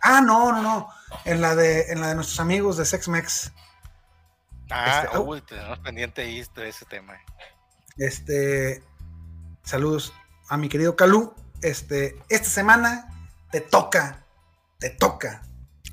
Ah, 0.02 0.20
no, 0.20 0.52
no, 0.52 0.62
no. 0.62 0.88
En 1.24 1.40
la 1.40 1.54
de, 1.54 1.92
en 1.92 2.00
la 2.00 2.08
de 2.08 2.14
nuestros 2.14 2.40
amigos 2.40 2.76
de 2.76 2.84
SexMex. 2.84 3.52
Ah, 4.70 5.02
este, 5.04 5.18
uy, 5.18 5.40
tenemos 5.42 5.78
pendiente 5.80 6.22
ahí 6.22 6.44
de 6.54 6.68
ese 6.68 6.84
tema. 6.84 7.14
Este. 7.96 8.82
Saludos 9.62 10.12
a 10.48 10.56
mi 10.56 10.68
querido 10.68 10.96
Calú. 10.96 11.34
Este, 11.62 12.20
esta 12.28 12.48
semana 12.48 13.08
te 13.50 13.60
toca, 13.60 14.26
te 14.78 14.90
toca 14.90 15.42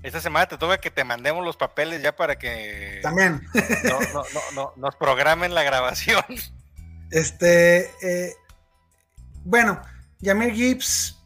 esta 0.04 0.20
semana 0.20 0.48
te 0.48 0.58
toca 0.58 0.80
que 0.80 0.90
te 0.90 1.04
mandemos 1.04 1.46
los 1.46 1.58
papeles 1.58 2.02
ya 2.02 2.16
para 2.16 2.38
que. 2.38 3.00
También. 3.04 3.42
No, 3.84 4.00
no, 4.14 4.24
no, 4.56 4.74
nos 4.76 4.96
programen 4.96 5.54
la 5.54 5.64
grabación. 5.64 6.24
Este. 7.12 7.92
Eh, 8.02 8.34
bueno, 9.44 9.82
Yamir 10.20 10.54
Gibbs, 10.54 11.22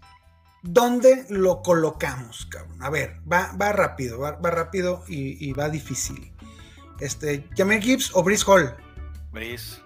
¿dónde 0.63 1.25
lo 1.29 1.61
colocamos, 1.61 2.47
cabrón? 2.47 2.81
A 2.81 2.89
ver, 2.89 3.21
va, 3.31 3.51
va 3.59 3.71
rápido, 3.71 4.19
va, 4.19 4.37
rápido 4.49 5.03
y, 5.07 5.51
va 5.53 5.69
difícil. 5.69 6.33
Este, 6.99 7.47
Yamir 7.55 7.81
Gibbs 7.81 8.11
o 8.13 8.23
Brice 8.23 8.43
Hall. 8.47 8.75
Brice. 9.31 9.81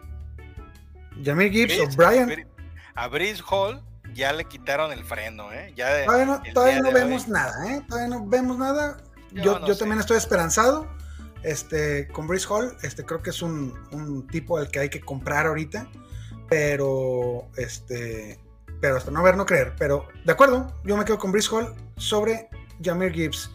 Yamir 1.22 1.52
Gibbs 1.52 1.80
o 1.80 1.98
Brian. 1.98 2.48
A 2.96 3.08
Brice 3.08 3.44
Hall 3.50 3.84
ya 4.14 4.34
le 4.34 4.46
quitaron 4.46 4.92
el 4.92 5.04
freno, 5.04 5.52
¿eh? 5.52 5.74
Ya 5.76 6.06
todavía 6.54 6.82
no, 6.82 6.92
vemos 6.92 7.28
nada, 7.28 7.74
¿eh? 7.74 7.82
Todavía 7.88 8.10
no 8.10 8.26
vemos 8.26 8.58
nada. 8.58 8.98
Yo, 9.32 9.66
yo, 9.66 9.78
también 9.78 10.00
estoy 10.00 10.18
esperanzado. 10.18 10.88
Este, 11.44 12.08
con 12.10 12.28
Brice 12.28 12.48
Hall, 12.50 12.76
este, 12.84 13.06
creo 13.06 13.22
que 13.22 13.30
es 13.30 13.42
un, 13.42 14.28
tipo 14.30 14.58
al 14.58 14.70
que 14.70 14.80
hay 14.80 14.90
que 14.90 15.02
comprar 15.02 15.48
ahorita. 15.48 15.88
Pero, 16.50 17.48
este, 17.58 18.40
pero 18.82 18.98
hasta 18.98 19.12
no 19.12 19.22
ver, 19.22 19.38
no 19.38 19.46
creer. 19.46 19.74
Pero, 19.78 20.08
de 20.26 20.32
acuerdo, 20.32 20.76
yo 20.84 20.98
me 20.98 21.06
quedo 21.06 21.18
con 21.18 21.32
Brice 21.32 21.50
Hall 21.56 21.76
sobre 21.98 22.50
Jamir 22.84 23.14
Gibbs. 23.14 23.52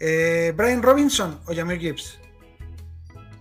Eh, 0.00 0.52
Brian 0.56 0.82
Robinson 0.82 1.40
o 1.46 1.54
Jamir 1.54 1.78
Gibbs. 1.78 2.18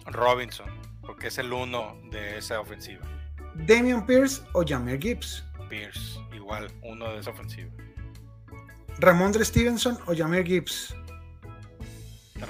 Robinson, 0.05 0.67
porque 1.01 1.27
es 1.27 1.37
el 1.37 1.51
uno 1.51 1.97
de 2.11 2.37
esa 2.37 2.59
ofensiva. 2.59 3.05
Damian 3.65 4.05
Pierce 4.05 4.41
o 4.53 4.63
Jameer 4.65 4.99
Gibbs. 4.99 5.43
Pierce, 5.69 6.19
igual, 6.33 6.71
uno 6.83 7.11
de 7.11 7.19
esa 7.19 7.31
ofensiva. 7.31 7.71
Ramondre 8.99 9.45
Stevenson 9.45 9.97
o 10.07 10.13
Jameer 10.15 10.45
Gibbs. 10.45 10.95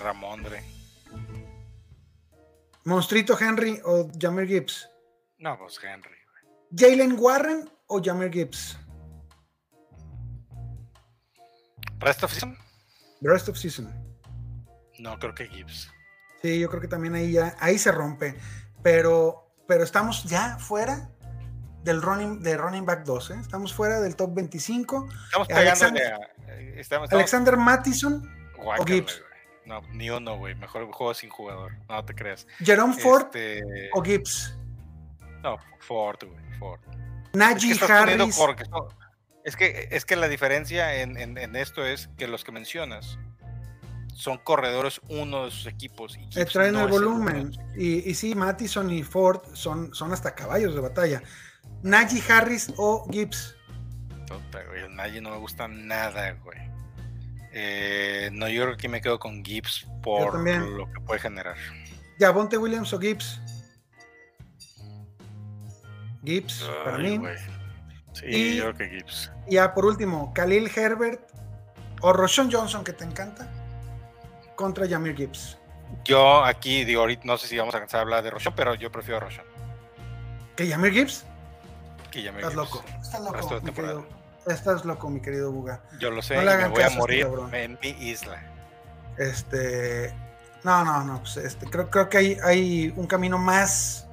Ramondre. 0.03 0.63
Monstrito 2.85 3.37
Henry 3.39 3.81
o 3.83 4.09
Jameer 4.17 4.47
Gibbs. 4.47 4.89
No, 5.39 5.57
pues 5.57 5.79
Henry. 5.83 6.15
Jalen 6.71 7.17
Warren 7.19 7.69
o 7.87 8.01
Jameer 8.01 8.31
Gibbs. 8.31 8.77
¿Rest 11.99 12.23
of 12.23 12.31
season? 12.31 12.57
Rest 13.21 13.49
of 13.49 13.57
season. 13.57 13.91
No, 14.99 15.17
creo 15.19 15.33
que 15.33 15.47
Gibbs. 15.47 15.91
Sí, 16.41 16.59
yo 16.59 16.69
creo 16.69 16.81
que 16.81 16.87
también 16.87 17.15
ahí 17.15 17.33
ya, 17.33 17.55
ahí 17.59 17.77
se 17.77 17.91
rompe. 17.91 18.37
Pero, 18.83 19.53
pero 19.67 19.83
estamos 19.83 20.23
ya 20.23 20.57
fuera 20.57 21.09
del 21.87 22.01
running, 22.01 22.41
de 22.43 22.57
running 22.57 22.85
back 22.85 23.03
12. 23.05 23.33
¿eh? 23.33 23.37
Estamos 23.41 23.73
fuera 23.73 23.99
del 24.01 24.15
top 24.15 24.33
25. 24.35 25.07
Estamos 25.25 25.49
Alexander, 25.49 26.03
pegándole 26.03 26.73
a. 26.75 26.79
Estamos, 26.79 27.11
Alexander 27.11 27.57
Mattison 27.57 28.29
o 28.59 28.85
Gibbs. 28.85 29.21
No, 29.65 29.81
ni 29.93 30.09
uno, 30.09 30.37
güey. 30.37 30.53
Mejor 30.55 30.85
juego 30.91 31.13
sin 31.13 31.29
jugador. 31.29 31.73
No 31.89 32.03
te 32.05 32.13
creas. 32.13 32.45
Jerome 32.59 32.93
Ford 32.93 33.23
Este, 33.35 33.89
o 33.93 34.03
Gibbs. 34.03 34.55
No, 35.43 35.57
Ford, 35.79 36.17
güey. 36.23 36.59
Ford. 36.59 36.79
Es 36.83 37.31
que 37.31 37.37
Najee 37.37 37.71
estás 37.71 37.99
poniendo 38.01 38.23
Harris. 38.25 38.69
es 39.43 39.55
que, 39.55 39.87
es 39.91 40.05
que 40.05 40.15
la 40.15 40.27
diferencia 40.27 40.95
en, 41.01 41.17
en- 41.17 41.37
en 41.37 41.55
esto 41.55 41.85
es 41.85 42.09
que 42.17 42.27
los 42.27 42.43
que 42.43 42.51
mencionas 42.51 43.17
son 44.13 44.39
corredores 44.39 44.99
uno 45.09 45.45
de 45.45 45.51
sus 45.51 45.67
equipos. 45.67 46.17
Y 46.17 46.39
eh, 46.39 46.45
traen 46.45 46.73
no 46.73 46.79
el 46.81 46.85
es 46.85 46.91
volumen. 46.91 47.51
Y, 47.75 48.09
y 48.09 48.13
sí, 48.15 48.33
Mattison 48.35 48.89
y 48.89 49.03
Ford 49.03 49.41
son, 49.53 49.93
son 49.93 50.11
hasta 50.13 50.33
caballos 50.33 50.73
de 50.75 50.81
batalla. 50.81 51.21
Najee 51.89 52.21
Harris 52.31 52.73
o 52.77 53.07
Gibbs. 53.11 53.55
Puta, 54.27 54.63
güey, 54.67 54.83
el 54.83 54.95
Najee 54.95 55.21
no 55.21 55.31
me 55.31 55.37
gusta 55.37 55.67
nada, 55.67 56.31
güey. 56.43 56.57
Eh, 57.53 58.29
no, 58.33 58.47
yo 58.49 58.63
creo 58.63 58.75
que 58.75 58.81
aquí 58.81 58.87
me 58.89 59.01
quedo 59.01 59.19
con 59.19 59.43
Gibbs 59.43 59.87
por 60.03 60.37
lo 60.39 60.91
que 60.91 60.99
puede 61.01 61.19
generar. 61.19 61.55
Javonte 62.19 62.57
Williams 62.57 62.93
o 62.93 62.99
Gibbs. 62.99 63.39
Gibbs, 66.23 66.63
para 66.83 66.97
mí. 66.97 67.17
güey. 67.17 67.37
Sí, 68.13 68.25
Y- 68.25 68.57
yo 68.57 68.73
creo 68.73 68.75
que 68.75 68.89
Gibbs. 68.97 69.31
Y 69.47 69.53
ya 69.55 69.73
por 69.73 69.85
último, 69.85 70.33
Khalil 70.33 70.69
Herbert 70.75 71.21
o 72.01 72.11
Roshan 72.13 72.51
Johnson, 72.51 72.83
que 72.83 72.93
te 72.93 73.03
encanta, 73.05 73.49
contra 74.55 74.87
Jameer 74.87 75.15
Gibbs. 75.15 75.57
Yo 76.03 76.43
aquí, 76.43 76.83
digo, 76.83 77.01
ahorita 77.01 77.21
no 77.25 77.37
sé 77.37 77.47
si 77.47 77.57
vamos 77.57 77.73
a 77.73 77.77
alcanzar 77.77 77.99
a 77.99 78.01
hablar 78.01 78.23
de 78.23 78.31
Roshan, 78.31 78.53
pero 78.55 78.75
yo 78.75 78.91
prefiero 78.91 79.17
a 79.17 79.19
Roshan. 79.21 79.45
¿Que 80.55 80.67
Jameer 80.67 80.93
Gibbs? 80.93 81.25
Que 82.17 82.23
ya 82.23 82.31
me 82.31 82.39
Estás 82.39 82.55
loco. 82.55 82.83
Estás 82.99 83.21
loco, 83.21 83.61
mi 83.61 83.71
querido. 83.71 84.07
Estás 84.47 84.85
loco, 84.85 85.09
mi 85.11 85.21
querido 85.21 85.51
Buga. 85.51 85.83
Yo 85.99 86.09
lo 86.09 86.23
sé, 86.23 86.33
No 86.35 86.41
y 86.41 86.45
le 86.45 86.57
me 86.57 86.67
voy 86.69 86.81
a 86.81 86.87
este 86.87 86.97
morir 86.97 87.27
en 87.51 87.77
mi 87.79 87.89
isla. 87.89 88.41
Este. 89.19 90.11
No, 90.63 90.83
no, 90.83 91.03
no. 91.03 91.19
Pues 91.19 91.37
este, 91.37 91.67
creo, 91.67 91.91
creo 91.91 92.09
que 92.09 92.17
hay, 92.17 92.37
hay 92.43 92.91
un 92.97 93.05
camino 93.05 93.37
más 93.37 94.07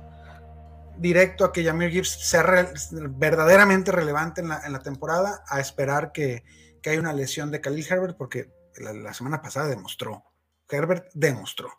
directo 0.98 1.46
a 1.46 1.52
que 1.54 1.64
Jameer 1.64 1.92
Gibbs 1.92 2.10
sea 2.28 2.42
re- 2.42 2.74
verdaderamente 2.92 3.90
relevante 3.90 4.42
en 4.42 4.50
la, 4.50 4.60
en 4.66 4.74
la 4.74 4.80
temporada, 4.80 5.42
a 5.48 5.58
esperar 5.60 6.12
que, 6.12 6.44
que 6.82 6.90
haya 6.90 7.00
una 7.00 7.14
lesión 7.14 7.50
de 7.50 7.62
Khalil 7.62 7.86
Herbert, 7.88 8.18
porque 8.18 8.52
la, 8.76 8.92
la 8.92 9.14
semana 9.14 9.40
pasada 9.40 9.68
demostró. 9.68 10.24
Herbert 10.68 11.06
demostró. 11.14 11.70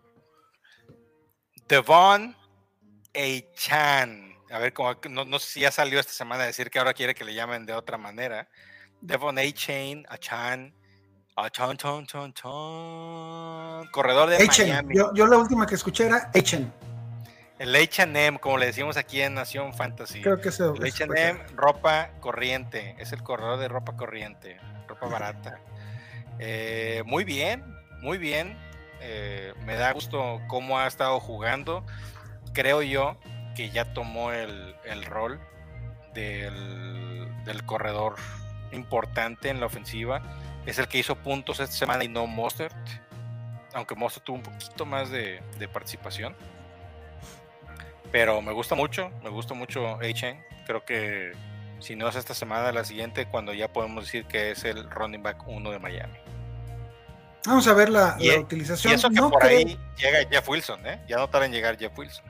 Devon 1.68 2.36
Chan. 3.54 4.25
A 4.52 4.60
ver, 4.60 4.74
como, 4.74 4.96
no, 5.10 5.26
no 5.26 5.40
sé 5.40 5.52
si 5.52 5.60
ya 5.62 5.72
salió 5.72 6.00
esta 6.00 6.14
semana 6.14 6.44
a 6.44 6.48
decir 6.48 6.70
que 6.70 6.80
ahora 6.80 6.94
quiere 6.94 7.16
que 7.16 7.24
le 7.24 7.34
llamen 7.34 7.66
de 7.66 7.74
otra 7.74 7.98
manera. 7.98 8.48
Devon 9.02 9.38
Chain, 9.54 10.06
Achan, 10.10 10.74
Achan, 11.36 11.78
Chan, 11.78 12.06
Chan, 12.06 12.34
Chan. 12.34 13.92
Corredor 13.92 14.30
de 14.30 14.38
Echen. 14.38 14.70
Miami. 14.70 14.96
Yo, 14.96 15.14
yo 15.14 15.28
la 15.28 15.38
última 15.38 15.66
que 15.66 15.76
escuché 15.76 16.06
era 16.06 16.30
Echen. 16.34 16.72
El 17.58 17.74
H&M, 17.74 18.40
como 18.40 18.58
le 18.58 18.66
decimos 18.66 18.98
aquí 18.98 19.22
en 19.22 19.34
Nación 19.34 19.74
Fantasy. 19.74 20.22
Creo 20.22 20.42
que 20.42 20.50
eso. 20.50 20.76
El 20.76 20.86
H&M, 20.86 21.40
ropa 21.56 22.12
corriente. 22.20 22.96
Es 23.00 23.14
el 23.14 23.24
corredor 23.24 23.60
de 23.60 23.70
ropa 23.70 23.96
corriente. 23.96 24.60
Ropa 24.88 25.08
barata. 25.08 25.60
Eh, 26.40 27.02
muy 27.06 27.24
bien, 27.24 27.64
muy 28.02 28.18
bien. 28.18 28.58
Eh, 29.00 29.54
me 29.66 29.76
da 29.76 29.94
gusto 29.94 30.42
cómo 30.48 30.80
ha 30.80 30.88
estado 30.88 31.20
jugando. 31.20 31.86
Creo 32.54 32.82
yo 32.82 33.18
que 33.56 33.70
ya 33.70 33.94
tomó 33.94 34.32
el, 34.32 34.76
el 34.84 35.06
rol 35.06 35.40
del, 36.14 37.28
del 37.46 37.66
corredor 37.66 38.16
importante 38.72 39.50
en 39.50 39.60
la 39.60 39.66
ofensiva. 39.68 40.22
Es 40.66 40.80
el 40.80 40.88
que 40.88 40.98
hizo 40.98 41.16
puntos 41.16 41.60
esta 41.60 41.76
semana 41.76 42.04
y 42.04 42.08
no 42.08 42.28
Mostert. 42.28 42.76
Aunque 43.74 43.96
Mostert 43.96 44.26
tuvo 44.26 44.38
un 44.38 44.44
poquito 44.44 44.86
más 44.86 45.10
de, 45.10 45.42
de 45.58 45.68
participación. 45.68 46.36
Pero 48.12 48.42
me 48.42 48.52
gusta 48.54 48.76
mucho, 48.76 49.12
me 49.24 49.30
gusta 49.30 49.54
mucho 49.54 49.96
A-Chain. 49.96 50.42
Creo 50.66 50.86
que 50.86 51.34
si 51.80 51.96
no 51.96 52.08
es 52.08 52.16
esta 52.16 52.34
semana, 52.34 52.72
la 52.72 52.86
siguiente, 52.86 53.26
cuando 53.28 53.54
ya 53.54 53.72
podemos 53.72 54.06
decir 54.06 54.26
que 54.26 54.52
es 54.52 54.64
el 54.64 54.90
running 54.90 55.22
back 55.22 55.46
1 55.48 55.72
de 55.72 55.80
Miami. 55.80 56.18
Vamos 57.46 57.68
a 57.68 57.74
ver 57.74 57.90
la, 57.90 58.16
Y, 58.20 58.28
la 58.30 58.34
e- 58.36 58.40
utilización. 58.40 58.92
y 58.94 58.96
eso 58.96 59.10
que 59.10 59.16
no, 59.16 59.30
por 59.30 59.42
creo, 59.42 59.60
ahí 59.60 59.78
llega 59.98 60.20
Jeff 60.32 60.48
Wilson, 60.50 60.86
¿eh? 60.88 61.00
Ya 61.08 61.18
no 61.18 61.30
tarda 61.30 61.46
en 61.46 61.52
llegar 61.52 61.78
Jeff 61.78 61.96
Wilson. 61.98 62.26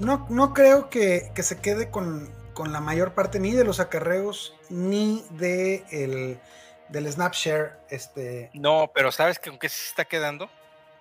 No, 0.00 0.26
no 0.28 0.52
creo 0.52 0.90
que, 0.90 1.30
que 1.34 1.42
se 1.42 1.60
quede 1.60 1.90
con, 1.90 2.30
con 2.54 2.72
la 2.72 2.80
mayor 2.80 3.14
parte 3.14 3.40
ni 3.40 3.52
de 3.52 3.64
los 3.64 3.80
acarreos 3.80 4.54
ni 4.70 5.24
de 5.30 5.84
el, 5.90 6.40
del 6.88 7.12
snap 7.12 7.34
share 7.34 7.78
este, 7.90 8.50
No, 8.54 8.90
pero 8.94 9.12
¿sabes 9.12 9.38
que 9.38 9.50
aunque 9.50 9.68
se 9.68 9.88
está 9.88 10.04
quedando? 10.04 10.48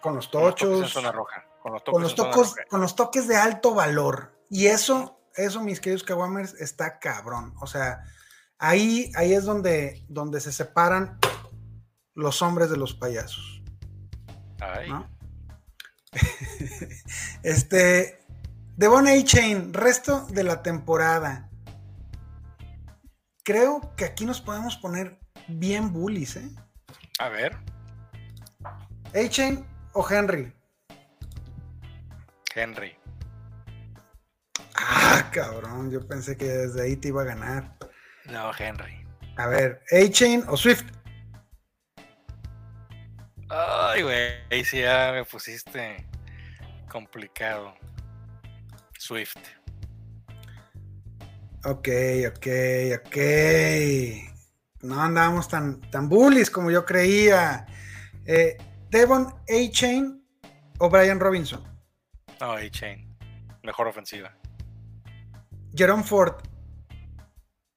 con 0.04 0.16
los 0.18 0.28
Con 0.28 0.44
los 0.44 0.56
toques 0.56 0.64
en 0.64 0.82
tochos, 0.82 0.92
zona 0.92 1.12
roja. 1.14 1.46
Con 1.62 1.72
los 1.72 1.84
toques, 1.84 2.14
con 2.14 2.16
tocos, 2.16 2.56
con 2.70 2.82
los 2.82 2.96
toques 2.96 3.28
de 3.28 3.38
alto 3.38 3.74
valor. 3.74 4.38
Y 4.50 4.68
eso, 4.68 5.18
eso, 5.36 5.62
mis 5.62 5.80
queridos 5.80 6.04
Kawamers, 6.04 6.56
está 6.56 7.00
cabrón. 7.00 7.56
O 7.62 7.68
sea, 7.68 8.04
ahí, 8.60 9.10
ahí 9.16 9.34
es 9.34 9.46
donde, 9.46 10.04
donde 10.10 10.42
se 10.42 10.52
separan 10.52 11.20
los 12.14 12.42
hombres 12.42 12.70
de 12.70 12.76
los 12.76 12.94
payasos. 12.94 13.64
Ay, 14.60 14.90
¿no? 14.90 15.10
este, 17.44 18.23
Devon 18.76 19.08
A. 19.08 19.24
Chain, 19.24 19.74
resto 19.74 20.26
de 20.28 20.44
la 20.44 20.62
temporada. 20.64 21.50
Creo 23.44 23.94
que 23.96 24.06
aquí 24.06 24.26
nos 24.26 24.42
podemos 24.42 24.78
poner 24.78 25.20
bien 25.48 25.92
bullies, 25.92 26.38
¿eh? 26.38 26.50
A 27.20 27.30
ver, 27.30 27.58
A. 28.64 29.30
Chain 29.30 29.66
o 29.94 30.08
Henry. 30.10 30.54
Henry. 32.56 32.96
Ah, 34.76 35.30
cabrón, 35.32 35.92
yo 35.92 36.06
pensé 36.08 36.38
que 36.38 36.46
desde 36.46 36.84
ahí 36.84 36.96
te 36.96 37.10
iba 37.10 37.22
a 37.22 37.26
ganar. 37.26 37.76
No, 38.26 38.52
Henry. 38.58 39.06
A 39.38 39.48
ver, 39.48 39.82
A-Chain 39.92 40.44
o 40.48 40.56
Swift. 40.56 40.86
Ay, 43.50 44.02
güey, 44.04 44.34
ahí 44.52 44.64
sí 44.64 44.82
ya 44.82 45.12
me 45.12 45.26
pusiste 45.26 46.08
complicado. 46.90 47.74
Swift. 49.04 49.36
Ok, 51.66 51.90
ok, 52.30 52.48
ok. 53.00 53.18
No 54.84 55.02
andábamos 55.02 55.50
tan, 55.50 55.82
tan 55.92 56.08
bullies 56.08 56.50
como 56.50 56.72
yo 56.72 56.86
creía. 56.86 57.66
Eh, 58.26 58.58
Devon 58.90 59.28
A-Chain 59.50 60.26
o 60.80 60.90
Brian 60.90 61.20
Robinson. 61.20 61.62
No, 62.40 62.54
A-Chain. 62.54 63.14
Mejor 63.64 63.88
ofensiva. 63.88 64.34
Jerome 65.76 66.04
Ford. 66.04 66.36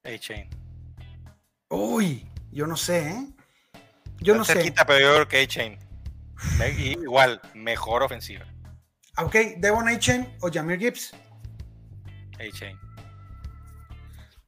A-Chain. 0.04 0.48
Uy, 1.70 2.30
yo 2.52 2.68
no 2.68 2.76
sé, 2.76 3.08
¿eh? 3.08 3.26
Yo 4.20 4.34
no 4.36 4.42
Está 4.42 4.54
sé. 4.54 4.60
cerquita, 4.60 4.86
pero 4.86 5.00
yo 5.00 5.14
creo 5.14 5.28
que 5.28 5.42
A-Chain. 5.42 5.78
Me- 6.58 6.70
y 6.70 6.92
Igual, 6.92 7.40
mejor 7.54 8.04
ofensiva. 8.04 8.46
Ok, 9.18 9.34
Devon 9.58 9.88
A-Chain 9.88 10.36
o 10.42 10.50
Jameer 10.52 10.78
Gibbs. 10.78 11.12
A-Chain. 12.34 12.78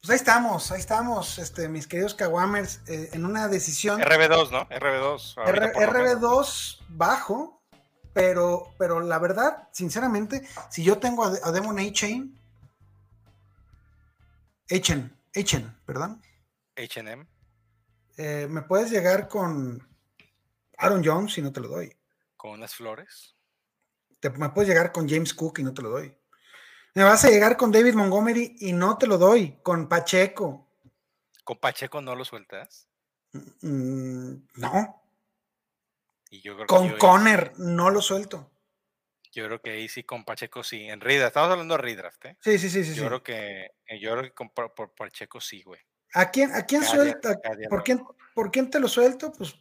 Pues 0.00 0.10
ahí 0.10 0.16
estamos, 0.16 0.70
ahí 0.72 0.80
estamos, 0.80 1.38
este, 1.38 1.68
mis 1.68 1.86
queridos 1.86 2.14
Kawamers, 2.14 2.80
eh, 2.86 3.10
en 3.12 3.24
una 3.24 3.48
decisión. 3.48 4.00
RB2, 4.00 4.50
¿no? 4.50 4.68
RB2. 4.68 5.38
ahorita 5.38 5.64
R- 5.66 5.72
por 5.72 5.82
lo 5.86 5.92
menos. 5.92 6.20
RB2 6.22 6.84
bajo, 6.90 7.62
pero, 8.12 8.74
pero 8.78 9.00
la 9.00 9.18
verdad, 9.18 9.68
sinceramente, 9.72 10.46
si 10.70 10.84
yo 10.84 10.98
tengo 10.98 11.24
a, 11.24 11.32
a 11.42 11.50
Demon 11.50 11.78
A-Chain, 11.78 12.38
A-Chain, 14.70 15.16
A-Chain, 15.34 15.76
perdón, 15.86 16.22
H&M. 16.76 17.26
eh, 18.18 18.46
me 18.48 18.62
puedes 18.62 18.90
llegar 18.90 19.28
con 19.28 19.86
Aaron 20.78 21.02
Jones 21.04 21.32
si 21.32 21.42
no 21.42 21.52
te 21.52 21.60
lo 21.60 21.68
doy. 21.68 21.94
Con 22.36 22.52
unas 22.52 22.74
flores. 22.74 23.34
Te, 24.20 24.30
me 24.30 24.50
puedes 24.50 24.68
llegar 24.68 24.92
con 24.92 25.08
James 25.08 25.34
Cook 25.34 25.58
y 25.58 25.62
no 25.62 25.74
te 25.74 25.82
lo 25.82 25.90
doy. 25.90 26.14
Me 26.94 27.04
vas 27.04 27.24
a 27.24 27.30
llegar 27.30 27.56
con 27.56 27.70
David 27.70 27.94
Montgomery 27.94 28.56
y 28.58 28.72
no 28.72 28.98
te 28.98 29.06
lo 29.06 29.18
doy. 29.18 29.58
Con 29.62 29.88
Pacheco. 29.88 30.68
¿Con 31.44 31.58
Pacheco 31.58 32.00
no 32.00 32.14
lo 32.16 32.24
sueltas? 32.24 32.88
Mm, 33.32 34.34
no. 34.54 35.02
Y 36.30 36.40
yo 36.42 36.54
creo 36.56 36.66
con 36.66 36.96
Conner 36.98 37.52
no 37.58 37.90
lo 37.90 38.02
suelto. 38.02 38.50
Yo 39.32 39.46
creo 39.46 39.60
que 39.60 39.70
ahí 39.70 39.88
sí 39.88 40.04
con 40.04 40.24
Pacheco 40.24 40.62
sí. 40.62 40.88
En 40.88 41.00
Redraft, 41.00 41.28
estamos 41.28 41.50
hablando 41.52 41.76
de 41.76 41.82
Redraft, 41.82 42.24
¿eh? 42.26 42.36
Sí, 42.40 42.58
sí, 42.58 42.70
sí, 42.70 42.84
sí. 42.84 42.94
Yo 42.94 43.06
creo 43.06 43.22
que 43.22 43.70
yo 44.00 44.12
creo 44.12 44.22
que 44.24 44.32
con, 44.32 44.50
por, 44.50 44.94
Pacheco 44.94 45.40
sí, 45.40 45.62
güey. 45.62 45.80
¿A 46.14 46.30
quién, 46.30 46.54
a 46.54 46.62
quién 46.64 46.82
suelta? 46.82 47.38
¿Por 47.68 47.84
quién, 47.84 48.04
¿Por 48.34 48.50
quién 48.50 48.70
te 48.70 48.80
lo 48.80 48.88
suelto? 48.88 49.30
Pues, 49.32 49.54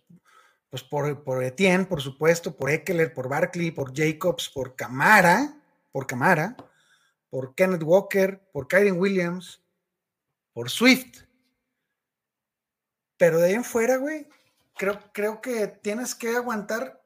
pues 0.69 0.83
por, 0.83 1.23
por 1.23 1.43
Etienne, 1.43 1.85
por 1.85 2.01
supuesto, 2.01 2.55
por 2.55 2.69
Eckler, 2.69 3.13
por 3.13 3.29
Barkley, 3.29 3.71
por 3.71 3.95
Jacobs, 3.95 4.49
por 4.49 4.75
Camara, 4.75 5.61
por 5.91 6.05
Camara, 6.07 6.55
por 7.29 7.55
Kenneth 7.55 7.83
Walker, 7.83 8.41
por 8.51 8.67
Kyren 8.67 8.99
Williams, 8.99 9.63
por 10.53 10.69
Swift. 10.69 11.23
Pero 13.17 13.39
de 13.39 13.47
ahí 13.47 13.53
en 13.53 13.63
fuera, 13.63 13.97
güey, 13.97 14.27
creo, 14.75 14.99
creo 15.13 15.41
que 15.41 15.67
tienes 15.67 16.15
que 16.15 16.35
aguantar 16.35 17.01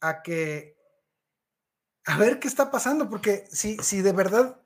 a 0.00 0.22
que 0.22 0.76
a 2.04 2.16
ver 2.18 2.38
qué 2.40 2.48
está 2.48 2.70
pasando, 2.70 3.08
porque 3.08 3.44
si, 3.50 3.76
si 3.78 4.02
de 4.02 4.12
verdad 4.12 4.60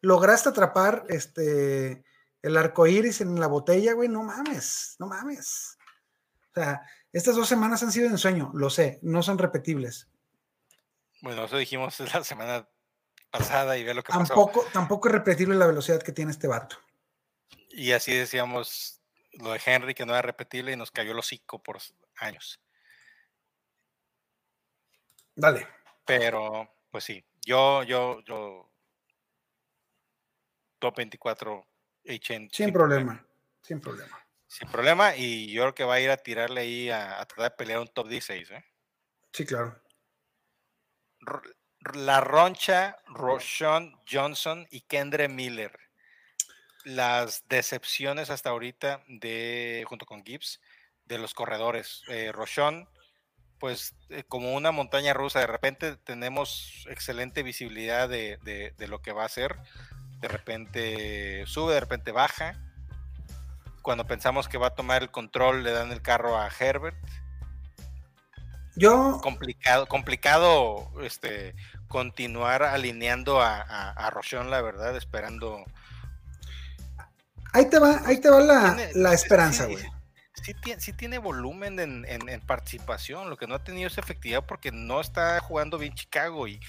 lograste 0.00 0.48
atrapar 0.48 1.04
este 1.08 2.04
el 2.42 2.56
arco 2.56 2.86
iris 2.86 3.20
en 3.20 3.38
la 3.38 3.46
botella, 3.46 3.92
güey, 3.92 4.08
no 4.08 4.22
mames, 4.22 4.96
no 4.98 5.06
mames. 5.06 5.76
O 6.50 6.54
sea, 6.54 6.82
estas 7.12 7.36
dos 7.36 7.48
semanas 7.48 7.82
han 7.82 7.92
sido 7.92 8.06
de 8.06 8.12
ensueño, 8.12 8.50
lo 8.54 8.70
sé, 8.70 8.98
no 9.02 9.22
son 9.22 9.38
repetibles. 9.38 10.08
Bueno, 11.22 11.44
eso 11.44 11.56
dijimos 11.56 11.98
la 12.14 12.24
semana 12.24 12.68
pasada 13.30 13.76
y 13.78 13.84
ve 13.84 13.94
lo 13.94 14.02
que 14.02 14.12
tampoco, 14.12 14.60
pasó. 14.60 14.72
Tampoco 14.72 15.08
es 15.08 15.14
repetible 15.14 15.56
la 15.56 15.66
velocidad 15.66 16.02
que 16.02 16.12
tiene 16.12 16.30
este 16.30 16.48
vato. 16.48 16.76
Y 17.70 17.92
así 17.92 18.12
decíamos 18.12 19.00
lo 19.32 19.52
de 19.52 19.60
Henry, 19.64 19.94
que 19.94 20.06
no 20.06 20.12
era 20.12 20.22
repetible 20.22 20.72
y 20.72 20.76
nos 20.76 20.90
cayó 20.90 21.12
el 21.12 21.18
hocico 21.18 21.62
por 21.62 21.78
años. 22.16 22.60
Dale. 25.34 25.66
Pero, 26.04 26.68
pues 26.90 27.04
sí, 27.04 27.24
yo, 27.44 27.82
yo, 27.84 28.20
yo, 28.24 28.70
top 30.78 30.96
24 30.96 31.66
HN. 32.04 32.20
Sin, 32.20 32.50
sin 32.50 32.72
problema, 32.72 33.24
sin 33.62 33.80
problema. 33.80 34.18
Sin 34.50 34.68
problema, 34.68 35.14
y 35.14 35.52
yo 35.52 35.62
creo 35.62 35.74
que 35.76 35.84
va 35.84 35.94
a 35.94 36.00
ir 36.00 36.10
a 36.10 36.16
tirarle 36.16 36.62
ahí 36.62 36.90
a, 36.90 37.24
tratar 37.26 37.52
de 37.52 37.56
pelear 37.56 37.78
un 37.78 37.86
top 37.86 38.08
16, 38.08 38.50
¿eh? 38.50 38.64
Sí, 39.32 39.46
claro. 39.46 39.80
La 41.94 42.20
Roncha, 42.20 42.96
Roshon 43.06 43.96
Johnson 44.10 44.66
y 44.72 44.80
Kendre 44.80 45.28
Miller. 45.28 45.78
Las 46.82 47.46
decepciones 47.46 48.28
hasta 48.28 48.50
ahorita 48.50 49.04
de, 49.06 49.84
junto 49.86 50.04
con 50.04 50.24
Gibbs, 50.24 50.60
de 51.04 51.18
los 51.18 51.32
corredores. 51.32 52.02
Eh, 52.08 52.32
Roshon, 52.32 52.88
pues 53.60 53.94
eh, 54.08 54.24
como 54.26 54.54
una 54.54 54.72
montaña 54.72 55.14
rusa, 55.14 55.38
de 55.38 55.46
repente 55.46 55.96
tenemos 55.96 56.88
excelente 56.90 57.44
visibilidad 57.44 58.08
de, 58.08 58.74
lo 58.78 59.00
que 59.00 59.12
va 59.12 59.26
a 59.26 59.28
ser, 59.28 59.54
de 60.18 60.26
repente 60.26 61.44
sube, 61.46 61.74
de 61.74 61.80
repente 61.80 62.10
baja, 62.10 62.60
cuando 63.82 64.06
pensamos 64.06 64.48
que 64.48 64.58
va 64.58 64.68
a 64.68 64.74
tomar 64.74 65.02
el 65.02 65.10
control 65.10 65.62
le 65.62 65.72
dan 65.72 65.92
el 65.92 66.02
carro 66.02 66.38
a 66.38 66.48
Herbert. 66.48 66.96
Yo... 68.76 69.20
Complicado, 69.22 69.86
complicado 69.86 70.90
este, 71.02 71.54
continuar 71.88 72.62
alineando 72.62 73.40
a, 73.40 73.60
a, 73.60 74.44
la 74.44 74.62
verdad, 74.62 74.96
esperando... 74.96 75.64
Ahí 77.52 77.68
te 77.68 77.78
va, 77.78 78.00
ahí 78.06 78.20
te 78.20 78.30
va 78.30 78.40
la, 78.40 78.76
la 78.94 79.12
esperanza, 79.12 79.66
güey 79.66 79.84
sí, 80.78 80.92
tiene 80.92 81.18
volumen 81.18 81.78
en, 81.78 82.40
participación, 82.46 83.30
lo 83.30 83.36
que 83.36 83.46
no 83.46 83.54
ha 83.54 83.64
tenido 83.64 83.86
es 83.88 83.98
efectividad 83.98 84.44
porque 84.44 84.72
no 84.72 85.00
está 85.00 85.38
jugando 85.40 85.78
bien 85.78 85.94
Chicago 85.94 86.48
y 86.48 86.60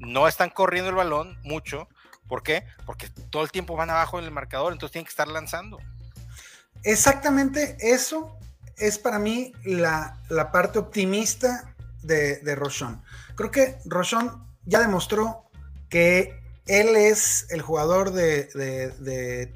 no 0.00 0.28
están 0.28 0.50
corriendo 0.50 0.90
el 0.90 0.96
balón 0.96 1.38
mucho. 1.42 1.88
¿Por 2.26 2.42
qué? 2.42 2.64
Porque 2.84 3.08
todo 3.30 3.42
el 3.42 3.50
tiempo 3.50 3.76
van 3.76 3.90
abajo 3.90 4.18
en 4.18 4.24
el 4.24 4.30
marcador, 4.30 4.72
entonces 4.72 4.92
tienen 4.92 5.06
que 5.06 5.10
estar 5.10 5.28
lanzando. 5.28 5.78
Exactamente 6.82 7.76
eso 7.80 8.36
es 8.76 8.98
para 8.98 9.18
mí 9.18 9.52
la, 9.64 10.18
parte 10.52 10.78
optimista 10.78 11.74
de, 12.02 12.36
de 12.36 12.54
Rochon. 12.54 13.02
Creo 13.34 13.50
que 13.50 13.78
Rochon 13.84 14.46
ya 14.64 14.80
demostró 14.80 15.50
que 15.88 16.38
él 16.66 16.96
es 16.96 17.46
el 17.50 17.62
jugador 17.62 18.12
de, 18.12 18.44
de 18.54 19.52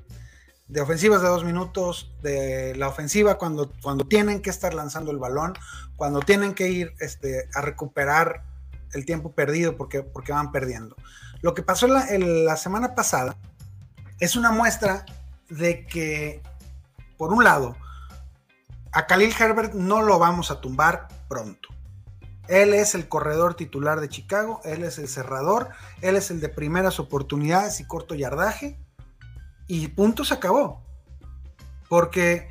de 0.73 0.81
ofensivas 0.81 1.21
de 1.21 1.29
dos 1.29 1.45
minutos, 1.45 2.11
de 2.23 2.75
la 2.77 2.89
ofensiva 2.89 3.37
cuando, 3.37 3.71
cuando 3.83 4.07
tienen 4.07 4.41
que 4.41 4.49
estar 4.49 4.73
lanzando 4.73 5.11
el 5.11 5.19
balón, 5.19 5.53
cuando 5.97 6.21
tienen 6.21 6.55
que 6.55 6.69
ir 6.69 6.95
este, 6.99 7.47
a 7.55 7.61
recuperar 7.61 8.43
el 8.95 9.05
tiempo 9.05 9.33
perdido 9.33 9.77
porque, 9.77 10.03
porque 10.03 10.33
van 10.33 10.51
perdiendo. 10.51 10.97
Lo 11.43 11.53
que 11.53 11.63
pasó 11.63 11.87
la, 11.89 12.07
la 12.19 12.57
semana 12.57 12.95
pasada 12.95 13.37
es 14.19 14.35
una 14.35 14.51
muestra 14.51 15.05
de 15.51 15.87
que, 15.87 16.41
por 17.23 17.33
un 17.33 17.45
lado, 17.45 17.77
a 18.91 19.07
Khalil 19.07 19.33
Herbert 19.39 19.75
no 19.75 20.03
lo 20.03 20.19
vamos 20.19 20.51
a 20.51 20.61
tumbar 20.61 21.07
pronto. 21.29 21.69
Él 22.49 22.75
es 22.75 22.97
el 22.97 23.07
corredor 23.07 23.55
titular 23.55 24.01
de 24.01 24.09
Chicago, 24.09 24.61
él 24.65 24.83
es 24.83 24.99
el 24.99 25.07
cerrador, 25.07 25.69
él 26.01 26.17
es 26.17 26.33
el 26.33 26.41
de 26.41 26.49
primeras 26.49 26.99
oportunidades 26.99 27.79
y 27.79 27.87
corto 27.87 28.17
yardaje 28.17 28.77
y 29.69 29.87
punto 29.87 30.25
se 30.25 30.35
acabó. 30.35 30.83
Porque 31.89 32.51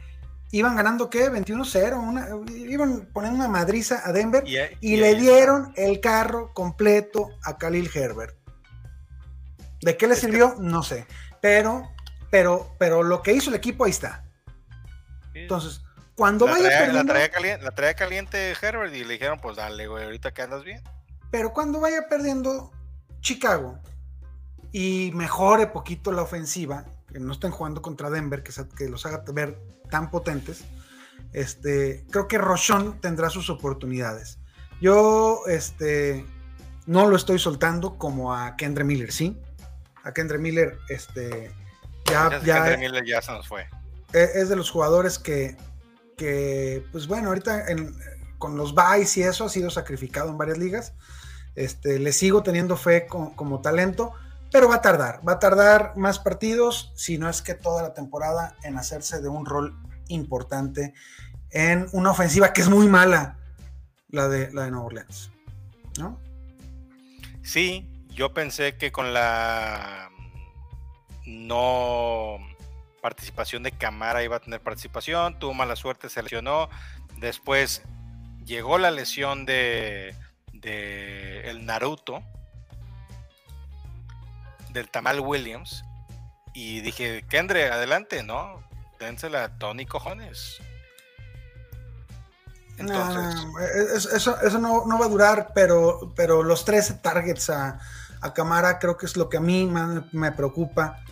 iban 0.51 0.77
ganando, 0.77 1.09
¿qué? 1.09 1.29
21-0. 1.29 2.49
Iban 2.69 3.09
poniendo 3.11 3.39
una 3.39 3.49
madriza 3.49 4.03
a 4.05 4.13
Denver 4.13 4.45
y, 4.79 4.95
le 4.95 5.15
dieron 5.15 5.73
el 5.75 5.99
carro 5.99 6.53
completo 6.53 7.27
a 7.43 7.57
Khalil 7.57 7.89
Herbert. 7.93 8.37
¿De 9.81 9.97
qué 9.97 10.07
le 10.07 10.15
sirvió? 10.15 10.55
No 10.59 10.81
sé. 10.81 11.07
Pero, 11.41 11.91
pero, 12.29 12.73
pero 12.79 13.03
lo 13.03 13.21
que 13.21 13.33
hizo 13.33 13.49
el 13.49 13.57
equipo 13.57 13.83
ahí 13.83 13.91
está. 13.91 14.30
Entonces, 15.51 15.81
cuando 16.15 16.45
vaya 16.45 16.69
perdiendo. 16.69 17.13
La 17.13 17.29
caliente, 17.29 17.63
la 17.63 17.71
traía 17.71 17.93
caliente 17.93 18.53
Herbert 18.61 18.95
y 18.95 19.03
le 19.03 19.13
dijeron, 19.13 19.37
pues 19.41 19.57
dale, 19.57 19.85
güey, 19.87 20.05
ahorita 20.05 20.33
que 20.33 20.41
andas 20.41 20.63
bien. 20.63 20.81
Pero 21.29 21.51
cuando 21.51 21.81
vaya 21.81 22.07
perdiendo 22.09 22.71
Chicago 23.19 23.77
y 24.71 25.11
mejore 25.13 25.67
poquito 25.67 26.13
la 26.13 26.21
ofensiva, 26.21 26.85
que 27.11 27.19
no 27.19 27.33
estén 27.33 27.51
jugando 27.51 27.81
contra 27.81 28.09
Denver, 28.09 28.43
que, 28.43 28.53
que 28.77 28.87
los 28.87 29.05
haga 29.05 29.23
ver 29.33 29.59
tan 29.89 30.09
potentes, 30.09 30.63
este, 31.33 32.05
creo 32.09 32.29
que 32.29 32.37
Rochon 32.37 33.01
tendrá 33.01 33.29
sus 33.29 33.49
oportunidades. 33.49 34.39
Yo 34.79 35.41
este, 35.47 36.25
no 36.85 37.07
lo 37.09 37.17
estoy 37.17 37.39
soltando 37.39 37.97
como 37.97 38.33
a 38.33 38.55
Kendre 38.55 38.85
Miller, 38.85 39.11
¿sí? 39.11 39.37
A 40.03 40.13
Kendre 40.13 40.37
Miller, 40.37 40.79
este, 40.87 41.51
ya, 42.09 42.39
ya, 42.41 42.77
Miller 42.77 43.05
ya 43.05 43.21
se 43.21 43.33
nos 43.33 43.47
fue. 43.49 43.67
E, 44.13 44.29
es 44.35 44.49
de 44.49 44.55
los 44.55 44.69
jugadores 44.69 45.19
que, 45.19 45.57
que 46.17 46.83
pues 46.91 47.07
bueno, 47.07 47.29
ahorita 47.29 47.65
con 48.37 48.57
los 48.57 48.73
buys 48.73 49.17
y 49.17 49.23
eso 49.23 49.45
ha 49.45 49.49
sido 49.49 49.69
sacrificado 49.69 50.29
en 50.29 50.37
varias 50.37 50.57
ligas. 50.57 50.93
Este, 51.55 51.99
le 51.99 52.13
sigo 52.13 52.43
teniendo 52.43 52.77
fe 52.77 53.07
como 53.07 53.61
talento 53.61 54.13
pero 54.51 54.67
va 54.67 54.75
a 54.75 54.81
tardar, 54.81 55.27
va 55.27 55.33
a 55.33 55.39
tardar 55.39 55.93
más 55.95 56.19
partidos, 56.19 56.91
si 56.95 57.17
no 57.17 57.29
es 57.29 57.41
que 57.41 57.53
toda 57.53 57.81
la 57.81 57.93
temporada, 57.93 58.55
en 58.63 58.77
hacerse 58.77 59.21
de 59.21 59.29
un 59.29 59.45
rol 59.45 59.79
importante 60.09 60.93
en 61.51 61.87
una 61.93 62.11
ofensiva 62.11 62.51
que 62.51 62.61
es 62.61 62.69
muy 62.69 62.87
mala, 62.87 63.37
la 64.09 64.27
de, 64.27 64.51
la 64.51 64.63
de 64.63 64.71
Nueva 64.71 64.85
Orleans. 64.85 65.31
¿no? 65.97 66.19
Sí, 67.43 67.89
yo 68.09 68.33
pensé 68.33 68.75
que 68.75 68.91
con 68.91 69.13
la 69.13 70.09
no 71.25 72.37
participación 73.01 73.63
de 73.63 73.71
Camara 73.71 74.23
iba 74.23 74.37
a 74.37 74.39
tener 74.39 74.61
participación, 74.61 75.39
tuvo 75.39 75.53
mala 75.53 75.75
suerte, 75.75 76.09
se 76.09 76.21
lesionó, 76.23 76.69
después 77.17 77.81
llegó 78.45 78.77
la 78.77 78.91
lesión 78.91 79.45
de, 79.45 80.15
de 80.53 81.49
el 81.49 81.65
Naruto, 81.65 82.23
del 84.69 84.89
Tamal 84.89 85.19
Williams 85.19 85.83
y 86.53 86.81
dije, 86.81 87.25
Kendre, 87.29 87.71
adelante, 87.71 88.23
¿no? 88.23 88.63
Dénsela 88.99 89.45
a 89.45 89.57
Tony 89.57 89.85
Cojones. 89.85 90.59
Entonces... 92.77 93.47
eso, 94.13 94.39
eso 94.41 94.59
no, 94.59 94.87
va 94.99 95.05
a 95.05 95.09
durar, 95.09 95.51
pero, 95.53 96.13
pero 96.15 96.43
los 96.43 96.65
13 96.65 96.95
targets 96.95 97.49
a, 97.49 97.79
a 98.21 98.33
Camara 98.33 98.79
creo 98.79 98.97
que 98.97 99.05
es 99.05 99.17
lo 99.17 99.29
que 99.29 99.37
a 99.37 99.41
mí 99.41 99.69
me 100.11 100.31
preocupa, 100.31 101.03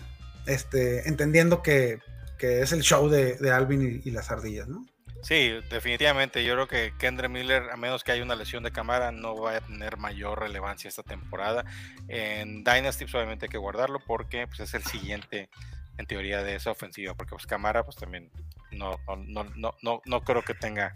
este, 0.50 1.08
entendiendo 1.08 1.62
que, 1.62 2.00
es 2.40 2.72
el 2.72 2.82
show 2.82 3.10
de, 3.10 3.38
Alvin 3.52 4.02
y, 4.04 4.12
las 4.12 4.32
ardillas, 4.32 4.68
¿no? 4.68 4.86
Sí, 5.22 5.52
definitivamente. 5.70 6.46
Yo 6.46 6.54
creo 6.54 6.68
que 6.68 6.94
Kendre 6.98 7.28
Miller, 7.28 7.70
a 7.72 7.76
menos 7.76 8.06
que 8.06 8.14
haya 8.14 8.24
una 8.24 8.36
lesión 8.36 8.64
de 8.64 8.72
cámara, 8.72 9.12
no 9.12 9.36
va 9.36 9.58
a 9.58 9.62
tener 9.62 9.98
mayor 9.98 10.40
relevancia 10.40 10.88
esta 10.88 11.04
temporada. 11.04 11.66
En 12.08 12.64
Dynasty, 12.64 13.04
pues, 13.04 13.16
obviamente 13.16 13.46
hay 13.46 13.50
que 13.50 13.58
guardarlo 13.58 14.00
porque 14.08 14.48
pues, 14.48 14.62
es 14.62 14.74
el 14.74 14.84
siguiente, 14.84 15.50
en 15.98 16.06
teoría, 16.06 16.42
de 16.42 16.56
esa 16.56 16.72
ofensiva. 16.72 17.14
Porque 17.16 17.32
pues 17.32 17.46
cámara, 17.46 17.84
pues 17.84 17.98
también 17.98 18.32
no, 18.72 18.98
no, 19.28 19.44
no, 19.44 19.76
no, 19.82 20.02
no 20.06 20.22
creo 20.22 20.42
que 20.42 20.54
tenga 20.54 20.94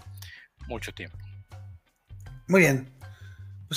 mucho 0.68 0.94
tiempo. 0.94 1.18
Muy 2.48 2.62
bien. 2.62 3.03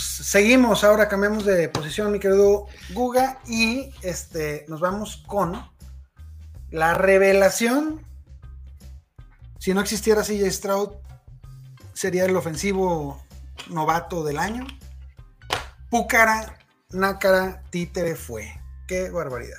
Seguimos, 0.02 0.84
ahora 0.84 1.08
cambiamos 1.08 1.44
de 1.44 1.68
posición, 1.68 2.12
mi 2.12 2.20
querido 2.20 2.66
Guga, 2.90 3.40
y 3.46 3.90
este, 4.02 4.64
nos 4.68 4.80
vamos 4.80 5.22
con 5.26 5.60
la 6.70 6.94
revelación 6.94 8.06
si 9.66 9.74
no 9.74 9.80
existiera 9.80 10.22
CJ 10.22 10.48
Stroud, 10.52 10.90
sería 11.92 12.24
el 12.24 12.36
ofensivo 12.36 13.20
novato 13.68 14.22
del 14.22 14.38
año. 14.38 14.64
Púcara, 15.90 16.56
nácara, 16.90 17.64
títere 17.70 18.14
fue. 18.14 18.48
Qué 18.86 19.10
barbaridad. 19.10 19.58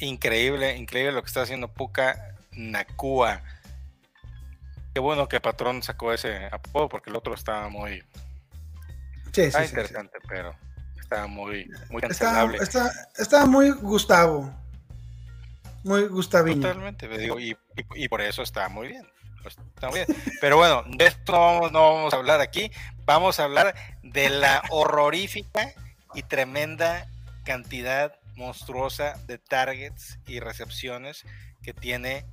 Increíble, 0.00 0.78
increíble 0.78 1.12
lo 1.12 1.20
que 1.20 1.26
está 1.26 1.42
haciendo 1.42 1.68
Puka 1.74 2.36
Nakua. 2.52 3.42
Qué 5.00 5.02
bueno 5.02 5.26
que 5.28 5.40
Patrón 5.40 5.82
sacó 5.82 6.12
ese 6.12 6.44
apodo 6.52 6.90
porque 6.90 7.08
el 7.08 7.16
otro 7.16 7.32
estaba 7.32 7.70
muy. 7.70 8.04
Sí, 9.32 9.50
sí, 9.50 9.58
interesante, 9.64 10.18
pero 10.28 10.54
estaba 11.00 11.26
muy, 11.26 11.70
muy 11.88 12.02
cancelable. 12.02 12.58
estaba 13.16 13.46
muy 13.46 13.70
Gustavo. 13.70 14.54
Muy 15.84 16.06
Gustavino. 16.06 16.60
Totalmente, 16.60 17.08
digo, 17.08 17.40
y, 17.40 17.56
por 18.10 18.20
eso 18.20 18.42
está 18.42 18.68
muy 18.68 18.88
bien. 18.88 19.08
Pues, 19.42 19.56
está 19.74 19.88
muy 19.88 20.04
bien. 20.04 20.22
Pero 20.38 20.58
bueno, 20.58 20.84
de 20.86 21.06
esto 21.06 21.32
no 21.32 21.38
vamos, 21.38 21.72
no 21.72 21.94
vamos 21.94 22.12
a 22.12 22.16
hablar 22.18 22.42
aquí. 22.42 22.70
Vamos 23.06 23.40
a 23.40 23.44
hablar 23.44 23.74
de 24.02 24.28
la 24.28 24.62
horrorífica 24.68 25.72
y 26.14 26.24
tremenda 26.24 27.08
cantidad 27.46 28.16
monstruosa 28.36 29.14
de 29.26 29.38
targets 29.38 30.18
y 30.26 30.40
recepciones 30.40 31.24
que 31.62 31.72
tiene 31.72 32.26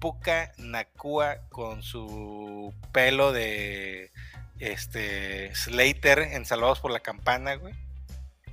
Puka 0.00 0.52
Nakua 0.58 1.48
con 1.48 1.82
su 1.82 2.72
pelo 2.92 3.32
de 3.32 4.10
este 4.58 5.54
Slater 5.54 6.20
en 6.20 6.44
Salvados 6.44 6.80
por 6.80 6.90
la 6.90 7.00
Campana, 7.00 7.54
güey. 7.56 7.74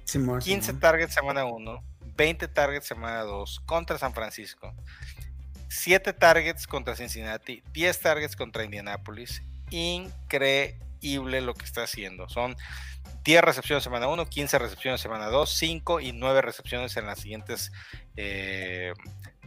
15 0.05 0.73
targets 0.73 1.13
semana 1.13 1.45
1, 1.45 1.83
20 2.17 2.47
targets 2.49 2.87
semana 2.87 3.21
2 3.21 3.61
contra 3.65 3.97
San 3.97 4.13
Francisco, 4.13 4.73
7 5.69 6.13
targets 6.13 6.67
contra 6.67 6.95
Cincinnati, 6.95 7.63
10 7.73 7.99
targets 7.99 8.35
contra 8.35 8.63
Indianapolis. 8.65 9.41
Increíble 9.69 11.41
lo 11.41 11.53
que 11.53 11.63
está 11.63 11.83
haciendo. 11.83 12.27
Son 12.27 12.57
10 13.23 13.41
recepciones 13.41 13.83
semana 13.83 14.07
1, 14.07 14.25
15 14.27 14.59
recepciones 14.59 15.01
semana 15.01 15.27
2, 15.27 15.49
5 15.49 15.99
y 16.01 16.11
9 16.11 16.41
recepciones 16.41 16.97
en 16.97 17.05
las 17.05 17.19
siguientes 17.19 17.71
eh, 18.17 18.93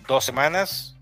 dos 0.09 0.25
semanas. 0.25 0.97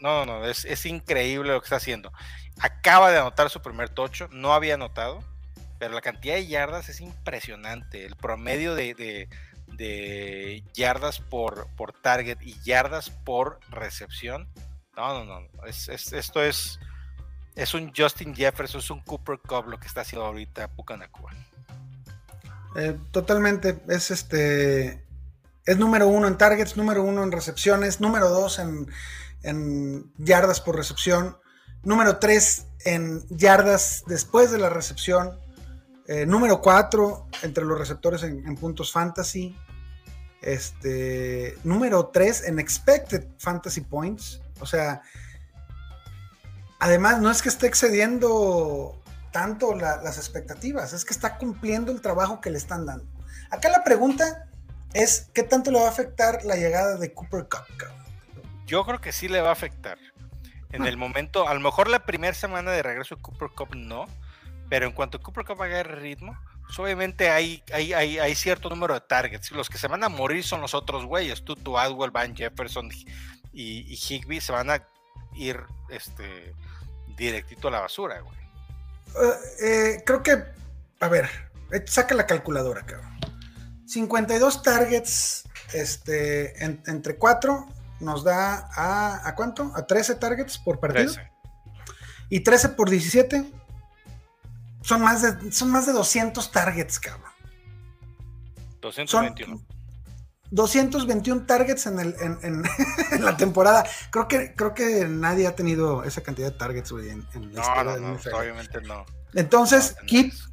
No, 0.00 0.26
no, 0.26 0.44
es, 0.46 0.64
es, 0.64 0.86
increíble 0.86 1.52
lo 1.52 1.60
que 1.60 1.66
está 1.66 1.76
haciendo. 1.76 2.12
Acaba 2.60 3.10
de 3.10 3.18
anotar 3.18 3.50
su 3.50 3.62
primer 3.62 3.88
tocho, 3.88 4.28
no 4.32 4.52
había 4.52 4.74
anotado, 4.74 5.22
pero 5.78 5.94
la 5.94 6.00
cantidad 6.00 6.34
de 6.34 6.46
yardas 6.46 6.88
es 6.88 7.00
impresionante. 7.00 8.04
El 8.04 8.16
promedio 8.16 8.74
de, 8.74 9.28
de 9.66 10.62
yardas 10.74 11.20
por, 11.20 11.66
por 11.76 11.92
target 11.92 12.38
y 12.40 12.60
yardas 12.62 13.10
por 13.10 13.60
recepción. 13.70 14.48
No, 14.96 15.24
no, 15.24 15.40
no. 15.40 15.64
Es, 15.66 15.88
esto 15.88 16.42
es, 16.42 16.78
es 17.54 17.74
un 17.74 17.92
Justin 17.96 18.34
Jefferson, 18.34 18.80
es 18.80 18.90
un 18.90 19.00
Cooper 19.00 19.38
Cup 19.38 19.68
lo 19.68 19.78
que 19.80 19.86
está 19.86 20.02
haciendo 20.02 20.26
ahorita 20.26 20.68
Pucanacua. 20.68 21.32
Eh, 22.76 22.96
totalmente. 23.10 23.80
Es 23.88 24.10
este. 24.10 25.01
Es 25.64 25.78
número 25.78 26.08
uno 26.08 26.26
en 26.26 26.36
targets, 26.38 26.76
número 26.76 27.02
uno 27.02 27.22
en 27.22 27.32
recepciones, 27.32 28.00
número 28.00 28.28
dos 28.28 28.58
en, 28.58 28.88
en 29.42 30.12
yardas 30.18 30.60
por 30.60 30.76
recepción, 30.76 31.36
número 31.82 32.18
tres 32.18 32.66
en 32.84 33.24
yardas 33.28 34.02
después 34.06 34.50
de 34.50 34.58
la 34.58 34.70
recepción, 34.70 35.38
eh, 36.08 36.26
número 36.26 36.60
4 36.60 37.28
entre 37.42 37.64
los 37.64 37.78
receptores 37.78 38.22
en, 38.22 38.56
puntos 38.56 38.92
fantasy. 38.92 39.56
Este, 40.40 41.56
número 41.62 42.08
3 42.08 42.48
en 42.48 42.58
expected 42.58 43.28
fantasy 43.38 43.82
points. 43.82 44.40
O 44.60 44.66
sea, 44.66 45.02
además 46.80 47.20
no 47.20 47.30
es 47.30 47.40
que 47.42 47.48
esté 47.48 47.68
excediendo 47.68 49.00
tanto 49.30 49.74
las 49.74 50.18
expectativas, 50.18 50.92
es 50.92 51.04
que 51.04 51.14
está 51.14 51.38
cumpliendo 51.38 51.90
el 51.92 52.02
trabajo 52.02 52.40
que 52.40 52.50
le 52.50 52.58
están 52.58 52.84
dando. 52.84 53.06
Acá 53.50 53.70
la 53.70 53.82
pregunta 53.82 54.50
es, 54.94 55.28
¿qué 55.32 55.42
tanto 55.42 55.70
le 55.70 55.80
va 55.80 55.86
a 55.86 55.90
afectar 55.90 56.44
la 56.44 56.56
llegada 56.56 56.96
de 56.96 57.12
Cooper 57.12 57.46
Cup? 57.48 57.66
Yo 58.66 58.84
creo 58.84 59.00
que 59.00 59.12
sí 59.12 59.28
le 59.28 59.40
va 59.40 59.50
a 59.50 59.52
afectar. 59.52 59.98
En 60.70 60.82
ah. 60.82 60.88
el 60.88 60.96
momento, 60.96 61.48
a 61.48 61.54
lo 61.54 61.60
mejor 61.60 61.88
la 61.88 62.06
primera 62.06 62.34
semana 62.34 62.70
de 62.70 62.82
regreso 62.82 63.16
de 63.16 63.22
Cooper 63.22 63.50
Cup 63.54 63.74
no, 63.74 64.06
pero 64.68 64.86
en 64.86 64.92
cuanto 64.92 65.20
Cooper 65.20 65.44
Cup 65.44 65.62
haga 65.62 65.80
el 65.80 65.86
ritmo, 65.86 66.38
pues, 66.72 66.78
obviamente 66.78 67.28
hay, 67.28 67.62
hay, 67.74 67.92
hay, 67.92 68.34
cierto 68.34 68.70
número 68.70 68.94
de 68.94 69.02
targets. 69.02 69.50
Los 69.50 69.68
que 69.68 69.76
se 69.76 69.88
van 69.88 70.02
a 70.04 70.08
morir 70.08 70.42
son 70.42 70.62
los 70.62 70.72
otros 70.72 71.04
güeyes. 71.04 71.44
Tú, 71.44 71.54
tu 71.54 71.78
Adwell, 71.78 72.10
Van 72.10 72.34
Jefferson 72.34 72.88
y, 73.52 73.94
Higby 73.94 74.40
se 74.40 74.52
van 74.52 74.70
a 74.70 74.88
ir 75.34 75.60
este, 75.90 76.54
directito 77.14 77.68
a 77.68 77.72
la 77.72 77.80
basura, 77.80 78.20
güey. 78.20 78.38
Eh, 79.14 79.66
eh, 79.66 80.02
creo 80.06 80.22
que, 80.22 80.42
a 81.00 81.08
ver, 81.08 81.28
eh, 81.72 81.84
saca 81.86 82.14
la 82.14 82.26
calculadora, 82.26 82.80
cabrón. 82.86 83.18
52 83.92 84.62
targets 84.62 85.44
este, 85.74 86.64
entre 86.64 87.16
4 87.16 87.66
nos 88.00 88.24
da 88.24 88.68
a, 88.74 89.28
¿a 89.28 89.34
cuánto? 89.34 89.70
¿A 89.74 89.86
13 89.86 90.14
targets 90.14 90.58
por 90.58 90.80
partido? 90.80 91.12
13. 91.12 91.30
Y 92.30 92.40
13 92.40 92.70
por 92.70 92.88
17, 92.88 93.44
son 94.80 95.02
más 95.02 95.20
de, 95.22 95.52
son 95.52 95.70
más 95.70 95.86
de 95.86 95.92
200 95.92 96.50
targets, 96.50 96.98
cabrón. 96.98 97.30
221. 98.80 99.58
Son 99.58 99.66
221 100.50 101.46
targets 101.46 101.86
en, 101.86 101.98
el, 102.00 102.14
en, 102.42 103.24
la 103.24 103.36
temporada. 103.36 103.84
Creo 104.10 104.26
que, 104.26 104.54
creo 104.54 104.72
que 104.72 105.06
nadie 105.06 105.46
ha 105.46 105.54
tenido 105.54 106.02
esa 106.04 106.22
cantidad 106.22 106.50
de 106.50 106.58
targets, 106.58 106.90
güey, 106.90 107.10
en, 107.10 107.24
la 107.52 107.60
historia 107.60 107.96
no, 107.98 107.98
no, 107.98 108.38
obviamente 108.38 108.80
no. 108.80 109.04
Entonces, 109.34 109.96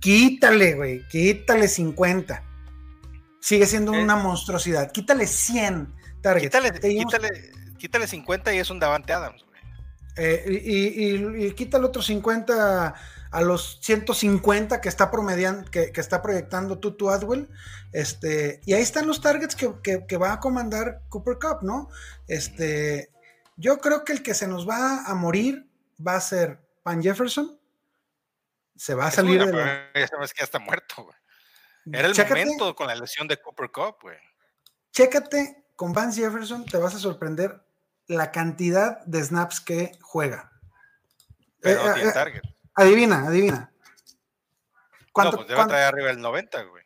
quítale, 0.02 0.76
güey, 0.76 1.08
quítale 1.08 1.68
50. 1.70 2.49
Sigue 3.42 3.66
siendo 3.66 3.92
una 3.92 4.16
monstruosidad. 4.16 4.92
Quítale 4.92 5.28
100 5.28 5.94
targets. 6.22 6.56
Quítale, 6.56 7.52
quítale, 7.78 8.08
50 8.08 8.54
y 8.54 8.58
es 8.60 8.70
un 8.70 8.80
Davante 8.80 9.14
Adams. 9.14 9.46
Eh, 10.18 10.62
y, 10.66 11.46
y, 11.46 11.52
quítale 11.54 11.86
otros 11.86 12.06
50 12.08 12.96
a 13.32 13.42
los 13.42 13.80
150 13.82 14.82
que 14.82 14.90
está 14.90 15.12
promediando, 15.12 15.70
que, 15.70 15.92
está 15.96 16.22
proyectando 16.22 16.80
Tutu 16.80 17.10
Adwell. 17.10 17.50
Este, 17.94 18.60
y 18.66 18.74
ahí 18.74 18.82
están 18.82 19.08
los 19.08 19.22
targets 19.22 19.56
que, 19.56 20.18
va 20.18 20.34
a 20.34 20.40
comandar 20.40 21.04
Cooper 21.10 21.38
Cup, 21.40 21.60
¿no? 21.62 21.90
Este, 22.28 23.12
yo 23.56 23.78
creo 23.80 24.04
que 24.04 24.14
el 24.14 24.24
que 24.24 24.34
se 24.34 24.48
nos 24.48 24.68
va 24.68 25.06
a 25.06 25.16
morir 25.16 25.70
va 26.06 26.16
a 26.16 26.22
ser 26.22 26.60
Pan 26.84 27.02
Jefferson. 27.02 27.60
Se 28.76 28.94
va 28.96 29.08
a 29.08 29.12
salir 29.12 29.46
de 29.46 29.54
la... 29.54 29.92
Ya 29.94 30.08
sabes 30.08 30.34
que 30.34 30.40
ya 30.40 30.46
está 30.46 30.60
muerto, 30.60 31.04
güey. 31.04 31.19
Era 31.92 32.08
el 32.08 32.16
momento 32.16 32.76
con 32.76 32.88
la 32.88 32.96
lesión 32.96 33.28
de 33.28 33.38
Cooper 33.38 33.72
Cup, 33.72 33.98
güey. 34.02 34.18
Chécate 34.92 35.66
con 35.76 35.94
Van 35.94 36.14
Jefferson, 36.14 36.66
te 36.66 36.78
vas 36.78 36.96
a 36.96 37.00
sorprender 37.00 37.64
la 38.08 38.32
cantidad 38.32 39.04
de 39.06 39.24
snaps 39.24 39.62
que 39.62 39.92
juega. 40.02 40.52
Pero 41.62 41.82
eh, 41.82 41.94
tiene 41.94 42.10
eh, 42.10 42.14
target. 42.14 42.42
Adivina, 42.76 43.28
adivina. 43.28 43.72
¿Cuánto, 45.12 45.32
no, 45.32 45.38
pues 45.38 45.50
debe 45.50 45.68
traer 45.68 45.94
arriba 45.94 46.10
el 46.12 46.22
90, 46.22 46.64
güey. 46.64 46.84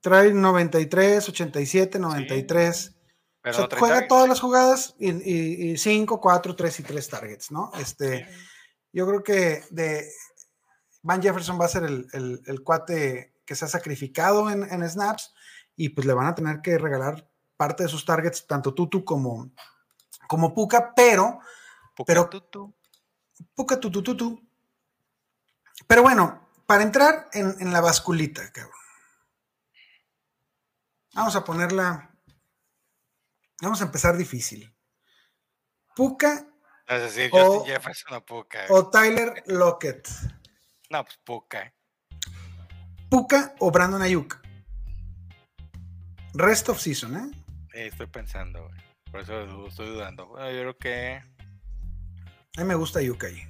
Trae 0.00 0.32
93, 0.32 1.28
87, 1.28 1.98
93. 1.98 2.94
Pero 3.40 3.68
juega 3.78 4.06
todas 4.08 4.28
las 4.28 4.40
jugadas 4.40 4.94
y 4.98 5.76
5, 5.76 6.20
4, 6.20 6.56
3 6.56 6.80
y 6.80 6.82
3 6.82 7.08
targets, 7.08 7.50
¿no? 7.50 7.70
Este, 7.78 8.28
Yo 8.92 9.06
creo 9.06 9.22
que 9.22 9.62
de 9.70 10.10
Van 11.02 11.22
Jefferson 11.22 11.60
va 11.60 11.66
a 11.66 11.68
ser 11.68 11.84
el, 11.84 12.62
cuate 12.64 13.32
que 13.48 13.54
se 13.54 13.64
ha 13.64 13.68
sacrificado 13.68 14.50
en, 14.50 14.86
snaps 14.86 15.32
y 15.74 15.88
pues 15.88 16.06
le 16.06 16.12
van 16.12 16.26
a 16.26 16.34
tener 16.34 16.60
que 16.60 16.76
regalar 16.76 17.26
parte 17.56 17.82
de 17.82 17.88
sus 17.88 18.04
targets, 18.04 18.46
tanto 18.46 18.74
Tutu 18.74 19.06
como, 19.06 19.50
como 20.28 20.52
Puka, 20.52 20.92
pero. 20.94 21.40
Puka 21.96 22.06
pero 22.06 22.28
Tutu. 22.28 22.74
Puka 23.54 23.80
Tutu 23.80 24.02
Tutu. 24.02 24.46
Pero 25.86 26.02
bueno, 26.02 26.50
para 26.66 26.82
entrar 26.82 27.30
en, 27.32 27.72
la 27.72 27.80
basculita, 27.80 28.52
cabrón. 28.52 28.74
Vamos 31.14 31.34
a 31.34 31.42
ponerla. 31.42 32.14
Vamos 33.62 33.80
a 33.80 33.84
empezar 33.84 34.18
difícil. 34.18 34.76
Puka 35.96 36.46
decir, 36.86 37.30
O- 37.32 37.64
Jefferson 37.64 38.12
o 38.12 38.26
Puka. 38.26 38.66
o 38.68 38.90
Tyler 38.90 39.42
Lockett. 39.46 40.06
No, 40.90 41.02
pues 41.02 41.16
Puka. 41.24 41.72
Puka 43.10 43.54
o 43.58 43.70
Brandon 43.70 44.02
Ayuk. 44.02 44.38
Rest 46.34 46.68
of 46.68 46.80
season, 46.80 47.16
¿eh? 47.16 47.30
Eh, 47.74 47.86
estoy 47.86 48.06
pensando, 48.06 48.62
güey. 48.62 48.80
Por 49.10 49.20
eso 49.20 49.66
estoy 49.66 49.86
dudando. 49.86 50.26
Bueno, 50.26 50.50
yo 50.50 50.60
creo 50.60 50.78
que. 50.78 51.22
A 52.56 52.60
mí 52.60 52.64
me 52.64 52.74
gusta 52.74 52.98
Ayuk 52.98 53.24
ahí. 53.24 53.42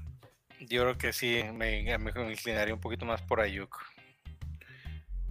Yo 0.61 0.83
creo 0.83 0.99
que 0.99 1.13
sí, 1.13 1.43
me 1.53 1.99
me 1.99 2.31
inclinaría 2.33 2.75
un 2.75 2.81
poquito 2.81 3.05
más 3.05 3.21
por 3.23 3.41
Ayuk. 3.41 3.77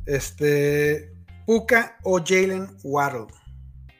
Este. 0.05 1.13
Puka 1.45 1.97
o 2.03 2.19
Jalen 2.19 2.67
Waddle. 2.83 3.27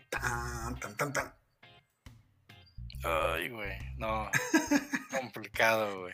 Tan, 0.09 0.77
tan, 0.79 0.97
tan, 0.97 1.13
tan. 1.13 1.33
Ay, 3.03 3.47
güey. 3.49 3.77
No. 3.97 4.29
complicado, 5.21 6.01
güey. 6.01 6.13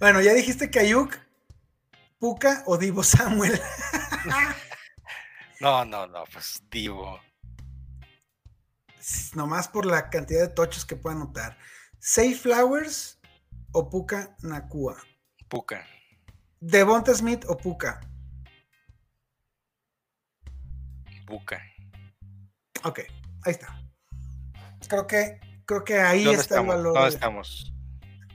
Bueno, 0.00 0.20
ya 0.20 0.34
dijiste 0.34 0.70
que 0.70 0.80
Ayuk, 0.80 1.16
Puka 2.22 2.62
o 2.66 2.78
Divo 2.78 3.02
Samuel. 3.02 3.60
No, 5.60 5.84
no, 5.84 6.06
no, 6.06 6.22
pues 6.32 6.62
Divo. 6.70 7.20
Nomás 9.34 9.66
por 9.66 9.84
la 9.86 10.08
cantidad 10.08 10.42
de 10.42 10.54
tochos 10.54 10.84
que 10.84 10.94
puede 10.94 11.16
anotar. 11.16 11.58
Safe 11.98 12.36
Flowers 12.36 13.18
o 13.72 13.90
Puka 13.90 14.36
Nakua. 14.42 15.02
Puka. 15.48 15.84
Devonta 16.60 17.12
Smith 17.12 17.44
o 17.48 17.56
Puka. 17.56 18.00
Puka. 21.26 21.60
Ok, 22.84 23.00
ahí 23.44 23.50
está. 23.52 23.82
Creo 24.88 25.08
que, 25.08 25.40
creo 25.66 25.82
que 25.82 25.98
ahí 26.00 26.22
¿Dónde 26.22 26.40
está 26.40 26.54
el 26.56 26.60
estamos? 26.60 26.76
valor. 26.76 26.94
¿Dónde 26.94 27.08
de- 27.10 27.14
estamos? 27.14 27.74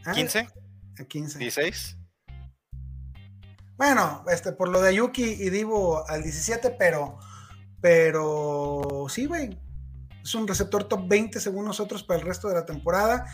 Ah, 0.05 0.13
¿15? 0.13 0.51
a 0.99 1.05
15. 1.05 1.39
¿16? 1.39 1.97
Bueno, 3.77 4.25
este, 4.29 4.51
por 4.51 4.69
lo 4.69 4.81
de 4.81 4.95
Yuki 4.95 5.23
y 5.23 5.49
Divo 5.49 6.07
al 6.09 6.23
17, 6.23 6.71
pero, 6.71 7.19
pero 7.79 9.05
sí, 9.09 9.25
güey. 9.25 9.57
Es 10.23 10.35
un 10.35 10.47
receptor 10.47 10.85
top 10.85 11.07
20 11.07 11.39
según 11.39 11.65
nosotros 11.65 12.03
para 12.03 12.19
el 12.19 12.25
resto 12.25 12.49
de 12.49 12.55
la 12.55 12.65
temporada. 12.65 13.25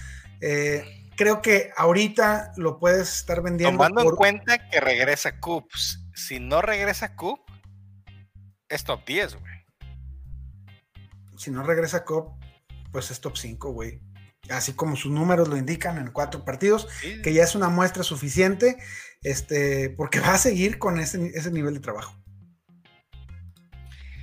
Eh, 0.42 1.10
creo 1.16 1.42
que 1.42 1.72
ahorita 1.76 2.52
lo 2.58 2.78
puedes 2.78 3.16
estar 3.16 3.42
vendiendo. 3.42 3.78
Tomando 3.78 4.02
en 4.02 4.16
cuenta 4.16 4.70
que 4.70 4.80
regresa 4.80 5.40
Coops. 5.40 6.06
Si 6.14 6.40
no 6.40 6.62
regresa 6.62 7.16
Coop, 7.16 7.40
es 8.70 8.84
top 8.84 9.06
10, 9.06 9.36
güey. 9.40 9.54
Si 11.38 11.52
no 11.52 11.64
regresa 11.64 12.06
Cobb, 12.06 12.40
pues 12.92 13.12
es 13.12 13.20
top 13.20 13.38
5, 13.38 13.72
güey. 13.72 14.02
Así 14.50 14.74
como 14.74 14.96
sus 14.96 15.12
números 15.12 15.48
lo 15.48 15.58
indican 15.58 15.98
en 15.98 16.12
cuatro 16.12 16.44
partidos, 16.44 16.88
Sí, 17.00 17.22
que 17.22 17.34
ya 17.34 17.44
es 17.44 17.56
una 17.56 17.70
muestra 17.70 18.04
suficiente, 18.04 18.78
este, 19.22 19.90
porque 19.92 20.20
va 20.20 20.34
a 20.34 20.38
seguir 20.38 20.80
con 20.80 21.00
ese, 21.00 21.32
ese 21.34 21.52
nivel 21.52 21.76
de 21.76 21.80
trabajo. 21.80 22.16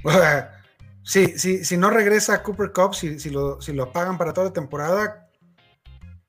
O 0.05 0.13
sea, 0.13 0.63
si, 1.03 1.39
si, 1.39 1.65
si 1.65 1.77
no 1.77 1.91
regresa 1.91 2.43
Cooper 2.43 2.73
Cup, 2.73 2.95
si, 2.95 3.19
si, 3.19 3.31
lo, 3.31 3.61
si 3.61 3.73
lo 3.73 3.93
pagan 3.93 4.19
para 4.19 4.33
toda 4.33 4.49
la 4.49 4.53
temporada, 4.53 5.31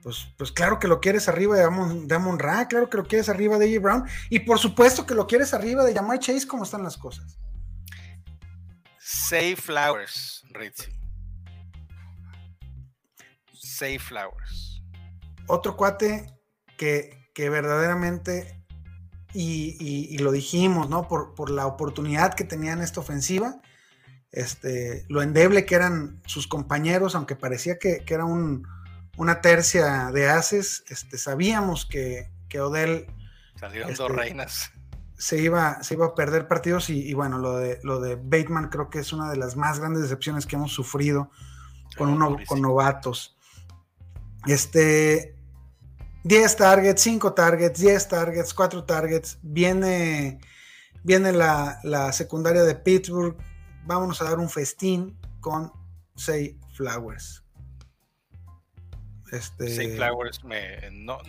pues, 0.02 0.28
pues 0.38 0.52
claro 0.52 0.80
que 0.80 0.88
lo 0.88 1.00
quieres 1.00 1.28
arriba 1.28 1.56
de 1.56 1.64
Amon, 1.64 2.08
de 2.08 2.16
Amon 2.16 2.40
Ra, 2.40 2.68
claro 2.68 2.90
que 2.90 2.98
lo 2.98 3.06
quieres 3.06 3.30
arriba 3.30 3.58
de 3.58 3.66
AJ 3.66 3.82
Brown, 3.82 4.10
y 4.30 4.40
por 4.40 4.58
supuesto 4.58 5.06
que 5.06 5.16
lo 5.16 5.28
quieres 5.28 5.54
arriba 5.54 5.84
de 5.84 5.94
Jamar 5.94 6.20
Chase, 6.20 6.48
como 6.48 6.64
están 6.64 6.84
las 6.84 6.98
cosas. 6.98 7.38
Say 9.00 9.56
Flowers, 9.56 10.44
Ritzy. 10.52 11.01
Say 13.82 13.98
Flowers. 13.98 14.84
otro 15.48 15.76
cuate 15.76 16.28
que, 16.78 17.32
que 17.34 17.50
verdaderamente, 17.50 18.64
y, 19.34 19.76
y- 19.80 20.14
y 20.14 20.20
lo 20.20 20.32
dijimos, 20.32 20.88
¿no? 20.88 21.08
Por, 21.08 21.34
por 21.34 21.50
la 21.50 21.66
oportunidad 21.66 22.36
que 22.36 22.44
tenía 22.44 22.74
en 22.74 22.82
esta 22.82 23.00
ofensiva, 23.00 23.60
este, 24.32 25.04
lo 25.10 25.24
endeble 25.24 25.66
que 25.66 25.74
eran 25.76 26.22
sus 26.28 26.46
compañeros, 26.48 27.16
aunque 27.16 27.36
parecía 27.36 27.80
que, 27.80 28.04
que 28.06 28.14
era 28.14 28.26
un- 28.26 28.68
una 29.18 29.42
tercia 29.42 30.12
de 30.12 30.30
haces, 30.30 30.84
este, 30.90 31.18
sabíamos 31.18 31.86
que, 31.88 32.30
que 32.50 32.62
Odell 32.62 33.08
Salieron 33.60 33.90
Este, 33.92 34.04
dos 34.04 34.12
reinas. 34.12 34.72
se 35.18 35.42
iba, 35.42 35.82
se 35.84 35.96
iba 35.96 36.06
a 36.06 36.14
perder 36.16 36.48
partidos 36.48 36.90
y, 36.92 37.00
y 37.10 37.14
bueno, 37.16 37.40
lo 37.40 37.58
de, 37.58 37.80
lo 37.84 38.00
de 38.00 38.16
Bateman 38.16 38.70
creo 38.70 38.90
que 38.92 39.00
es 39.00 39.12
una 39.12 39.30
de 39.32 39.38
las 39.38 39.56
más 39.56 39.80
grandes 39.80 40.04
decepciones 40.04 40.46
que 40.46 40.56
hemos 40.56 40.72
sufrido 40.72 41.32
con, 41.98 42.18
No, 42.18 42.28
uno- 42.30 42.38
con 42.48 42.62
novatos. 42.62 43.38
Este, 44.48 45.36
10 46.24 46.56
targets, 46.56 47.02
5 47.02 47.34
targets, 47.34 47.80
10 47.80 48.08
targets, 48.08 48.54
4 48.54 48.84
targets. 48.86 49.40
Viene, 49.42 50.40
viene 51.04 51.32
la, 51.32 51.80
la 51.84 52.12
secundaria 52.12 52.64
de 52.64 52.76
Pittsburgh. 52.76 53.38
Vámonos 53.86 54.22
a 54.22 54.26
dar 54.26 54.40
un 54.40 54.50
festín 54.50 55.18
con 55.40 55.72
Say 56.16 56.60
Flowers. 56.76 57.44
Este, 59.32 59.74
Say 59.74 59.96
Flowers 59.96 60.44
me. 60.44 60.92
No, 60.92 61.20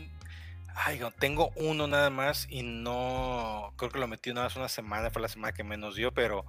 ay, 0.75 1.01
tengo 1.19 1.51
uno 1.57 1.87
nada 1.87 2.11
más 2.11 2.47
y 2.51 2.63
no. 2.63 3.73
Creo 3.77 3.91
que 3.91 3.99
lo 3.99 4.09
metí 4.09 4.33
nada 4.33 4.47
más 4.47 4.57
una 4.57 4.69
semana, 4.69 5.11
fue 5.11 5.23
la 5.23 5.29
semana 5.29 5.53
que 5.53 5.65
menos 5.65 5.95
dio, 5.95 6.13
pero. 6.13 6.45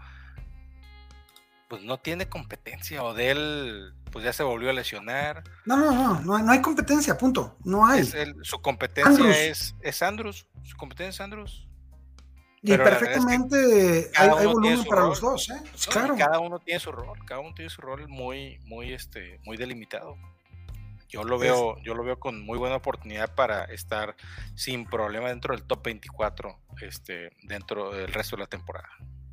Pues 1.73 1.81
no 1.85 1.97
tiene 1.99 2.29
competencia. 2.29 3.01
Odell, 3.03 3.95
pues 4.11 4.23
ya 4.23 4.31
se 4.31 4.43
volvió 4.43 4.69
a 4.69 4.73
lesionar. 4.73 5.43
No, 5.65 5.75
no, 5.75 5.91
no, 5.91 6.21
no, 6.21 6.35
hay- 6.35 6.43
no 6.43 6.51
hay 6.51 6.61
competencia, 6.61 7.17
punto. 7.17 7.57
No 7.63 7.83
hay. 7.83 8.01
Es 8.01 8.13
el- 8.13 8.35
su 8.45 8.61
competencia 8.61 9.09
Andrews. 9.09 9.35
es, 9.35 9.75
es 9.81 10.03
Andrews. 10.03 10.45
Su 10.61 10.77
competencia 10.77 11.09
es 11.09 11.19
Andrews. 11.21 11.67
y 12.61 12.67
pero 12.67 12.83
la 12.83 12.91
verdad 12.91 13.01
es 13.01 13.07
que 13.09 13.13
perfectamente 13.25 14.11
hay, 14.15 14.45
volumen 14.45 14.83
para 14.83 15.01
rol. 15.01 15.09
los 15.09 15.19
dos, 15.21 15.49
¿eh? 15.49 15.59
Claro. 15.89 16.15
Cada 16.15 16.37
uno 16.37 16.59
tiene 16.59 16.79
su 16.79 16.91
rol, 16.91 17.17
cada 17.25 17.39
uno 17.41 17.55
tiene 17.55 17.71
su 17.71 17.81
rol 17.81 18.07
muy, 18.07 18.59
muy, 18.65 18.93
este, 18.93 19.39
muy 19.43 19.57
delimitado. 19.57 20.15
Yo 21.09 21.23
lo 21.23 21.39
veo, 21.39 21.79
yo 21.79 21.95
lo 21.95 22.03
veo 22.03 22.19
con 22.19 22.39
muy 22.45 22.59
buena 22.59 22.75
oportunidad 22.75 23.33
para 23.33 23.63
estar 23.63 24.15
sin 24.53 24.85
problema 24.85 25.29
dentro 25.29 25.55
del 25.55 25.65
top 25.65 25.83
24, 25.85 26.55
este, 26.81 27.31
dentro 27.41 27.91
del 27.91 28.13
resto 28.13 28.35
de 28.35 28.41
la 28.43 28.47
temporada. 28.47 28.89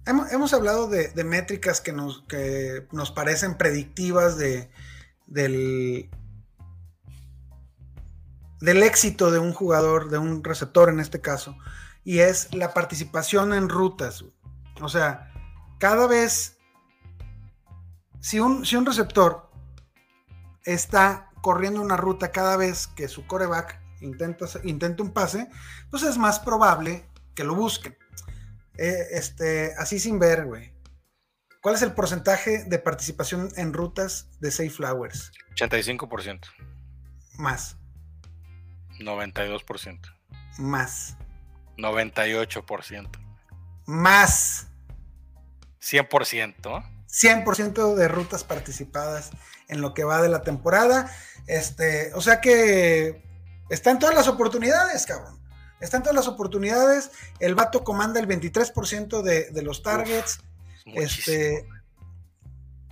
Hemos, 0.07 0.33
hemos 0.33 0.53
hablado 0.55 0.89
de, 0.89 1.09
de 1.09 1.25
métricas 1.25 1.81
que 1.81 1.93
nos, 1.93 2.23
que 2.23 2.87
nos 2.93 3.11
parecen 3.11 3.57
predictivas 3.57 4.37
de, 4.39 4.71
del, 5.27 6.11
del 8.61 8.83
éxito 8.83 9.31
de 9.31 9.39
un 9.39 9.53
jugador, 9.53 10.11
de 10.11 10.19
un 10.19 10.43
receptor 10.43 10.89
en 10.89 11.01
este 11.01 11.21
caso, 11.21 11.57
y 12.05 12.21
es 12.21 12.53
la 12.55 12.73
participación 12.73 13.53
en 13.53 13.69
rutas. 13.69 14.25
O 14.81 14.89
sea, 14.89 15.33
cada 15.79 16.07
vez, 16.07 16.59
si 18.21 18.41
un, 18.41 18.65
si 18.65 18.77
un 18.77 18.87
receptor 18.87 19.51
está 20.65 21.31
corriendo 21.43 21.81
una 21.81 21.97
ruta 21.97 22.33
cada 22.33 22.57
vez 22.57 22.87
que 22.87 23.09
su 23.09 23.27
coreback 23.27 23.81
intenta, 24.01 24.47
intenta 24.65 25.03
un 25.03 25.13
pase, 25.13 25.49
pues 25.91 26.03
es 26.03 26.19
más 26.19 26.39
probable 26.39 27.07
que 27.35 27.45
lo 27.45 27.55
busquen. 27.55 27.97
Eh, 28.79 29.09
este, 29.13 29.75
así 29.79 29.99
sin 29.99 30.19
ver, 30.19 30.47
güey. 30.47 30.73
¿Cuál 31.61 31.75
es 31.75 31.83
el 31.83 31.93
porcentaje 31.93 32.65
de 32.65 32.79
participación 32.79 33.51
en 33.57 33.73
rutas 33.75 34.29
de 34.41 34.51
Safe 34.51 34.71
Flowers? 34.71 35.31
85%, 35.57 36.41
Más, 37.37 37.77
92%, 38.99 40.01
más, 40.59 41.17
98%, 41.77 43.11
más. 43.87 44.67
100%. 45.81 46.85
100% 47.09 47.95
de 47.95 48.09
rutas 48.09 48.45
participadas 48.45 49.31
en 49.69 49.81
lo 49.81 49.95
que 49.95 50.05
va 50.05 50.23
de 50.23 50.29
la 50.29 50.43
temporada. 50.43 51.11
Este, 51.47 52.13
o 52.15 52.21
sea 52.21 52.41
que 52.41 53.25
están 53.69 53.99
todas 53.99 54.15
las 54.15 54.29
oportunidades, 54.29 55.07
cabrón. 55.07 55.40
Están 55.81 56.03
todas 56.03 56.17
las 56.17 56.29
oportunidades. 56.29 57.11
El 57.39 57.55
vato 57.55 57.85
comanda 57.85 58.21
el 58.21 58.29
23% 58.29 59.23
de, 59.23 59.51
de 59.51 59.63
los 59.63 59.83
targets. 59.83 60.41
Este, 60.87 61.67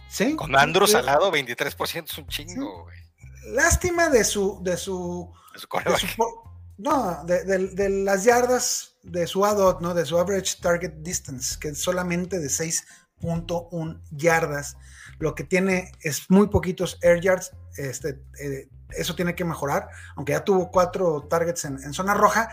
sí. 0.09 0.37
Con 0.37 0.57
Andrews 0.57 0.91
Sí. 0.91 0.97
al 0.97 1.07
lado, 1.07 1.31
23% 1.33 2.05
es 2.05 2.19
un 2.19 2.27
chingo, 2.29 2.85
güey. 2.85 2.99
Lástima 3.47 4.09
de 4.09 4.25
su, 4.25 4.61
de 4.63 4.77
su 4.77 5.33
De 5.55 5.61
su 5.61 5.69
de 5.69 5.99
su 5.99 6.49
no, 6.79 7.25
de, 7.25 7.89
las 8.05 8.23
yardas 8.25 8.95
de 9.03 9.27
su 9.27 9.45
ADOT, 9.45 9.81
¿no? 9.81 9.95
De 9.95 10.07
su 10.07 10.17
average 10.17 10.59
target 10.63 10.93
distance, 10.99 11.59
que 11.59 11.69
es 11.69 11.83
solamente 11.83 12.39
de 12.39 12.47
6.1 12.47 14.01
yardas. 14.13 14.77
Lo 15.19 15.35
que 15.35 15.43
tiene 15.43 15.91
es 16.03 16.31
muy 16.31 16.47
poquitos 16.49 16.99
air 17.03 17.21
yards. 17.21 17.51
Este, 17.77 18.21
eh, 18.41 18.69
eso 18.91 19.17
tiene 19.17 19.35
que 19.35 19.45
mejorar. 19.45 19.89
Aunque 20.15 20.33
ya 20.33 20.45
tuvo 20.45 20.71
cuatro 20.71 21.27
targets 21.29 21.65
en, 21.65 21.83
en 21.83 21.93
zona 21.93 22.15
roja. 22.15 22.49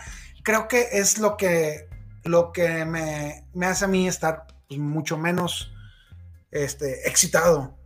Creo 0.46 0.68
que 0.68 0.90
es 0.92 1.18
lo 1.18 1.36
que, 1.36 1.88
lo 2.22 2.52
que 2.52 2.84
me, 2.84 3.44
me 3.52 3.66
hace 3.66 3.84
a 3.84 3.88
mí 3.88 4.06
estar 4.06 4.46
pues, 4.68 4.78
mucho 4.78 5.18
menos 5.18 5.72
este, 6.52 7.08
excitado 7.08 7.76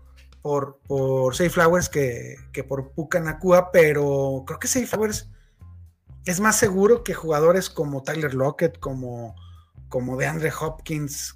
por, 0.43 0.79
por 0.87 1.35
Safe 1.35 1.49
Flowers 1.49 1.89
que, 1.89 2.37
que 2.53 2.63
por 2.63 2.93
Puka 2.93 3.19
Nakua, 3.19 3.73
pero 3.73 4.45
creo 4.47 4.59
que 4.59 4.69
Safe 4.69 4.87
Flowers 4.87 5.31
es 6.27 6.39
más 6.41 6.55
seguro 6.55 7.03
que 7.03 7.15
jugadores 7.15 7.71
como 7.71 8.03
Tyler 8.03 8.35
Lockett, 8.35 8.79
como, 8.79 9.35
como 9.89 10.19
de 10.19 10.27
Andre 10.27 10.53
Hopkins. 10.61 11.35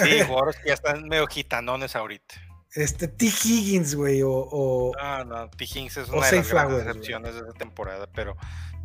Sí, 0.00 0.20
jugadores 0.28 0.58
que 0.60 0.68
ya 0.68 0.74
están 0.74 1.08
medio 1.08 1.26
gitanones 1.26 1.96
ahorita. 1.96 2.36
Este, 2.70 3.08
T. 3.08 3.26
Higgins, 3.26 3.96
güey, 3.96 4.22
o, 4.22 4.30
o. 4.30 4.92
No, 4.96 5.24
no, 5.24 5.50
T. 5.50 5.64
Higgins 5.64 5.96
es 5.96 6.08
una 6.08 6.30
de 6.30 6.36
las 6.36 6.48
grandes 6.48 6.84
decepciones 6.84 7.34
de 7.34 7.40
esta 7.40 7.52
temporada, 7.52 8.08
pero 8.14 8.36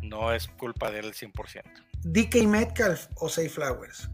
no 0.02 0.32
es 0.32 0.48
culpa 0.48 0.90
de 0.90 1.00
él 1.00 1.06
el 1.06 1.14
100%. 1.14 1.62
DK 2.02 2.46
Metcalf 2.46 3.06
o 3.16 3.28
Safe 3.28 3.48
Flowers. 3.48 4.10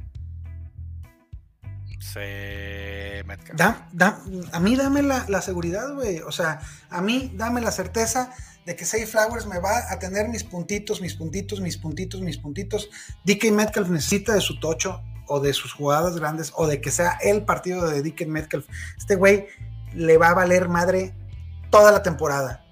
Se 2.00 3.24
a 4.52 4.60
mí 4.60 4.76
dame 4.76 5.02
la, 5.02 5.42
seguridad, 5.42 5.94
güey. 5.94 6.20
O 6.20 6.32
sea, 6.32 6.60
a 6.90 7.00
mí 7.00 7.32
dame 7.34 7.60
la 7.60 7.72
certeza 7.72 8.32
de 8.64 8.76
que 8.76 8.84
Safe 8.84 9.06
Flowers 9.06 9.46
me 9.46 9.58
va 9.58 9.90
a 9.90 9.98
tener 9.98 10.28
mis 10.28 10.44
puntitos, 10.44 11.00
mis 11.00 11.14
puntitos, 11.14 11.60
mis 11.60 11.76
puntitos, 11.76 12.20
mis 12.20 12.38
puntitos. 12.38 12.90
DK 13.24 13.50
Metcalf 13.52 13.88
necesita 13.88 14.34
de 14.34 14.40
su 14.40 14.60
tocho 14.60 15.02
o 15.28 15.40
de 15.40 15.52
sus 15.52 15.72
jugadas 15.72 16.16
grandes 16.16 16.52
o 16.56 16.66
de 16.66 16.80
que 16.80 16.90
sea 16.90 17.18
el 17.22 17.44
partido 17.44 17.88
de 17.88 18.02
DK 18.02 18.26
Metcalf. 18.26 18.66
Este 18.96 19.16
güey 19.16 19.46
le 19.94 20.18
va 20.18 20.30
a 20.30 20.34
valer 20.34 20.68
madre 20.68 21.14
toda 21.70 21.92
la 21.92 22.02
temporada. 22.02 22.64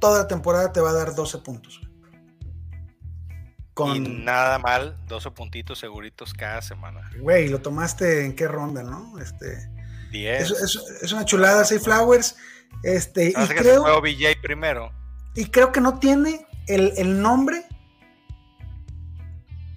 Toda 0.00 0.20
la 0.20 0.28
temporada 0.28 0.72
te 0.72 0.80
va 0.80 0.90
a 0.90 0.94
dar 0.94 1.14
12 1.14 1.38
puntos. 1.38 1.83
Y 3.94 3.98
nada 3.98 4.58
mal, 4.58 4.96
12 5.08 5.30
puntitos 5.32 5.78
seguritos 5.78 6.32
cada 6.32 6.62
semana. 6.62 7.10
Güey, 7.18 7.48
lo 7.48 7.60
tomaste 7.60 8.24
en 8.24 8.36
qué 8.36 8.46
ronda, 8.46 8.82
¿no? 8.82 9.18
Este. 9.18 9.68
10. 10.12 10.50
Es, 11.02 11.12
una 11.12 11.24
chulada, 11.24 11.64
Safe 11.64 11.80
Flowers. 11.80 12.36
Este, 12.82 13.30
y 13.30 13.32
creo. 13.32 14.00
BJ 14.00 14.40
primero. 14.40 14.92
Y 15.34 15.46
creo 15.46 15.72
que 15.72 15.80
no 15.80 15.98
tiene 15.98 16.46
el, 16.68 17.20
nombre 17.20 17.64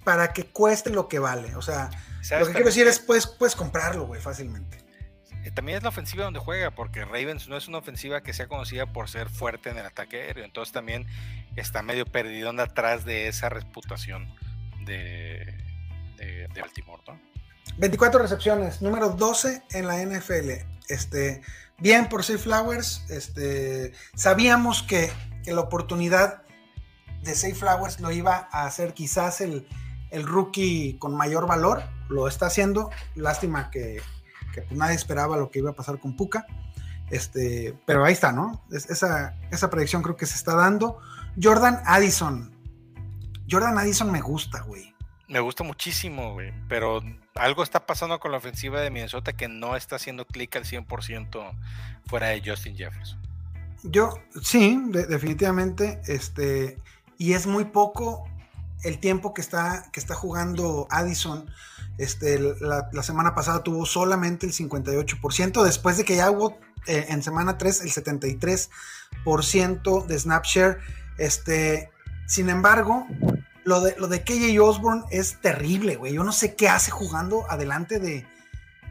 para 0.04 0.32
que 0.32 0.44
cueste 0.44 0.90
lo 0.90 1.08
que 1.08 1.18
vale. 1.18 1.56
O 1.56 1.62
sea, 1.62 1.90
lo 2.38 2.46
que 2.46 2.52
quiero 2.52 2.66
decir 2.66 2.86
es, 2.86 3.00
puedes, 3.00 3.26
puedes 3.26 3.56
comprarlo, 3.56 4.06
güey, 4.06 4.20
fácilmente. 4.20 4.78
Eh, 5.44 5.50
también 5.50 5.78
es 5.78 5.82
la 5.82 5.88
ofensiva 5.88 6.24
donde 6.24 6.40
juega, 6.40 6.70
porque 6.70 7.04
Ravens 7.04 7.48
no 7.48 7.56
es 7.56 7.68
una 7.68 7.78
ofensiva 7.78 8.22
que 8.22 8.32
sea 8.32 8.48
conocida 8.48 8.86
por 8.86 9.08
ser 9.08 9.28
fuerte 9.28 9.70
en 9.70 9.78
el 9.78 9.86
ataque 9.86 10.22
aéreo. 10.22 10.44
Entonces 10.44 10.72
también 10.72 11.06
está 11.60 11.82
medio 11.82 12.06
perdido 12.06 12.50
atrás 12.60 13.04
de 13.04 13.28
esa 13.28 13.48
reputación 13.48 14.28
de, 14.84 15.54
de, 16.16 16.48
Baltimore, 16.60 17.02
24 17.78 18.20
recepciones, 18.20 18.82
número 18.82 19.10
12 19.10 19.62
en 19.70 19.86
la 19.86 20.02
NFL. 20.02 20.50
Este, 20.88 21.42
bien 21.78 22.08
por 22.08 22.24
Safe 22.24 22.38
Flowers. 22.38 23.04
Este, 23.08 23.92
sabíamos 24.14 24.82
que, 24.82 25.12
la 25.46 25.60
oportunidad 25.60 26.42
de 27.22 27.34
Safe 27.34 27.54
Flowers 27.54 28.00
lo 28.00 28.10
iba 28.10 28.48
a 28.52 28.66
hacer 28.66 28.92
quizás 28.92 29.40
el, 29.40 29.66
el 30.10 30.24
rookie 30.24 30.98
con 30.98 31.16
mayor 31.16 31.46
valor. 31.46 31.82
Lo 32.10 32.28
está 32.28 32.46
haciendo. 32.46 32.90
Lástima 33.14 33.70
que, 33.70 34.02
que 34.52 34.62
pues 34.62 34.78
nadie 34.78 34.94
esperaba 34.94 35.38
lo 35.38 35.50
que 35.50 35.60
iba 35.60 35.70
a 35.70 35.74
pasar 35.74 35.98
con 36.00 36.16
Puka. 36.16 36.46
Este, 37.10 37.78
pero 37.86 38.04
ahí 38.04 38.12
está, 38.12 38.32
¿no? 38.32 38.62
esa, 38.70 39.34
esa 39.50 39.70
predicción 39.70 40.02
creo 40.02 40.16
que 40.16 40.26
se 40.26 40.34
está 40.34 40.54
dando. 40.54 40.98
Jordan 41.40 41.80
Addison. 41.84 42.54
Jordan 43.50 43.78
Addison 43.78 44.10
me 44.10 44.20
gusta, 44.20 44.62
güey. 44.62 44.94
Me 45.28 45.40
gusta 45.40 45.64
muchísimo, 45.64 46.32
güey. 46.32 46.52
Pero 46.68 47.02
algo 47.34 47.62
está 47.62 47.86
pasando 47.86 48.18
con 48.18 48.32
la 48.32 48.38
ofensiva 48.38 48.80
de 48.80 48.90
Minnesota 48.90 49.32
que 49.32 49.48
no 49.48 49.76
está 49.76 49.96
haciendo 49.96 50.26
clic 50.26 50.56
al 50.56 50.64
100% 50.64 51.56
fuera 52.06 52.28
de 52.28 52.42
Justin 52.44 52.76
Jefferson. 52.76 53.20
Yo, 53.82 54.18
sí, 54.42 54.80
definitivamente. 54.90 56.00
Este, 56.06 56.78
y 57.18 57.34
es 57.34 57.46
muy 57.46 57.66
poco 57.66 58.28
el 58.82 58.98
tiempo 58.98 59.34
que 59.34 59.40
está, 59.40 59.84
que 59.92 60.00
está 60.00 60.14
jugando 60.14 60.88
Addison. 60.90 61.48
Este, 61.98 62.38
la, 62.38 63.02
semana 63.02 63.34
pasada 63.34 63.64
tuvo 63.64 63.86
solamente 63.86 64.46
el 64.46 64.52
58%, 64.52 65.64
después 65.64 65.96
de 65.96 66.04
que 66.04 66.16
ya 66.16 66.30
hubo 66.30 66.58
eh, 66.86 67.06
en 67.08 67.22
semana 67.22 67.58
3 67.58 67.82
el 67.82 67.90
73% 67.90 70.06
de 70.06 70.18
Snapshare. 70.18 70.78
Este, 71.18 71.90
sin 72.26 72.48
embargo, 72.48 73.06
lo 73.64 73.80
de, 73.80 73.94
lo 73.98 74.08
de 74.08 74.22
KJ 74.22 74.58
Osborne 74.60 75.04
es 75.10 75.40
terrible, 75.40 75.96
güey. 75.96 76.14
Yo 76.14 76.24
no 76.24 76.32
sé 76.32 76.54
qué 76.54 76.68
hace 76.68 76.90
jugando 76.90 77.44
adelante 77.50 77.98
de, 77.98 78.26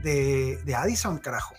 de, 0.03 0.75
Addison, 0.75 1.17
carajo. 1.17 1.55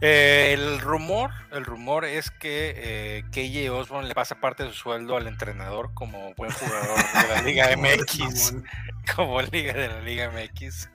Eh, 0.00 0.54
el 0.54 0.80
rumor, 0.80 1.30
el 1.52 1.64
rumor 1.64 2.04
es 2.04 2.30
que 2.30 2.74
eh, 2.76 3.24
KJ 3.32 3.70
Osborne 3.70 4.08
le 4.08 4.14
pasa 4.14 4.36
parte 4.36 4.62
de 4.62 4.70
su 4.70 4.76
sueldo 4.76 5.16
al 5.16 5.26
entrenador 5.26 5.92
como 5.92 6.32
buen 6.36 6.50
jugador 6.52 6.96
de 6.96 7.28
la 7.28 7.42
Liga 7.44 7.76
MX, 7.76 8.54
como 9.14 9.42
liga 9.42 9.74
de 9.74 9.88
la 9.88 10.00
Liga 10.00 10.30
MX, 10.30 10.88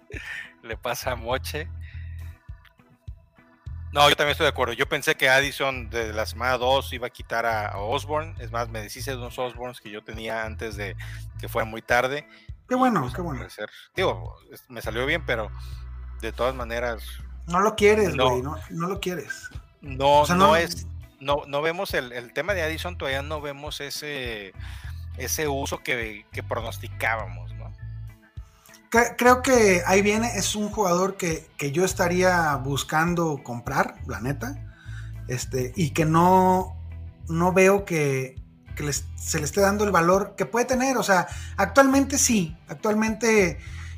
le 0.64 0.78
pasa 0.78 1.12
a 1.12 1.16
Moche. 1.16 1.68
No, 3.96 4.10
yo 4.10 4.16
también 4.18 4.34
estoy 4.34 4.44
de 4.44 4.50
acuerdo. 4.50 4.74
Yo 4.74 4.90
pensé 4.90 5.16
que 5.16 5.30
Addison 5.30 5.90
de 5.90 6.12
la 6.12 6.26
semana 6.26 6.58
2 6.58 6.92
iba 6.92 7.08
a 7.08 7.10
quitar 7.10 7.46
a, 7.46 7.78
Osborne. 7.78 8.36
Es 8.40 8.52
más, 8.52 8.68
me 8.68 8.82
deshice 8.82 9.12
de 9.12 9.18
unos 9.18 9.40
Osborns 9.40 9.80
que 9.80 9.90
yo 9.90 10.04
tenía 10.04 10.44
antes 10.44 10.76
de 10.76 10.98
que 11.40 11.48
fuera 11.48 11.64
muy 11.66 11.82
tarde. 11.82 12.28
Qué 12.68 12.76
bueno, 12.76 13.00
pues, 13.04 13.14
qué 13.14 13.22
bueno. 13.22 13.48
digo, 13.96 14.36
me 14.68 14.82
salió 14.82 15.06
bien, 15.06 15.26
pero 15.26 15.50
de 16.20 16.34
todas 16.34 16.54
maneras. 16.54 17.06
No 17.48 17.62
lo 17.62 17.78
quieres, 17.78 18.18
güey, 18.18 18.42
no, 18.42 18.58
no, 18.70 18.88
lo 18.90 19.00
quieres. 19.00 19.50
No, 19.80 20.26
no, 20.26 20.58
es. 20.58 20.88
No, 21.22 21.44
no 21.48 21.62
vemos 21.62 21.94
el, 21.94 22.34
tema 22.34 22.54
de 22.54 22.64
Addison, 22.64 22.98
todavía 22.98 23.22
no 23.22 23.40
vemos 23.40 23.80
ese, 23.80 24.52
ese 25.16 25.48
uso 25.48 25.78
que, 25.78 26.26
que 26.34 26.44
pronosticábamos 26.44 27.55
creo 28.90 29.42
que 29.42 29.82
ahí 29.86 30.02
viene, 30.02 30.38
es 30.38 30.56
un 30.56 30.70
jugador 30.70 31.18
que, 31.18 31.48
yo 31.72 31.86
estaría 31.86 32.56
buscando 32.56 33.42
comprar, 33.44 33.96
la 34.08 34.22
neta, 34.22 34.56
este, 35.28 35.74
y 35.76 35.92
que 35.92 36.06
no, 36.06 36.76
no 37.28 37.54
veo 37.54 37.86
que, 37.86 38.42
se 39.16 39.40
le 39.40 39.46
esté 39.46 39.62
dando 39.62 39.86
el 39.86 39.92
valor 39.92 40.36
que 40.36 40.46
puede 40.46 40.66
tener. 40.66 40.98
O 40.98 41.04
sea, 41.04 41.28
actualmente 41.56 42.18
sí, 42.18 42.58
actualmente 42.68 43.58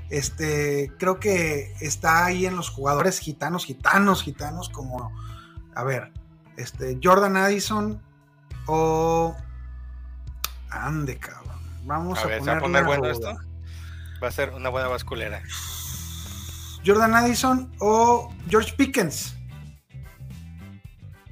este, 0.10 0.94
creo 1.00 1.20
que 1.20 1.74
está 1.82 2.26
ahí 2.26 2.46
en 2.46 2.56
los 2.56 2.70
jugadores 2.70 3.20
gitanos, 3.20 3.66
gitanos, 3.66 4.24
gitanos, 4.24 4.70
como, 4.70 5.12
a 5.76 5.84
ver, 5.84 6.12
este, 6.58 7.00
Jordan 7.04 7.38
Addison 7.38 8.02
o... 8.68 9.36
Ande, 10.70 11.18
cabrón. 11.18 11.58
Vamos 11.86 12.20
a, 12.20 12.24
a 12.24 12.60
poner 12.60 12.84
bueno 12.84 13.06
esto? 13.06 13.38
Va 14.22 14.30
a 14.30 14.32
ser 14.32 14.52
una 14.52 14.70
buena 14.70 14.88
basculera. 14.88 15.42
Jordan 16.86 17.16
Addison 17.16 17.72
o 17.80 18.34
George 18.50 18.74
Pickens. 18.74 19.36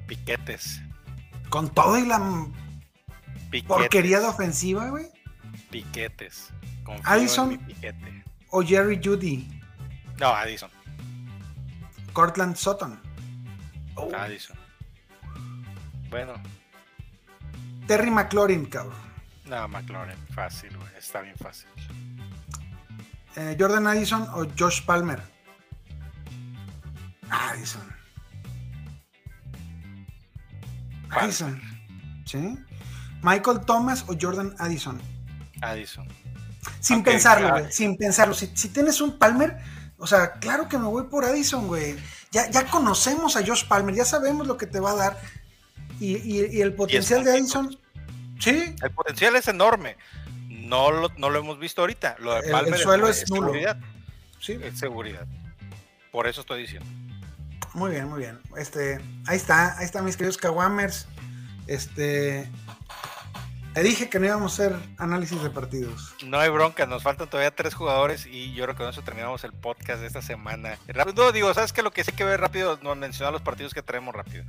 Piquetes. 0.06 0.80
Con 1.48 1.72
todo 1.72 1.98
y 1.98 2.06
la 2.06 2.20
porquería 3.66 4.20
de 4.20 4.26
ofensiva, 4.26 4.88
güey. 4.90 5.06
Piquetes. 5.70 6.52
Addison 7.04 7.60
o 8.50 8.62
Jerry 8.62 9.00
Judy. 9.02 9.48
No, 10.18 10.28
Addison. 10.28 10.70
Cortland 12.12 12.56
Sutton. 12.56 13.00
Oh. 13.94 14.14
Addison. 14.14 14.56
Bueno. 16.10 16.34
Terry 17.86 18.10
McLaurin, 18.10 18.66
cabrón. 18.66 18.96
No, 19.44 19.68
McLaurin, 19.68 20.16
fácil, 20.34 20.76
güey. 20.76 20.90
Está 20.98 21.20
bien 21.20 21.36
fácil. 21.36 21.68
Eh, 23.36 23.54
Jordan 23.58 23.86
Addison 23.86 24.22
o 24.34 24.46
Josh 24.58 24.82
Palmer. 24.82 25.20
Addison. 27.28 27.86
Addison. 31.10 31.60
¿Sí? 32.24 32.58
Michael 33.22 33.60
Thomas 33.66 34.04
o 34.08 34.16
Jordan 34.18 34.54
Addison. 34.58 35.00
Addison. 35.60 36.08
Sin 36.80 37.02
pensarlo, 37.02 37.50
güey. 37.50 37.70
Sin 37.70 37.96
pensarlo. 37.96 38.34
Si, 38.34 38.48
tienes 38.68 39.00
un 39.02 39.18
Palmer, 39.18 39.58
o 39.98 40.06
sea, 40.06 40.32
claro 40.32 40.68
que 40.68 40.78
me 40.78 40.86
voy 40.86 41.04
por 41.04 41.24
Addison, 41.24 41.66
güey. 41.66 41.96
Ya, 42.30 42.50
ya 42.50 42.66
conocemos 42.66 43.36
a 43.36 43.46
Josh 43.46 43.66
Palmer, 43.66 43.94
ya 43.94 44.04
sabemos 44.04 44.46
lo 44.46 44.56
que 44.56 44.66
te 44.66 44.80
va 44.80 44.92
a 44.92 44.96
dar. 44.96 45.20
Y, 46.00 46.60
el 46.60 46.74
potencial 46.74 47.22
de 47.22 47.32
Addison. 47.32 47.78
Sí. 48.38 48.74
El 48.82 48.90
potencial 48.92 49.36
es 49.36 49.48
enorme 49.48 49.96
no 50.66 50.90
lo, 50.90 51.08
no 51.16 51.30
lo 51.30 51.38
hemos 51.38 51.58
visto 51.58 51.80
ahorita. 51.82 52.16
Lo 52.18 52.34
de 52.34 52.50
Palmer 52.50 52.74
el, 52.74 52.80
suelo 52.80 53.08
es, 53.08 53.20
seguridad. 53.20 53.78
Sí. 54.40 54.58
Es 54.62 54.78
seguridad. 54.78 55.26
Por 56.10 56.26
eso 56.26 56.40
estoy 56.40 56.62
diciendo. 56.62 56.88
Muy 57.74 57.90
bien, 57.90 58.08
muy 58.08 58.20
bien. 58.20 58.38
Este, 58.56 59.00
ahí 59.26 59.36
está, 59.36 59.78
ahí 59.78 59.84
están 59.84 60.04
mis 60.04 60.16
queridos 60.16 60.38
Kawamers. 60.38 61.06
Este, 61.66 62.48
Te 63.74 63.82
dije 63.82 64.08
que 64.08 64.18
no 64.18 64.24
íbamos 64.24 64.58
a 64.58 64.64
hacer 64.64 64.76
análisis 64.96 65.42
de 65.42 65.50
partidos. 65.50 66.14
No 66.24 66.38
hay 66.38 66.48
bronca, 66.48 66.86
nos 66.86 67.02
faltan 67.02 67.28
todavía 67.28 67.54
tres 67.54 67.74
jugadores 67.74 68.24
y 68.24 68.54
yo 68.54 68.64
creo 68.64 68.74
que 68.74 68.82
con 68.82 68.90
eso 68.90 69.02
terminamos 69.02 69.44
el 69.44 69.52
podcast 69.52 70.00
de 70.00 70.06
esta 70.06 70.22
semana. 70.22 70.78
No, 71.14 71.32
digo, 71.32 71.52
¿sabes 71.52 71.74
qué? 71.74 71.82
Lo 71.82 71.90
que 71.90 72.02
sí 72.02 72.12
que 72.12 72.24
ver 72.24 72.40
rápido, 72.40 72.78
no 72.82 72.94
mencionar 72.94 73.34
los 73.34 73.42
partidos 73.42 73.74
que 73.74 73.82
traemos 73.82 74.14
rápido. 74.14 74.44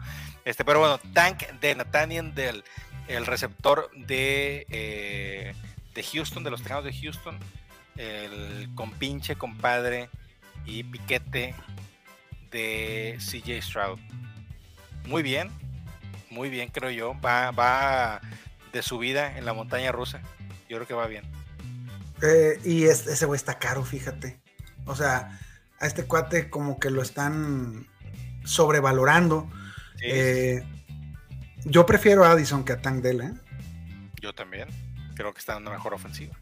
Este, 0.45 0.63
pero 0.63 0.80
bueno, 0.80 0.97
Tank 1.13 1.43
de 1.59 1.76
Nathaniel 1.76 2.34
Dell, 2.34 2.63
el 3.09 3.26
receptor 3.26 3.89
de, 3.93 4.65
eh, 4.70 5.53
de 5.98 6.04
Houston, 6.04 6.43
de 6.43 6.52
los 6.52 6.62
Tejanos 6.62 6.86
de 6.86 6.93
Houston, 6.93 7.39
el 7.95 8.70
compinche, 8.76 9.36
compadre 9.36 10.10
y 10.64 10.84
piquete 10.84 11.56
de 12.52 13.18
CJ 13.18 13.60
Stroud. 13.64 14.00
Muy 15.08 15.24
bien, 15.24 15.50
muy 16.30 16.52
bien, 16.52 16.70
creo 16.70 16.91
yo. 16.91 17.20
Va, 17.20 17.50
va 17.50 18.22
de 18.72 18.84
subida 18.84 19.39
en 19.39 19.45
la 19.45 19.54
montaña 19.54 19.91
rusa. 19.91 20.22
Yo 20.70 20.78
creo 20.78 20.88
que 20.88 20.93
va 20.93 21.08
bien. 21.08 21.24
Eh, 22.22 22.60
y 22.64 22.84
ese 22.84 23.26
güey 23.26 23.38
está 23.38 23.58
caro, 23.58 23.84
fíjate. 23.84 24.39
O 24.86 24.95
sea, 24.95 25.39
a 25.80 25.88
este 25.88 26.06
cuate 26.06 26.52
como 26.52 26.80
que 26.80 26.91
lo 26.91 27.02
están 27.02 27.88
sobrevalorando. 28.45 29.50
Eh, 30.04 30.64
yo 31.66 31.88
prefiero 31.88 32.24
a 32.24 32.34
Addison 32.34 32.64
que 32.64 32.74
a 32.74 32.82
Tank 32.84 33.02
Dell, 33.02 33.22
¿eh? 33.22 33.34
Yo 34.22 34.34
también. 34.36 34.86
Creo 35.18 35.34
que 35.34 35.39
está 35.39 35.55
dando 35.55 35.72
mejor 35.72 35.93
ofensiva. 35.93 36.34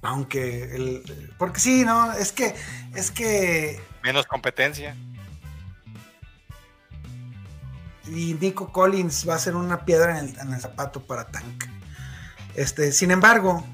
Aunque 0.00 0.74
el. 0.74 1.34
Porque 1.36 1.60
sí, 1.60 1.84
no, 1.84 2.12
es 2.12 2.32
que. 2.32 2.54
Es 2.94 3.10
que. 3.10 3.78
Menos 4.02 4.24
competencia 4.26 4.96
y 8.08 8.34
Nico 8.34 8.72
Collins 8.72 9.28
va 9.28 9.34
a 9.34 9.38
ser 9.38 9.56
una 9.56 9.84
piedra 9.84 10.18
en 10.18 10.52
el, 10.52 10.60
zapato 10.60 11.06
para 11.06 11.26
Tank. 11.26 11.64
Este, 12.54 12.92
sin 12.92 13.10
embargo, 13.10 13.64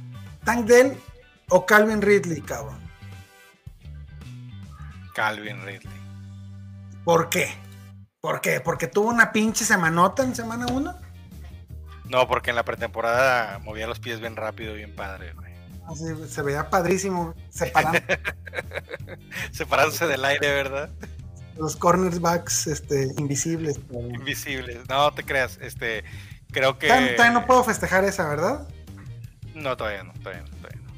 Tank 0.45 0.67
Dell 0.67 0.97
o 1.49 1.67
Calvin 1.67 2.03
Ridley, 2.03 2.41
cabrón. 2.43 2.79
Calvin 5.15 5.65
Ridley. 5.65 5.99
¿Por 7.05 7.29
qué? 7.29 7.49
¿Por 8.21 8.41
qué? 8.41 8.61
¿Porque 8.61 8.87
tuvo 8.87 9.09
una 9.09 9.33
pinche 9.33 9.65
semanota 9.65 10.23
en 10.23 10.35
semana 10.35 10.67
1? 10.67 11.08
No, 12.09 12.27
porque 12.27 12.51
en 12.51 12.57
la 12.57 12.65
pretemporada 12.65 13.59
movía 13.61 13.87
los 13.87 14.01
pies 14.01 14.21
bien 14.21 14.37
rápido, 14.37 14.75
bien 14.75 14.95
padre, 14.95 15.33
Así, 15.87 16.05
se 16.29 16.43
veía 16.43 16.69
padrísimo, 16.69 17.35
separando. 17.49 18.01
Separándose 19.53 20.07
del 20.07 20.23
aire, 20.23 20.53
¿verdad? 20.53 20.91
los 21.59 21.77
cornerbacks 21.77 22.67
este, 22.69 23.09
invisibles. 23.19 23.81
Invisibles, 23.91 24.89
no 24.89 25.13
te 25.13 25.25
creas, 25.25 25.59
este, 25.61 26.05
creo 26.51 26.79
que... 26.79 26.89
Todavía 26.89 27.31
no 27.31 27.47
puedo 27.47 27.65
festejar 27.65 28.05
esa, 28.05 28.29
¿verdad? 28.29 28.69
No, 29.55 29.77
todavía 29.77 30.05
no, 30.05 30.13
todavía 30.15 30.43
no, 30.43 30.57
todavía 30.57 30.81
no. 30.83 30.89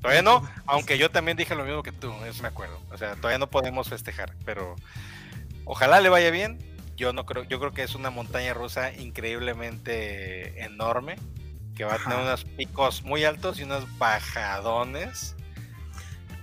Todavía 0.00 0.22
no, 0.22 0.48
aunque 0.66 0.96
yo 0.96 1.10
también 1.10 1.36
dije 1.36 1.56
lo 1.56 1.64
mismo 1.64 1.82
que 1.82 1.90
tú, 1.92 2.12
eso 2.24 2.42
me 2.42 2.48
acuerdo. 2.48 2.80
O 2.92 2.96
sea, 2.96 3.16
todavía 3.16 3.38
no 3.38 3.50
podemos 3.50 3.88
festejar, 3.88 4.34
pero 4.44 4.76
ojalá 5.64 6.00
le 6.00 6.08
vaya 6.08 6.30
bien. 6.30 6.58
Yo 6.98 7.14
no 7.14 7.24
creo, 7.24 7.44
yo 7.44 7.58
creo 7.58 7.72
que 7.72 7.82
es 7.82 7.94
una 7.94 8.10
montaña 8.10 8.52
rusa 8.52 8.92
increíblemente 8.92 10.62
enorme, 10.62 11.16
que 11.74 11.84
va 11.84 11.94
a 11.94 11.98
tener 11.98 12.18
unos 12.18 12.44
picos 12.44 13.02
muy 13.02 13.24
altos 13.24 13.58
y 13.58 13.62
unos 13.62 13.86
bajadones 13.96 15.34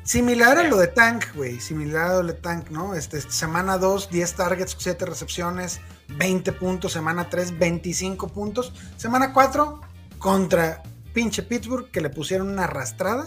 Similar 0.05 0.59
a 0.59 0.63
lo 0.65 0.77
de 0.77 0.85
Tank, 0.85 1.33
güey. 1.33 1.59
Similar 1.59 2.11
a 2.11 2.21
lo 2.21 2.27
de 2.27 2.33
Tank, 2.33 2.69
¿no? 2.69 2.93
Este, 2.93 3.19
semana 3.21 3.79
2, 3.79 4.11
10 4.11 4.35
targets, 4.35 4.75
7 4.77 5.03
recepciones, 5.03 5.81
20 6.09 6.51
puntos. 6.51 6.93
Semana 6.93 7.27
3, 7.27 7.57
25 7.57 8.27
puntos. 8.27 8.71
Semana 8.97 9.33
4, 9.33 9.81
contra 10.19 10.83
pinche 11.11 11.41
Pittsburgh, 11.41 11.89
que 11.89 12.01
le 12.01 12.11
pusieron 12.11 12.49
una 12.49 12.65
arrastrada. 12.65 13.25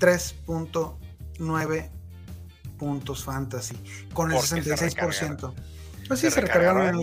3.9 0.00 1.90
puntos 2.80 3.22
fantasy. 3.22 3.76
Con 4.14 4.32
el 4.32 4.38
66%. 4.38 5.54
Pues 6.08 6.18
sí, 6.18 6.30
se, 6.30 6.40
recargaron, 6.40 6.88
en, 6.88 6.98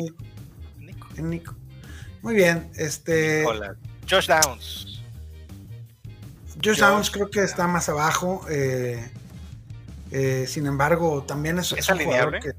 Nico. 0.79 1.07
en 1.15 1.29
Nico. 1.29 1.55
Muy 2.23 2.33
bien. 2.33 2.71
Este. 2.75 3.45
Josh 4.09 4.27
Downs. 4.27 5.03
Josh 6.63 6.79
Downs 6.79 7.11
creo 7.11 7.29
que 7.29 7.43
está 7.43 7.67
más 7.67 7.87
abajo. 7.87 8.43
Eh, 8.49 9.07
eh, 10.11 10.45
sin 10.47 10.65
embargo, 10.65 11.23
también 11.23 11.59
es, 11.59 11.71
¿Es, 11.73 11.89
alineable? 11.89 12.39
Que... 12.39 12.51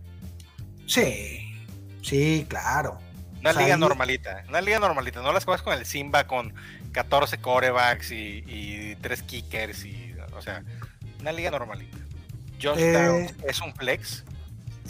Sí, 0.87 1.53
sí, 2.03 2.47
claro. 2.49 2.99
Una 3.41 3.53
liga 3.53 3.77
normalita, 3.77 4.45
una 4.49 4.61
liga 4.61 4.79
normalita, 4.79 5.23
no 5.23 5.33
las 5.33 5.45
cosas 5.45 5.63
con 5.63 5.73
el 5.73 5.87
Simba 5.87 6.27
con 6.27 6.53
14 6.93 7.39
corebacks 7.39 8.11
y, 8.11 8.97
3 9.01 9.23
kickers 9.23 9.85
y, 9.85 10.15
o 10.33 10.43
sea, 10.43 10.65
una 11.21 11.33
liga 11.33 11.51
normalita. 11.51 11.97
Josh 12.61 12.79
eh, 12.79 12.93
Downs 12.93 13.35
es 13.47 13.61
un 13.61 13.75
flex. 13.75 14.25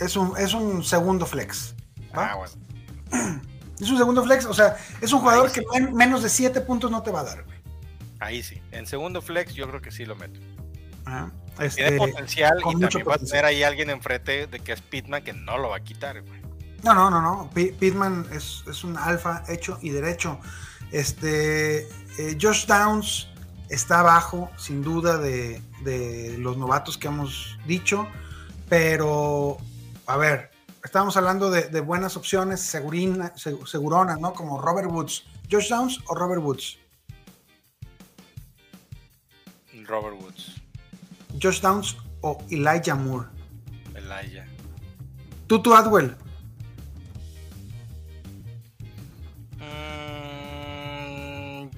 Es 0.01 0.16
un, 0.16 0.37
es 0.37 0.55
un 0.55 0.85
segundo 0.85 1.27
flex. 1.27 1.75
Ah, 2.12 2.37
bueno. 2.37 3.43
Es 3.81 3.89
un 3.91 3.97
segundo 3.97 4.25
flex, 4.25 4.45
o 4.45 4.55
sea, 4.55 4.77
es 5.01 5.12
un 5.12 5.21
jugador 5.21 5.53
que 5.53 5.62
menos 5.93 6.25
de 6.25 6.29
7 6.29 6.62
puntos 6.62 6.91
no 6.91 7.01
te 7.05 7.12
va 7.12 7.21
a 7.21 7.23
dar, 7.23 7.45
güey. 7.45 7.59
Ahí 8.19 8.43
sí. 8.43 8.61
En 8.73 8.89
segundo 8.89 9.23
flex 9.23 9.55
yo 9.55 9.69
creo 9.69 9.81
que 9.81 9.93
sí 9.93 10.05
lo 10.05 10.16
meto. 10.16 10.41
Ah, 11.07 11.31
Tiene 11.57 11.66
este, 11.66 11.97
potencial 11.97 12.59
y 12.59 12.81
también 12.81 13.09
va 13.09 13.14
a 13.14 13.19
tener 13.19 13.45
ahí 13.45 13.62
alguien 13.62 13.91
enfrente 13.91 14.49
de 14.49 14.59
que 14.59 14.73
es 14.73 14.81
Pitman 14.81 15.23
que 15.23 15.33
no 15.33 15.59
lo 15.59 15.69
va 15.69 15.77
a 15.77 15.81
quitar, 15.81 16.21
güey. 16.23 16.41
No, 16.83 16.95
no, 16.95 17.11
no, 17.11 17.21
no. 17.21 17.51
Pitman 17.51 18.27
es, 18.33 18.85
un 18.85 18.97
alfa 18.97 19.45
hecho 19.49 19.79
y 19.81 19.91
derecho. 19.91 20.41
Este, 20.91 21.89
eh, 22.19 22.39
Josh 22.41 22.66
Downs 22.66 23.29
está 23.69 24.01
abajo, 24.01 24.51
sin 24.57 24.83
duda, 24.83 25.19
de, 25.19 25.62
los 26.39 26.57
novatos 26.57 26.99
que 26.99 27.09
hemos 27.09 27.59
dicho, 27.66 28.07
pero, 28.69 29.59
a 30.07 30.16
ver, 30.16 30.51
estábamos 30.85 31.16
hablando 31.16 31.51
de, 31.51 31.81
buenas 31.81 32.16
opciones 32.16 32.61
seguronas, 32.61 34.21
¿no? 34.21 34.33
Como 34.35 34.61
Robert 34.61 34.91
Woods. 34.91 35.25
¿Josh 35.51 35.69
Downs 35.69 36.01
o 36.07 36.14
Robert 36.14 36.43
Woods? 36.43 36.79
Robert 39.87 40.21
Woods. 40.21 40.61
Josh 41.43 41.61
Downs 41.61 41.97
o 42.21 42.39
Elijah 42.51 42.95
Moore. 42.95 43.29
Elijah. 43.95 44.47
Tutu 45.47 45.75
Adwell. 45.75 46.14
Mm, 49.57 50.09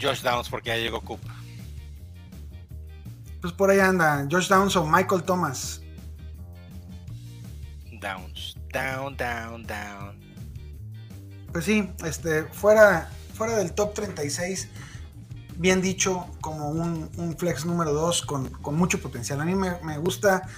Josh 0.01 0.23
Downs 0.23 0.49
porque 0.49 0.71
ya 0.71 0.77
llegó 0.77 1.01
Coop. 1.03 1.21
Pues 3.41 3.53
por 3.53 3.71
ahí 3.71 3.81
anda. 3.81 4.27
Josh 4.31 4.49
Downs 4.49 4.77
o 4.77 4.87
Michael 4.87 5.23
Thomas. 5.23 5.81
Downs. 8.01 8.57
Down, 8.73 9.17
down, 9.17 9.67
down. 9.67 10.19
Pues 11.53 11.65
sí, 11.65 11.91
este, 12.05 12.45
fuera, 12.45 13.11
fuera 13.35 13.57
del 13.57 13.73
top 13.73 13.95
36 13.95 14.69
bien 15.61 15.83
dicho, 15.83 16.27
como 16.41 16.71
un, 16.71 17.37
flex 17.37 17.67
número 17.67 17.93
2 17.93 18.23
con, 18.23 18.51
mucho 18.73 18.99
potencial. 18.99 19.43
A 19.43 19.45
mí 19.45 19.55
me, 19.55 19.99
gusta, 19.99 20.49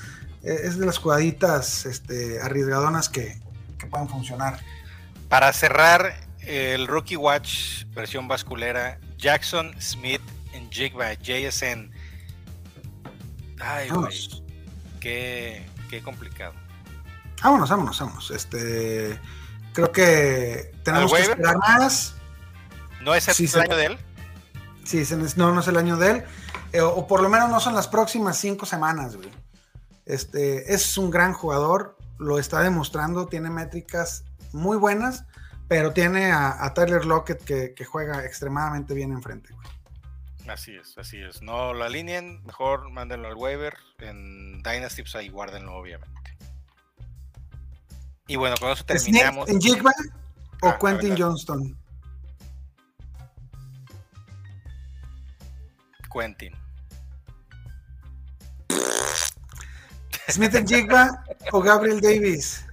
eh, 0.44 0.60
es 0.62 0.78
de 0.78 0.86
las 0.86 0.98
jugaditas 0.98 1.86
este, 1.86 2.40
arriesgadonas 2.40 3.08
que, 3.08 3.40
que 3.78 3.86
puedan 3.86 4.08
funcionar. 4.08 4.60
Para 5.28 5.52
cerrar 5.52 6.14
el 6.40 6.86
Rookie 6.86 7.16
Watch 7.16 7.84
versión 7.94 8.28
basculera, 8.28 9.00
Jackson 9.18 9.74
Smith 9.80 10.22
en 10.52 10.70
Jigba, 10.70 11.14
JSN. 11.14 11.90
Ay, 13.62 13.88
güey. 13.88 14.28
Qué, 15.00 15.66
qué 15.88 16.02
complicado. 16.02 16.54
Vámonos, 17.42 17.70
vámonos, 17.70 17.98
vámonos. 17.98 18.30
Este, 18.30 19.18
creo 19.72 19.90
que 19.90 20.72
tenemos 20.84 21.12
que 21.12 21.22
esperar 21.22 21.56
más. 21.58 22.14
¿No 23.00 23.14
es 23.14 23.28
el 23.28 23.60
año 23.60 23.76
de 23.76 23.86
él? 23.86 23.98
Sí, 24.84 25.02
no, 25.36 25.52
no 25.52 25.60
es 25.60 25.68
el 25.68 25.76
año 25.76 25.96
de 25.96 26.10
él. 26.10 26.24
Eh, 26.72 26.80
o, 26.80 27.06
por 27.06 27.22
lo 27.22 27.28
menos 27.28 27.50
no 27.50 27.60
son 27.60 27.74
las 27.74 27.88
próximas 27.88 28.38
cinco 28.38 28.66
semanas, 28.66 29.16
güey. 29.16 29.30
Este, 30.06 30.74
es 30.74 30.98
un 30.98 31.10
gran 31.10 31.32
jugador, 31.32 31.96
lo 32.18 32.38
está 32.38 32.60
demostrando, 32.60 33.26
tiene 33.26 33.50
métricas 33.50 34.24
muy 34.52 34.76
buenas, 34.76 35.24
pero 35.68 35.92
tiene 35.92 36.32
a, 36.32 36.72
Tyler 36.74 37.04
Lockett 37.04 37.42
que, 37.44 37.84
juega 37.84 38.24
extremadamente 38.24 38.94
bien 38.94 39.12
enfrente, 39.12 39.52
güey. 39.52 39.68
Así 40.48 40.74
es, 40.74 40.96
así 40.98 41.20
es. 41.20 41.40
No 41.40 41.72
lo 41.72 41.84
alineen, 41.84 42.44
mejor 42.44 42.90
mándenlo 42.90 43.28
al 43.28 43.36
waiver. 43.36 43.76
En 43.98 44.62
Dynasty, 44.62 45.02
pues 45.02 45.14
ahí 45.14 45.28
guárdenlo, 45.28 45.74
obviamente. 45.74 46.36
Y 48.26 48.36
bueno, 48.36 48.56
con 48.58 48.70
eso 48.70 48.84
terminamos. 48.84 49.48
¿En 49.48 49.60
Jigba 49.60 49.92
o 50.62 50.68
ah, 50.68 50.78
Quentin 50.78 51.14
Johnston? 51.16 51.78
Quentin. 56.12 56.52
Smith 60.28 60.66
Jigba 60.66 61.24
o 61.52 61.60
Gabriel 61.60 62.00
Davis. 62.00 62.64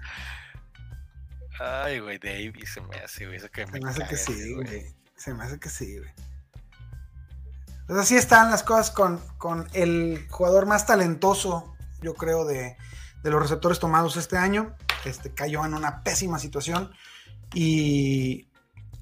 Ay, 1.59 1.99
güey, 1.99 2.17
Davis 2.17 2.73
se 2.73 2.81
me 2.81 2.97
hace, 2.97 3.25
güey. 3.25 3.37
Eso 3.37 3.49
que 3.49 3.65
Se 3.65 3.71
me, 3.71 3.79
me 3.81 3.89
hace 3.89 4.07
que 4.07 4.15
sí, 4.15 4.53
güey. 4.53 4.95
Se 5.15 5.33
me 5.33 5.43
hace 5.43 5.59
que 5.59 5.69
sí, 5.69 5.97
güey. 5.97 6.09
Pues 7.89 8.01
así 8.01 8.15
están 8.15 8.51
las 8.51 8.61
cosas 8.61 8.91
con, 8.91 9.17
con 9.39 9.67
el 9.73 10.27
jugador 10.29 10.67
más 10.67 10.85
talentoso, 10.85 11.73
yo 12.01 12.13
creo, 12.13 12.45
de, 12.45 12.77
de 13.23 13.29
los 13.31 13.41
receptores 13.41 13.79
tomados 13.79 14.15
este 14.15 14.37
año. 14.37 14.75
Este 15.05 15.33
cayó 15.33 15.65
en 15.65 15.73
una 15.73 16.03
pésima 16.03 16.37
situación. 16.37 16.91
Y 17.51 18.47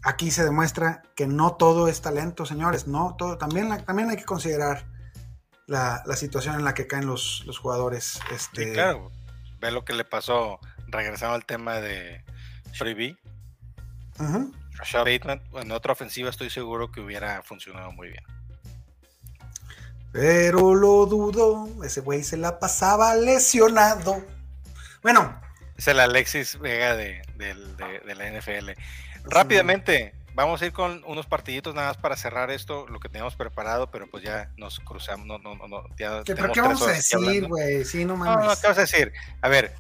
aquí 0.04 0.32
se 0.32 0.46
demuestra 0.46 1.02
que 1.18 1.28
no 1.28 1.56
todo 1.58 1.90
es 1.90 2.02
talento, 2.02 2.46
señores. 2.46 2.88
No 2.88 3.16
todo. 3.18 3.38
También, 3.38 3.68
la- 3.68 3.84
también 3.84 4.10
hay 4.10 4.16
que 4.16 4.24
considerar 4.24 4.88
la, 5.66 6.02
la 6.06 6.16
situación 6.16 6.56
en 6.56 6.64
la 6.64 6.74
que 6.74 6.88
caen 6.88 7.06
los, 7.08 7.44
los 7.46 7.60
jugadores. 7.60 8.22
Este, 8.32 8.68
Sí, 8.68 8.72
claro. 8.74 9.12
Ve 9.60 9.70
lo 9.72 9.84
que 9.84 9.92
le 9.94 10.06
pasó, 10.06 10.62
regresando 10.88 11.36
al 11.36 11.46
tema 11.46 11.82
de 11.82 12.24
Freebie. 12.74 13.18
Rashad 14.78 15.00
Bateman, 15.04 15.42
en 15.56 15.72
otra 15.72 15.92
ofensiva 15.92 16.30
estoy 16.30 16.50
seguro 16.50 16.90
que 16.90 17.02
hubiera 17.02 17.42
funcionado 17.44 17.92
muy 17.92 18.10
bien. 18.12 18.24
Pero 20.20 20.74
lo 20.74 21.06
dudo. 21.06 21.70
Ese 21.84 22.02
güey 22.02 22.24
se 22.24 22.38
la 22.38 22.60
pasaba 22.60 23.14
lesionado. 23.16 24.24
Bueno, 25.04 25.40
Es 25.78 25.88
el 25.88 26.00
Alexis 26.00 26.58
Vega 26.60 26.96
de, 26.96 27.22
del- 27.36 27.78
de- 27.78 28.00
de 28.00 28.16
la 28.16 28.26
NFL. 28.32 28.72
Rápidamente, 29.26 30.16
vamos 30.34 30.60
a 30.62 30.66
ir 30.66 30.74
con 30.74 31.04
unos 31.06 31.28
partiditos 31.28 31.76
nada 31.76 31.90
más 31.90 31.98
para 31.98 32.16
cerrar 32.18 32.50
esto, 32.50 32.88
lo 32.88 33.00
que 33.00 33.10
teníamos 33.10 33.36
preparado, 33.36 33.92
pero 33.92 34.08
pues 34.10 34.24
ya 34.24 34.50
nos 34.58 34.80
cruzamos. 34.80 35.28
No, 35.28 35.38
no, 35.38 35.54
no, 35.56 35.68
no, 35.68 35.84
ya 36.00 36.24
¿qué, 36.24 36.34
¿pero 36.36 36.52
qué 36.52 36.62
vamos 36.62 36.82
a 36.82 36.92
decir, 36.94 37.48
güey? 37.48 37.86
Sí, 37.86 38.06
no 38.06 38.18
No, 38.18 38.26
no, 38.26 38.36
mames. 38.38 38.60
¿qué 38.60 38.68
vas 38.70 38.78
a 38.80 38.82
decir? 38.82 39.14
A 39.42 39.50
ver, 39.50 39.76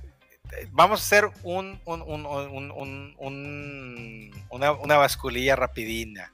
vamos 0.70 1.00
a 1.02 1.04
hacer 1.04 1.32
un, 1.42 1.82
un- 1.86 2.02
un- 2.04 2.26
un- 2.28 2.72
un- 2.72 3.16
un- 3.18 4.46
una, 4.52 4.72
una 4.74 4.98
basculilla 4.98 5.56
rapidina. 5.56 6.32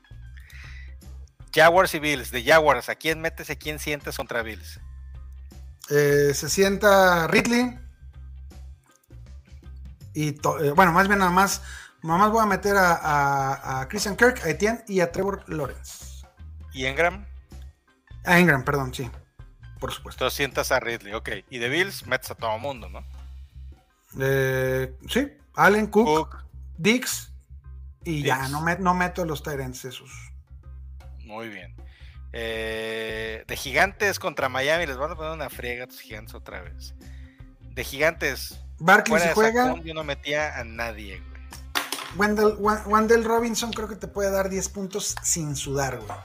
Jaguars 1.53 1.93
y 1.93 1.99
Bills, 1.99 2.31
de 2.31 2.43
Jaguars, 2.43 2.89
¿a 2.89 2.95
quién 2.95 3.21
metes 3.21 3.49
y 3.49 3.53
a 3.53 3.55
quién 3.57 3.79
sientes 3.79 4.17
contra 4.17 4.41
Bills? 4.41 4.79
Eh, 5.89 6.31
se 6.33 6.49
sienta 6.49 7.27
Ridley. 7.27 7.77
Y 10.13 10.29
eh, 10.29 10.71
bueno, 10.75 10.91
más 10.91 11.07
bien 11.07 11.19
nada 11.19 11.31
más. 11.31 11.61
Nada 12.01 12.19
más 12.19 12.31
voy 12.31 12.41
a 12.43 12.45
meter 12.45 12.75
a, 12.75 12.93
a- 12.95 13.81
a 13.81 13.87
Christian 13.87 14.15
Kirk, 14.17 14.41
a 14.43 14.49
Etienne 14.49 14.83
y 14.87 14.99
a 14.99 15.11
Trevor 15.11 15.43
Lawrence. 15.47 16.25
¿Y 16.73 16.85
Engram? 16.85 17.25
A 18.25 18.39
Ingram, 18.39 18.63
perdón, 18.65 18.93
sí. 18.93 19.09
Por 19.79 19.91
supuesto. 19.91 20.17
Entonces 20.23 20.37
sientas 20.37 20.71
a 20.71 20.79
Ridley, 20.79 21.13
ok. 21.13 21.29
Y 21.49 21.59
de 21.59 21.69
Bills 21.69 22.05
metes 22.07 22.29
a 22.31 22.35
todo 22.35 22.57
mundo, 22.59 22.89
¿no? 22.89 23.05
Eh, 24.19 24.95
sí, 25.07 25.31
Allen, 25.55 25.87
Cook, 25.87 26.05
Cook, 26.29 26.43
Dix. 26.77 27.31
Y 28.03 28.21
ya, 28.23 28.49
no, 28.49 28.61
no 28.79 28.93
meto 28.93 29.23
los 29.25 29.43
Tyrants 29.43 29.85
esos. 29.85 30.11
Muy 31.25 31.49
bien. 31.49 31.75
Eh, 32.31 33.43
de 33.47 33.55
Gigantes 33.57 34.17
contra 34.19 34.49
Miami, 34.49 34.85
les 34.87 34.97
van 34.97 35.11
a 35.11 35.15
poner 35.15 35.31
una 35.33 35.49
friega 35.49 35.83
a 35.83 35.87
tus 35.87 36.01
Gigantes 36.01 36.33
otra 36.33 36.61
vez. 36.61 36.95
De 37.61 37.83
Gigantes, 37.83 38.59
Barkley 38.79 39.19
si 39.21 39.29
juega. 39.33 39.75
Yo 39.83 39.93
no 39.93 40.03
metía 40.03 40.57
a 40.57 40.63
nadie, 40.63 41.19
güey. 41.19 41.33
Wendell, 42.85 43.23
Robinson 43.23 43.71
creo 43.71 43.87
que 43.87 43.95
te 43.95 44.07
puede 44.07 44.29
dar 44.31 44.49
10 44.49 44.69
puntos 44.69 45.15
sin 45.23 45.55
sudar, 45.55 45.97
güey. 45.99 46.17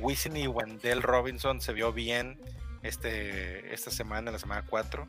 Wisin 0.00 0.36
y 0.36 0.46
Wendell 0.46 1.02
Robinson 1.02 1.60
se 1.60 1.72
vio 1.72 1.92
bien 1.92 2.40
este, 2.82 3.72
esta 3.74 3.90
semana, 3.90 4.30
la 4.30 4.38
semana 4.38 4.64
4. 4.68 5.08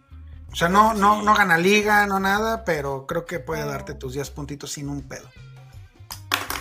O 0.52 0.56
sea, 0.56 0.70
no, 0.70 0.94
no, 0.94 1.22
no 1.22 1.36
gana 1.36 1.58
liga, 1.58 2.06
no 2.08 2.20
nada, 2.20 2.64
pero 2.64 3.06
creo 3.08 3.26
que 3.26 3.40
puede 3.40 3.66
darte 3.66 3.94
tus 3.94 4.14
10 4.14 4.30
puntitos 4.32 4.72
sin 4.72 4.90
un 4.90 5.02
pedo. 5.08 5.30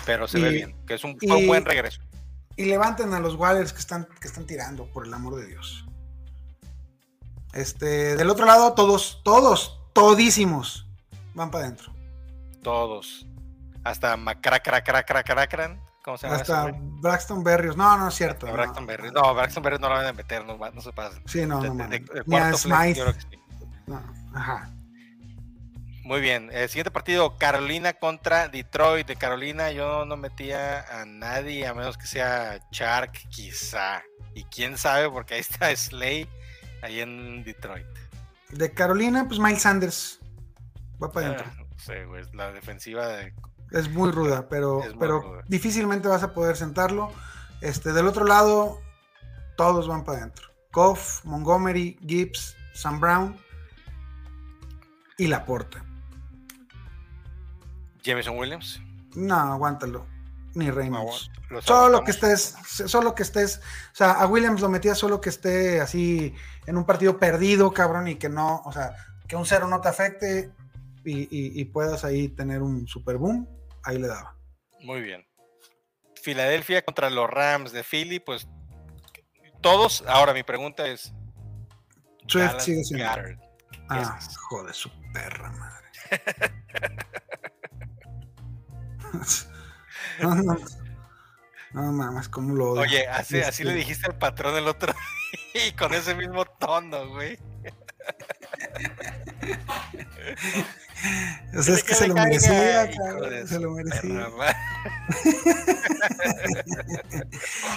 Pero 0.04 0.26
se 0.28 0.38
Y- 0.38 0.42
ve 0.42 0.50
bien, 0.50 0.76
que 0.86 0.94
es 0.94 1.04
un, 1.04 1.16
fue 1.18 1.36
un 1.36 1.44
y- 1.44 1.46
buen 1.46 1.64
regreso. 1.64 2.00
Y 2.56 2.66
levanten 2.66 3.12
a 3.14 3.20
los 3.20 3.34
Wallers 3.34 3.72
que 3.72 3.80
están, 3.80 4.06
que 4.20 4.28
están 4.28 4.46
tirando, 4.46 4.86
por 4.86 5.06
el 5.06 5.12
amor 5.14 5.36
de 5.36 5.46
Dios. 5.46 5.84
Este, 7.52 8.16
del 8.16 8.30
otro 8.30 8.46
lado, 8.46 8.74
todos, 8.74 9.20
todos, 9.24 9.80
todísimos 9.92 10.86
van 11.34 11.50
para 11.50 11.64
adentro. 11.64 11.92
Todos. 12.62 13.26
Hasta 13.84 14.16
Macracracracracracran. 14.16 15.80
¿Cómo 16.04 16.16
se 16.18 16.26
llama? 16.26 16.40
Hasta 16.40 16.62
güey? 16.62 16.74
Braxton 17.00 17.44
Berrios. 17.44 17.76
No, 17.76 17.96
no 17.96 18.08
es 18.08 18.14
cierto. 18.14 18.46
No. 18.46 18.52
Braxton 18.52 18.86
Berry. 18.86 19.10
No, 19.10 19.34
Braxton 19.34 19.62
Berry 19.62 19.78
no 19.78 19.88
lo 19.88 19.94
van 19.94 20.06
a 20.06 20.12
meter, 20.12 20.44
no, 20.44 20.56
no 20.58 20.80
se 20.80 20.92
pasen. 20.92 21.22
Sí, 21.26 21.46
no, 21.46 21.60
De- 21.60 21.68
no, 21.68 21.74
de- 21.74 21.82
mames. 21.82 22.06
de- 22.06 22.14
de 22.14 22.22
Ni 22.26 22.36
a 22.36 22.40
cuarto 22.40 22.58
flex, 22.58 22.76
Smythe. 22.76 22.94
yo 22.98 23.04
creo 23.04 23.14
que 23.14 23.20
sí. 23.20 23.38
No, 23.86 24.02
Ajá. 24.34 24.70
Muy 26.04 26.20
bien. 26.20 26.50
El 26.52 26.68
siguiente 26.68 26.90
partido, 26.90 27.38
Carolina 27.38 27.94
contra 27.94 28.48
Detroit. 28.48 29.06
De 29.06 29.16
Carolina 29.16 29.72
yo 29.72 30.04
no 30.04 30.18
metía 30.18 31.00
a 31.00 31.06
nadie, 31.06 31.66
a 31.66 31.72
menos 31.72 31.96
que 31.96 32.06
sea 32.06 32.60
Shark, 32.70 33.12
quizá. 33.30 34.02
Y 34.34 34.44
quién 34.44 34.76
sabe, 34.76 35.10
porque 35.10 35.34
ahí 35.34 35.40
está 35.40 35.70
Slay, 35.76 36.28
ahí 36.82 37.00
en 37.00 37.42
Detroit. 37.42 37.86
De 38.50 38.72
Carolina, 38.72 39.24
pues 39.26 39.40
Miles 39.40 39.62
Sanders. 39.62 40.20
Va 41.02 41.10
para 41.10 41.26
adentro. 41.28 41.46
Ah, 41.48 41.64
no 41.70 41.78
sé, 41.78 42.04
güey, 42.04 42.22
la 42.34 42.52
defensiva 42.52 43.08
de... 43.08 43.32
Es 43.72 43.88
muy 43.88 44.10
ruda, 44.12 44.46
pero, 44.48 44.80
muy 44.80 44.96
pero 44.98 45.20
ruda. 45.20 45.42
difícilmente 45.48 46.06
vas 46.06 46.22
a 46.22 46.34
poder 46.34 46.56
sentarlo. 46.56 47.12
Este, 47.62 47.92
del 47.94 48.06
otro 48.06 48.26
lado, 48.26 48.78
todos 49.56 49.88
van 49.88 50.04
para 50.04 50.18
adentro. 50.18 50.48
Goff, 50.70 51.24
Montgomery, 51.24 51.98
Gibbs, 52.06 52.54
Sam 52.74 53.00
Brown 53.00 53.36
y 55.16 55.28
Laporta. 55.28 55.82
Jameson 58.04 58.38
Williams. 58.38 58.80
No, 59.14 59.34
aguántalo. 59.36 60.06
Ni 60.54 60.70
Reynolds. 60.70 61.30
Lo 61.50 61.60
Solo 61.62 62.04
que 62.04 62.12
estés, 62.12 62.54
solo 62.86 63.14
que 63.14 63.24
estés, 63.24 63.58
o 63.92 63.94
sea, 63.96 64.12
a 64.12 64.26
Williams 64.26 64.60
lo 64.60 64.68
metía 64.68 64.94
solo 64.94 65.20
que 65.20 65.28
esté 65.30 65.80
así 65.80 66.32
en 66.66 66.76
un 66.76 66.84
partido 66.86 67.18
perdido, 67.18 67.72
cabrón, 67.72 68.06
y 68.08 68.14
que 68.16 68.28
no, 68.28 68.62
o 68.64 68.72
sea, 68.72 68.94
que 69.26 69.34
un 69.34 69.44
cero 69.46 69.66
no 69.66 69.80
te 69.80 69.88
afecte 69.88 70.52
y, 71.04 71.22
y- 71.22 71.60
y 71.60 71.64
puedas 71.66 72.04
ahí 72.04 72.28
tener 72.28 72.62
un 72.62 72.86
super 72.86 73.16
boom, 73.18 73.48
ahí 73.82 73.98
le 73.98 74.06
daba. 74.06 74.36
Muy 74.80 75.00
bien. 75.00 75.26
Filadelfia 76.22 76.82
contra 76.84 77.10
los 77.10 77.28
Rams 77.28 77.72
de 77.72 77.82
Philly, 77.82 78.20
pues 78.20 78.46
todos. 79.60 80.04
Ahora 80.06 80.32
mi 80.32 80.42
pregunta 80.44 80.86
es: 80.86 81.12
Swift 82.28 82.60
sigue 82.60 82.84
siendo. 82.84 83.06
Ah, 83.88 84.18
joder, 84.48 84.72
su 84.74 84.90
perra 85.12 85.50
madre. 85.50 85.84
no, 90.22 90.34
no, 90.34 90.56
no 91.72 91.92
mames, 91.92 92.28
cómo 92.28 92.54
lo 92.54 92.72
odio. 92.72 92.82
Oye, 92.82 93.08
así, 93.08 93.40
así 93.40 93.62
Este, 93.62 93.64
le 93.64 93.74
dijiste 93.74 94.06
al 94.06 94.16
patrón 94.16 94.56
el 94.56 94.68
otro 94.68 94.92
día, 94.92 95.66
y 95.68 95.72
con 95.72 95.92
ese 95.92 96.14
mismo 96.14 96.44
tono, 96.44 97.08
güey. 97.08 97.38
O 101.56 101.62
sea, 101.62 101.74
es 101.74 101.84
que 101.84 101.94
se 101.94 102.08
lo 102.08 102.14
merecía, 102.14 102.90
cabrón, 102.90 103.48
se 103.48 103.58
lo 103.60 103.70
merecía. 103.72 104.00
perra 104.00 104.30
madre. 104.36 104.56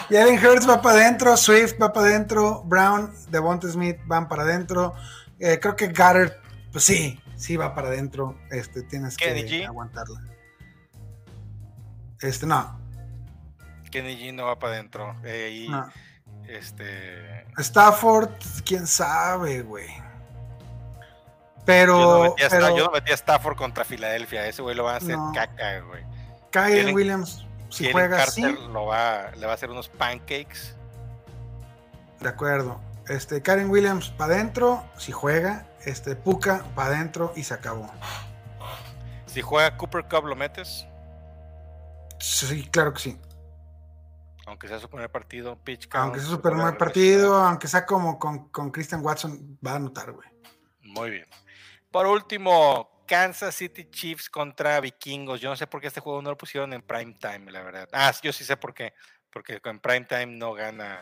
Jalen 0.10 0.46
Hurts 0.46 0.70
va 0.70 0.82
para 0.82 1.00
adentro, 1.00 1.36
Swift 1.36 1.76
va 1.82 1.92
para 1.92 2.08
adentro, 2.08 2.64
Brown, 2.66 3.14
Devonta 3.30 3.68
Smith 3.70 3.98
van 4.06 4.28
para 4.28 4.44
adentro. 4.44 4.94
Eh, 5.40 5.60
creo 5.60 5.76
que 5.76 5.88
Goddard, 5.88 6.34
pues 6.72 6.84
sí, 6.84 7.20
sí 7.36 7.58
va 7.58 7.76
para 7.76 7.90
adentro. 7.90 8.38
Este, 8.50 8.84
tienes 8.84 9.18
que 9.18 9.66
aguantarla. 9.66 10.22
Este, 12.22 12.45
no, 12.45 12.80
Kenny 13.91 14.18
G 14.18 14.34
no 14.34 14.45
va 14.45 14.57
para 14.60 14.73
adentro. 14.73 15.15
eh, 15.23 15.64
y 15.65 15.69
no. 15.69 15.88
este. 16.48 17.45
Stafford, 17.57 18.30
quién 18.65 18.85
sabe, 18.88 19.61
güey. 19.61 19.88
Yo 19.88 21.64
Pero, 21.65 21.99
no, 21.99 22.22
metí 22.30 22.44
a, 22.44 22.49
pero 22.49 22.77
yo 22.77 22.85
no 22.85 22.91
metí 22.91 23.11
a 23.11 23.15
Stafford 23.15 23.57
contra 23.57 23.84
Filadelfia. 23.84 24.45
Ese 24.48 24.61
güey 24.61 24.76
lo 24.76 24.84
van 24.85 24.95
a 24.95 24.98
hacer 24.98 25.18
No. 25.18 25.31
caca, 25.34 25.80
güey. 25.81 26.03
Jalen- 26.52 26.94
Williams, 26.95 27.45
si 27.69 27.84
Jalen 27.84 27.91
juega 27.94 28.18
Carter 28.26 28.45
así, 28.45 28.57
lo 28.72 28.85
va, 28.85 29.31
le 29.35 29.45
va 29.45 29.52
a 29.52 29.56
hacer 29.56 29.69
unos 29.69 29.89
pancakes. 29.89 30.76
de 32.22 32.30
acuerdo. 32.30 32.80
Este, 33.10 33.41
Karen 33.44 33.69
Williams 33.69 34.10
para 34.10 34.34
adentro, 34.34 34.84
si 34.98 35.11
juega. 35.11 35.65
Este, 35.85 36.15
Puka 36.15 36.64
para 36.73 36.95
adentro 36.95 37.31
y 37.35 37.44
se 37.44 37.53
acabó. 37.53 37.89
Si 39.27 39.41
juega 39.41 39.77
Cooper 39.77 40.06
Cup, 40.06 40.26
lo 40.26 40.35
metes. 40.35 40.87
Sí, 42.19 42.68
claro 42.72 42.94
que 42.94 42.99
sí. 42.99 43.18
Aunque 44.45 44.68
sea 44.68 44.80
su 44.80 44.89
primer 44.89 45.11
partido, 45.11 45.57
pitch 45.61 45.89
count, 45.89 46.03
Aunque 46.06 46.19
sea 46.22 46.30
su 46.30 46.41
primer 46.41 46.77
partido, 46.77 47.35
aunque 47.35 47.68
sea 47.68 47.85
como 47.85 48.18
con, 48.18 48.49
con 48.49 48.72
Christian 48.72 49.03
Watson, 49.03 49.60
va 49.65 49.73
a 49.73 49.76
anotar, 49.76 50.11
güey. 50.14 50.27
Muy 50.84 51.10
bien. 51.11 51.26
Por 51.91 52.06
último, 52.07 53.03
Kansas 53.06 53.56
City 53.56 53.89
Chiefs 53.89 54.30
contra 54.30 54.80
Vikingos. 54.80 55.41
Yo 55.41 55.49
no 55.49 55.56
sé 55.57 55.68
por 55.68 55.81
qué 55.81 55.88
este 55.88 55.99
juego 55.99 56.22
no 56.22 56.30
lo 56.30 56.38
pusieron 56.38 56.72
en 56.73 56.81
prime 56.81 57.14
time, 57.19 57.52
la 57.52 57.61
verdad. 57.61 57.89
Ah, 57.91 58.14
yo 58.22 58.31
sí 58.31 58.45
sé 58.45 58.56
por 58.56 58.73
qué. 58.73 58.94
Porque 59.31 59.60
en 59.64 59.80
prime 59.80 60.06
time 60.06 60.27
no 60.27 60.53
gana, 60.53 61.02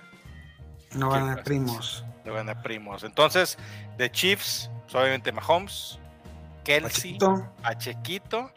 No 0.94 1.10
¿Qué 1.10 1.18
van 1.20 1.30
a 1.30 1.32
pasa? 1.34 1.44
primos. 1.44 2.06
no 2.24 2.34
gana 2.34 2.62
primos. 2.64 3.04
Entonces, 3.04 3.58
de 3.98 4.12
Chiefs, 4.12 4.72
obviamente 4.92 5.32
Mahomes, 5.32 6.00
Kelsey, 6.64 7.18
Pachequito, 7.20 7.54
Pachequito 7.62 8.52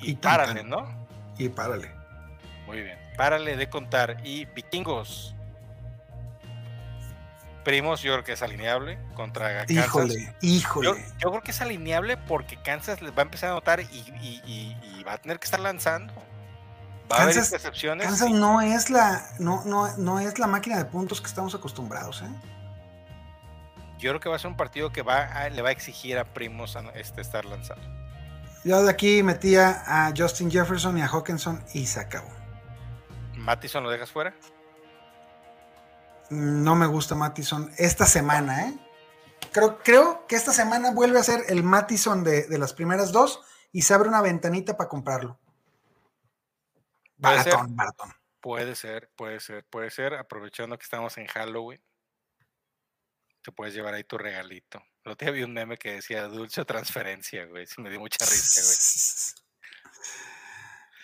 Y, 0.00 0.10
Y 0.12 0.14
párale. 0.16 0.62
¿no? 0.62 1.08
Y 1.44 1.48
párale. 1.48 1.90
Muy 2.66 2.82
bien. 2.82 2.98
Párale 3.16 3.56
de 3.56 3.68
contar. 3.68 4.18
Y 4.24 4.44
vikingos. 4.46 5.34
Primos, 7.64 8.00
yo 8.00 8.12
creo 8.14 8.24
que 8.24 8.32
es 8.32 8.42
alineable 8.42 8.98
contra 9.14 9.66
Kansas. 9.66 9.86
Híjole, 9.86 10.34
híjole. 10.40 10.86
Yo, 10.88 10.96
yo 11.18 11.30
creo 11.30 11.42
que 11.42 11.50
es 11.50 11.60
alineable 11.60 12.16
porque 12.16 12.56
Kansas 12.62 13.02
les 13.02 13.12
va 13.12 13.18
a 13.18 13.22
empezar 13.22 13.50
a 13.50 13.52
notar 13.54 13.80
y, 13.80 13.84
y- 13.84 14.42
y- 14.46 14.98
y 14.98 15.02
va 15.04 15.12
a 15.14 15.18
tener 15.18 15.38
que 15.38 15.44
estar 15.44 15.60
lanzando. 15.60 16.14
Va 17.12 17.16
a 17.18 17.22
haber 17.24 17.36
intercepciones. 17.36 18.06
Kansas 18.06 18.30
y- 18.30 18.32
no 18.32 18.62
es 18.62 18.88
la, 18.88 19.22
no, 19.40 19.62
no, 19.66 19.94
no 19.98 20.20
es 20.20 20.38
la 20.38 20.46
máquina 20.46 20.78
de 20.78 20.86
puntos 20.86 21.20
que 21.20 21.26
estamos 21.26 21.54
acostumbrados, 21.54 22.22
¿eh? 22.22 22.28
Yo 23.98 24.10
creo 24.12 24.20
que 24.20 24.30
va 24.30 24.36
a 24.36 24.38
ser 24.38 24.48
un 24.50 24.56
partido 24.56 24.90
que 24.90 25.02
va 25.02 25.24
a- 25.24 25.50
le 25.50 25.60
va 25.60 25.68
a 25.68 25.72
exigir 25.72 26.16
a 26.18 26.24
Primos 26.24 26.76
a, 26.76 26.80
este, 26.94 27.20
estar 27.20 27.44
lanzando. 27.44 27.86
Yo 28.64 28.82
de 28.82 28.90
aquí 28.90 29.22
metía 29.22 29.82
a 29.86 30.12
Justin 30.16 30.50
Jefferson 30.50 30.98
y 30.98 31.02
a 31.02 31.08
Hawkinson 31.08 31.64
y 31.72 31.86
se 31.86 32.00
acabó. 32.00 32.30
Mattison 33.36 33.82
lo 33.82 33.90
dejas 33.90 34.10
fuera. 34.10 34.34
No 36.28 36.76
me 36.76 36.86
gusta 36.86 37.14
Mattison 37.14 37.72
esta 37.78 38.06
semana, 38.06 38.68
¿eh? 38.68 38.78
Creo, 39.52 39.78
creo 39.82 40.26
que 40.26 40.36
esta 40.36 40.52
semana 40.52 40.92
vuelve 40.92 41.18
a 41.18 41.22
ser 41.22 41.44
el 41.48 41.62
Mattison 41.62 42.22
de, 42.22 42.46
de 42.46 42.58
las 42.58 42.72
primeras 42.72 43.10
dos 43.10 43.40
y 43.72 43.82
se 43.82 43.94
abre 43.94 44.08
una 44.08 44.20
ventanita 44.20 44.76
para 44.76 44.88
comprarlo. 44.88 45.40
Baratón, 47.16 47.74
baratón. 47.76 48.12
Puede 48.40 48.74
ser, 48.74 49.10
puede 49.16 49.40
ser, 49.40 49.64
puede 49.64 49.90
ser. 49.90 50.14
Aprovechando 50.14 50.78
que 50.78 50.84
estamos 50.84 51.16
en 51.18 51.26
Halloween, 51.26 51.82
te 53.42 53.52
puedes 53.52 53.74
llevar 53.74 53.94
ahí 53.94 54.04
tu 54.04 54.16
regalito. 54.16 54.82
Lo 55.04 55.16
te 55.16 55.30
vi 55.30 55.42
un 55.42 55.54
meme 55.54 55.78
que 55.78 55.92
decía 55.92 56.24
dulce 56.24 56.60
o 56.60 56.66
transferencia, 56.66 57.46
güey. 57.46 57.66
Me 57.78 57.88
dio 57.88 58.00
mucha 58.00 58.22
risa, 58.24 58.60
güey. 58.62 59.46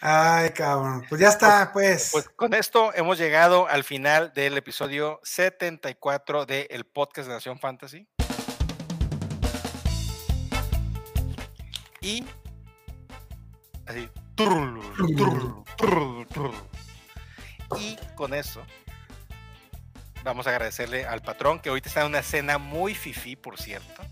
Ay, 0.03 0.51
cabrón. 0.51 1.07
Pues 1.09 1.19
ya 1.19 1.29
está, 1.29 1.71
pues. 1.73 2.11
Pues 2.13 2.29
con 2.29 2.53
esto 2.53 2.93
hemos 2.95 3.17
llegado 3.17 3.67
al 3.67 3.85
final 3.85 4.35
del 4.35 4.59
episodio 4.59 5.19
74 5.23 6.45
del 6.45 6.85
podcast 6.85 7.29
de 7.29 7.35
Nación 7.35 7.59
Fantasy. 7.59 8.07
Y 12.03 12.23
así. 13.87 14.11
turru, 14.35 14.83
turru, 15.17 15.65
turru, 15.79 16.27
turru. 16.27 16.69
Y 17.79 17.97
con 18.15 18.35
eso 18.35 18.63
vamos 20.27 20.47
a 20.47 20.51
agradecerle 20.51 21.07
al 21.07 21.23
patrón 21.23 21.61
que 21.61 21.69
ahorita 21.69 21.89
está 21.89 22.01
en 22.03 22.09
una 22.09 22.23
cena 22.23 22.59
muy 22.59 22.95
fifí, 22.95 23.37
por 23.37 23.59
cierto. 23.59 24.03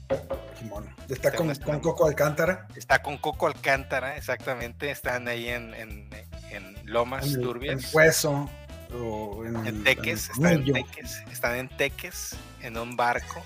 Está 1.08 1.32
con, 1.34 1.52
Coco 1.80 2.06
Alcántara. 2.06 2.66
Está 2.76 3.02
con 3.02 3.18
Coco 3.18 3.46
Alcántara, 3.48 4.16
exactamente. 4.16 4.90
Están 4.90 5.28
ahí 5.28 5.48
en, 5.48 5.74
en- 5.74 6.08
en 6.50 6.76
Lomas 6.84 7.26
En 7.26 7.34
el, 7.34 7.40
Turbias. 7.42 7.84
en 7.84 7.90
Hueso. 7.96 8.48
O 8.94 9.44
en, 9.44 9.66
el- 9.66 9.82
Teques, 9.84 10.30
están 10.30 10.52
en. 10.52 10.72
Teques, 10.72 11.22
están 11.32 11.56
en 11.56 11.68
Teques, 11.68 12.36
en 12.62 12.78
un 12.78 12.96
barco, 12.96 13.42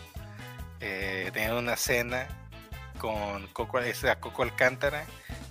eh, 0.80 1.30
tienen 1.32 1.54
una 1.54 1.74
cena 1.76 2.28
con 2.98 3.46
Coco, 3.48 3.78
está 3.80 4.20
Coco 4.20 4.42
Alcántara, 4.42 5.04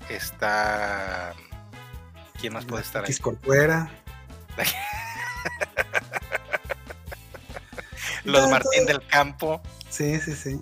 está... 0.09 1.33
¿Quién 2.39 2.53
más 2.53 2.65
puede 2.65 2.83
estar 2.83 3.03
ahí? 3.03 3.15
Corcuera. 3.17 3.89
Los 8.31 8.49
Martín 8.49 8.85
todo- 8.85 8.97
del 8.97 9.07
Campo, 9.07 9.61
Sí, 9.89 10.19
sí, 10.19 10.33
sí. 10.35 10.59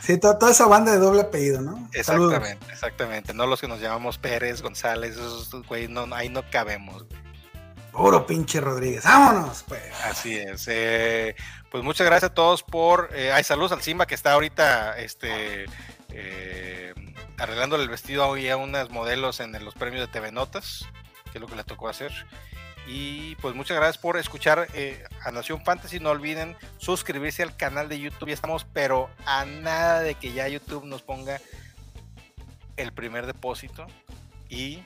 Sí, 0.00 0.18
to- 0.18 0.36
toda, 0.38 0.52
esa 0.52 0.66
banda 0.66 0.92
de 0.92 0.98
doble 0.98 1.22
apellido, 1.22 1.60
¿no? 1.60 1.88
Saludos. 2.02 2.32
exactamente, 2.34 2.72
exactamente, 2.72 3.34
no 3.34 3.46
los 3.46 3.60
que 3.60 3.66
nos 3.68 3.80
llamamos 3.80 4.18
Pérez, 4.18 4.62
González, 4.62 5.12
esos 5.16 5.50
güey, 5.66 5.88
no, 5.88 6.06
ahí 6.14 6.28
no 6.28 6.48
cabemos. 6.50 7.04
güey. 7.08 7.20
Puro 7.92 8.26
pinche 8.26 8.60
Rodríguez. 8.60 9.04
Vámonos, 9.04 9.64
pues. 9.66 9.82
Así 10.04 10.36
es. 10.36 10.66
eh, 10.68 11.34
pues 11.70 11.82
muchas 11.82 12.06
gracias 12.06 12.30
a 12.30 12.34
todos 12.34 12.62
por. 12.62 13.08
Eh, 13.14 13.32
ay, 13.32 13.42
saludos 13.42 13.72
al 13.72 13.80
Simba 13.82 14.06
que 14.06 14.14
está 14.14 14.32
ahorita 14.32 14.98
este, 14.98 15.64
eh, 16.10 16.92
arreglándole 17.38 17.82
el 17.84 17.88
vestido 17.88 18.26
hoy 18.28 18.48
a 18.50 18.56
unas 18.58 18.90
modelos 18.90 19.40
en 19.40 19.52
los 19.64 19.74
premios 19.74 20.06
de 20.06 20.12
TV 20.12 20.30
Notas, 20.30 20.84
que 21.32 21.38
es 21.38 21.40
lo 21.40 21.46
que 21.48 21.56
le 21.56 21.64
tocó 21.64 21.88
hacer. 21.88 22.12
Y 22.86 23.34
pues 23.36 23.54
muchas 23.54 23.76
gracias 23.76 23.98
por 23.98 24.16
escuchar 24.16 24.68
eh, 24.74 25.04
a 25.24 25.30
Nación 25.32 25.64
Fantasy. 25.64 25.98
No 25.98 26.10
olviden 26.10 26.56
suscribirse 26.78 27.42
al 27.42 27.56
canal 27.56 27.88
de 27.88 27.98
YouTube. 27.98 28.28
Ya 28.28 28.34
estamos, 28.34 28.64
pero 28.72 29.10
a 29.26 29.44
nada 29.44 30.00
de 30.00 30.14
que 30.14 30.32
ya 30.32 30.46
YouTube 30.46 30.84
nos 30.84 31.02
ponga 31.02 31.40
el 32.76 32.92
primer 32.92 33.26
depósito. 33.26 33.86
Y 34.48 34.84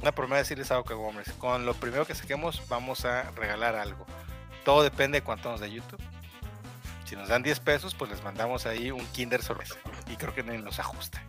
una 0.00 0.12
promesa 0.12 0.38
decirles 0.38 0.70
algo 0.70 0.84
que 0.84 0.94
Gómez. 0.94 1.32
Con 1.38 1.66
lo 1.66 1.74
primero 1.74 2.06
que 2.06 2.14
saquemos, 2.14 2.62
vamos 2.68 3.04
a 3.04 3.30
regalar 3.30 3.76
algo. 3.76 4.06
Todo 4.64 4.82
depende 4.82 5.20
de 5.20 5.24
cuánto 5.24 5.50
nos 5.50 5.60
dé 5.60 5.70
YouTube. 5.70 6.02
Si 7.04 7.14
nos 7.14 7.28
dan 7.28 7.44
10 7.44 7.60
pesos, 7.60 7.94
pues 7.94 8.10
les 8.10 8.24
mandamos 8.24 8.66
ahí 8.66 8.90
un 8.90 9.06
Kinder 9.12 9.40
sorpresa. 9.40 9.76
Y 10.10 10.16
creo 10.16 10.34
que 10.34 10.42
ni 10.42 10.58
nos 10.58 10.80
ajusta. 10.80 11.22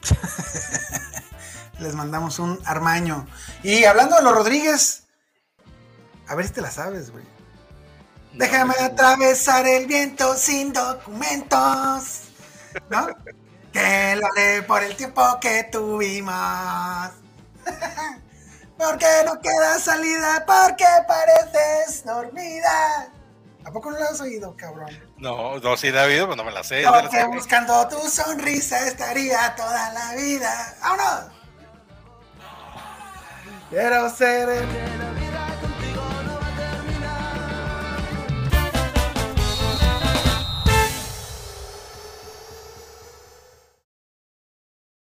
Les 1.80 1.94
mandamos 1.94 2.38
un 2.38 2.60
armaño. 2.64 3.26
Y 3.62 3.84
hablando 3.84 4.16
de 4.16 4.22
los 4.22 4.34
Rodríguez, 4.34 5.04
a 6.30 6.34
ver 6.36 6.46
si 6.46 6.52
te 6.52 6.60
la 6.60 6.70
sabes, 6.70 7.10
güey. 7.10 7.24
Déjame 8.32 8.72
No, 8.78 8.84
atravesar 8.86 9.66
el 9.66 9.86
viento 9.86 10.36
sin 10.36 10.72
documentos. 10.72 12.22
¿No? 12.88 13.08
que 13.72 14.16
lo 14.16 14.26
haré 14.28 14.62
por 14.62 14.80
el 14.84 14.94
tiempo 14.94 15.22
que 15.40 15.64
tuvimos. 15.64 16.34
Porque 18.78 19.06
no 19.26 19.40
queda 19.40 19.78
salida, 19.78 20.42
porque 20.46 20.86
pareces 21.06 22.02
dormida. 22.02 23.12
¿A 23.62 23.70
poco 23.70 23.90
no 23.90 23.98
lo 23.98 24.04
has 24.06 24.22
oído, 24.22 24.56
cabrón? 24.56 24.88
No, 25.18 25.58
no, 25.58 25.76
sí, 25.76 25.90
David, 25.90 26.24
pues 26.24 26.36
no 26.38 26.44
me 26.44 26.50
la 26.50 26.64
sé. 26.64 26.80
Ya 26.80 26.90
la 26.90 27.26
buscando 27.26 27.86
tu 27.88 27.98
sonrisa 28.08 28.86
estaría 28.86 29.54
toda 29.54 29.92
la 29.92 30.14
vida. 30.14 30.74
¡Vámonos! 30.80 31.24
Quiero 33.68 34.08
ser 34.08 34.48
el 34.48 35.19